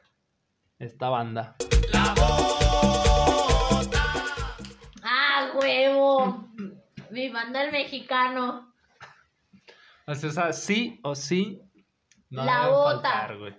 [0.81, 1.55] Esta banda.
[5.05, 6.49] ¡Ah, huevo!
[7.11, 8.73] Mi banda el mexicano.
[10.07, 11.63] O sea, sí o sí
[12.31, 13.11] no La debe bota.
[13.11, 13.55] faltar, güey.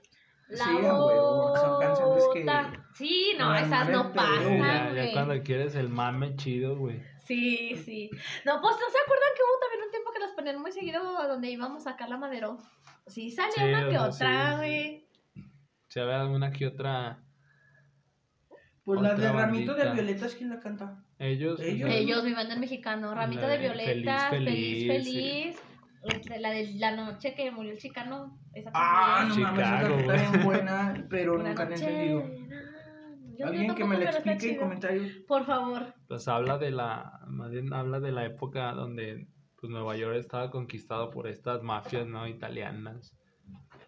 [0.48, 2.86] La Sí, a huevo, son canciones que- bota.
[2.94, 5.14] Sí, no, esas no pasan, Ya, ya güey.
[5.14, 7.02] cuando quieres el mame chido, güey.
[7.26, 8.10] Sí, sí.
[8.46, 11.18] No, pues, ¿no se acuerdan que hubo también un tiempo que las ponían muy seguido
[11.20, 12.58] a donde íbamos a sacar la madero?
[13.08, 14.58] Sí, salía Sí, una que otra, sí.
[14.58, 15.08] güey.
[15.88, 17.20] Si había alguna que otra.
[18.84, 19.92] Pues la de Ramito de.
[19.94, 21.04] Violetas, ¿quién la canta?
[21.18, 21.60] Ellos.
[21.60, 21.90] Ellos.
[21.92, 23.16] Ellos, mi banda el mexicano.
[23.16, 25.62] Ramito La de de violetas, Feliz, feliz, Feliz, feliz.
[26.40, 28.38] La de la noche que murió el chicano.
[28.54, 32.24] Esa Ah, no mames, esa Chicago, está bien buena, pero nunca la he entendido.
[33.38, 35.12] Yo- Alguien que me la explique en comentarios.
[35.28, 35.94] Por favor.
[36.08, 37.20] Pues habla de la.
[37.28, 39.28] Más bien habla de la época donde
[39.60, 42.28] pues, Nueva York estaba conquistado por estas mafias, ¿no?
[42.28, 43.14] Italianas.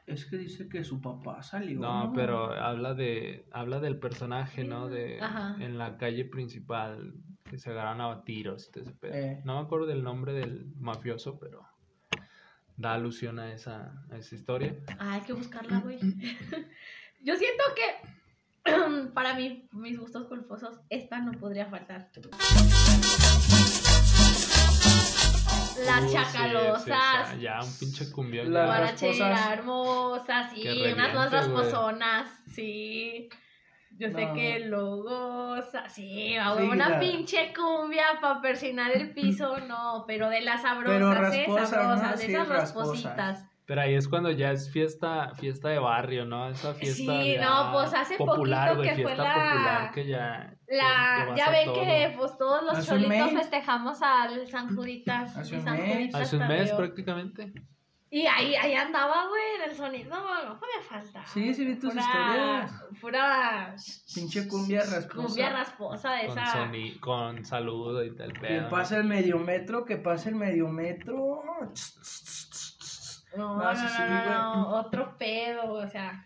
[0.06, 1.80] Es que dice que su papá salió.
[1.80, 4.88] No, pero habla de habla del personaje, ¿no?
[4.90, 5.56] De Ajá.
[5.60, 7.14] en la calle principal
[7.44, 9.14] que se agarran a tiros y todo ese pedo.
[9.14, 9.42] Eh.
[9.46, 11.62] No me acuerdo del nombre del mafioso, pero
[12.78, 14.76] da alusión a esa, a esa historia.
[15.00, 16.00] Ah, hay que buscarla, güey.
[17.22, 18.72] Yo siento que
[19.14, 22.10] para mí, mis gustos culposos, esta no podría faltar.
[25.86, 26.82] Las Uh, sí, chacalosas.
[26.84, 28.52] sí, sea, ya un pinche cumbión.
[28.54, 28.76] Las ya.
[28.76, 33.30] Guarachera hermosa, sí, unas más rasposonas, sí.
[34.00, 34.34] Yo sé No.
[34.34, 40.30] que lo goza, sí, Sí, una la- pinche cumbia para persinar el piso, no, pero
[40.30, 41.16] de las sabrosas, Pero ¿eh?
[41.16, 42.12] rasposas, sabrosas, ¿no?
[42.12, 43.46] de Sí, esas raspositas.
[43.66, 46.48] Pero ahí es cuando ya es fiesta, fiesta de barrio, ¿no?
[46.48, 50.50] Esa fiesta Sí, ya no, pues hace popular, poquito que fue la- popular que ya
[50.52, 51.82] que- que La, ya ven todo.
[51.84, 55.36] que pues todos los cholitos festejamos al San Juditas.
[55.36, 56.16] Hace un mes.
[56.16, 57.52] Hace un mes prácticamente.
[58.10, 61.28] Y ahí, ahí andaba, güey, en el sonido, no, no podía faltar.
[61.28, 62.72] Sí, sí vi tus Pura- historias.
[63.02, 63.76] Pura
[64.16, 65.26] Pinche cumbia rasposa.
[65.28, 66.54] cumbia rasposa de Con, esa.
[66.54, 71.44] soni- con saludo y tal Que pasa el medio metro, que pasa el medio metro.
[73.36, 74.30] No, No, no, sí, no, sí, no, güey.
[74.30, 76.26] no, otro pedo, o sea.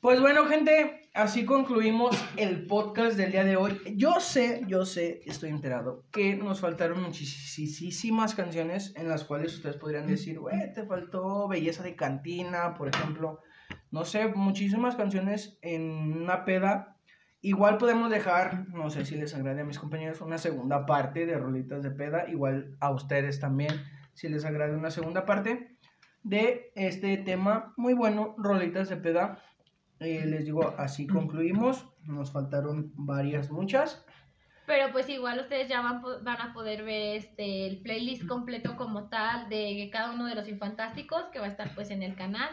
[0.00, 3.80] Pues bueno, gente, así concluimos el podcast del día de hoy.
[3.96, 9.76] Yo sé, yo sé, estoy enterado, que nos faltaron muchísimas canciones en las cuales ustedes
[9.76, 13.40] podrían decir, güey, te faltó Belleza de Cantina, por ejemplo.
[13.90, 16.98] No sé, muchísimas canciones en una peda.
[17.40, 21.38] Igual podemos dejar, no sé si les agrade a mis compañeros, una segunda parte de
[21.38, 22.28] Rolitas de Peda.
[22.28, 23.72] Igual a ustedes también,
[24.12, 25.78] si les agrade una segunda parte
[26.22, 29.42] de este tema muy bueno, Rolitas de Peda.
[30.00, 31.86] Eh, les digo, así concluimos.
[32.04, 34.04] Nos faltaron varias, muchas.
[34.66, 39.08] Pero pues igual ustedes ya van, van a poder ver este el playlist completo como
[39.08, 42.50] tal de cada uno de los infantásticos que va a estar pues en el canal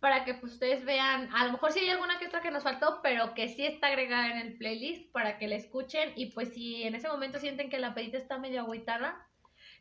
[0.00, 2.62] para que pues ustedes vean, a lo mejor sí hay alguna que otra que nos
[2.62, 6.54] faltó, pero que sí está agregada en el playlist para que la escuchen y pues
[6.54, 9.26] si en ese momento sienten que la pedita está medio agüitada,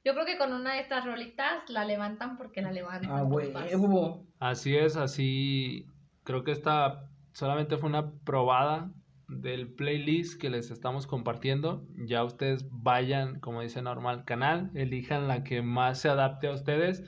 [0.04, 3.12] yo creo que con una de estas rolitas la levantan porque la levantan.
[3.12, 4.26] Ah, huevo.
[4.40, 5.86] Así es, así
[6.24, 8.92] creo que esta solamente fue una probada
[9.28, 11.86] del playlist que les estamos compartiendo.
[11.96, 16.54] Ya ustedes vayan, como dice normal, al canal, elijan la que más se adapte a
[16.54, 17.04] ustedes.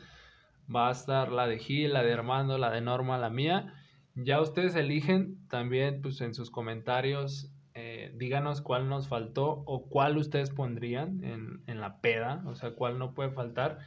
[0.73, 3.73] Va a estar la de Gil, la de Armando, la de Norma, la mía.
[4.15, 10.17] Ya ustedes eligen también pues en sus comentarios, eh, díganos cuál nos faltó o cuál
[10.17, 13.79] ustedes pondrían en, en la peda, o sea, cuál no puede faltar.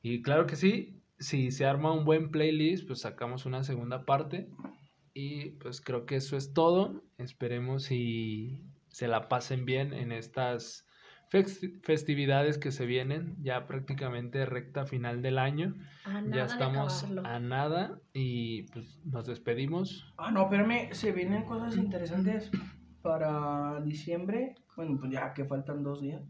[0.00, 4.48] Y claro que sí, si se arma un buen playlist, pues sacamos una segunda parte.
[5.14, 7.02] Y pues creo que eso es todo.
[7.18, 10.86] Esperemos y se la pasen bien en estas
[11.30, 15.74] festi- festividades que se vienen, ya prácticamente recta final del año.
[16.04, 20.14] A nada ya estamos a nada y pues nos despedimos.
[20.18, 22.50] Ah, no, espérame, se vienen cosas interesantes
[23.02, 24.54] para diciembre.
[24.76, 26.22] Bueno, pues ya que faltan dos días.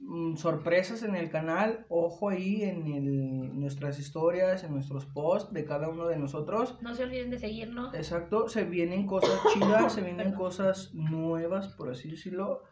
[0.00, 5.64] Mm, sorpresas en el canal, ojo ahí en el- nuestras historias, en nuestros posts de
[5.64, 6.78] cada uno de nosotros.
[6.80, 7.92] No se olviden de seguirnos.
[7.94, 12.62] Exacto, se vienen cosas chidas, se vienen cosas nuevas, por así decirlo,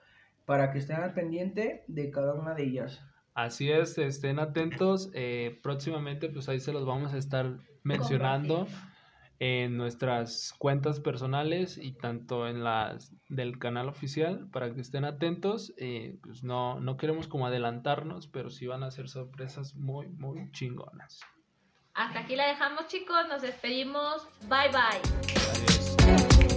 [0.45, 3.03] para que estén al pendiente de cada una de ellas.
[3.35, 5.11] Así es, estén atentos.
[5.13, 8.67] eh, próximamente, pues ahí se los vamos a estar mencionando
[9.39, 15.75] en nuestras cuentas personales y tanto en las del canal oficial para que estén atentos.
[15.77, 20.51] eh, pues no, no queremos como adelantarnos, pero sí van a ser sorpresas muy, muy
[20.53, 21.21] chingonas.
[21.95, 24.27] Hasta aquí la dejamos chicos, nos despedimos.
[24.49, 25.37] Bye bye.
[26.07, 26.56] Adiós.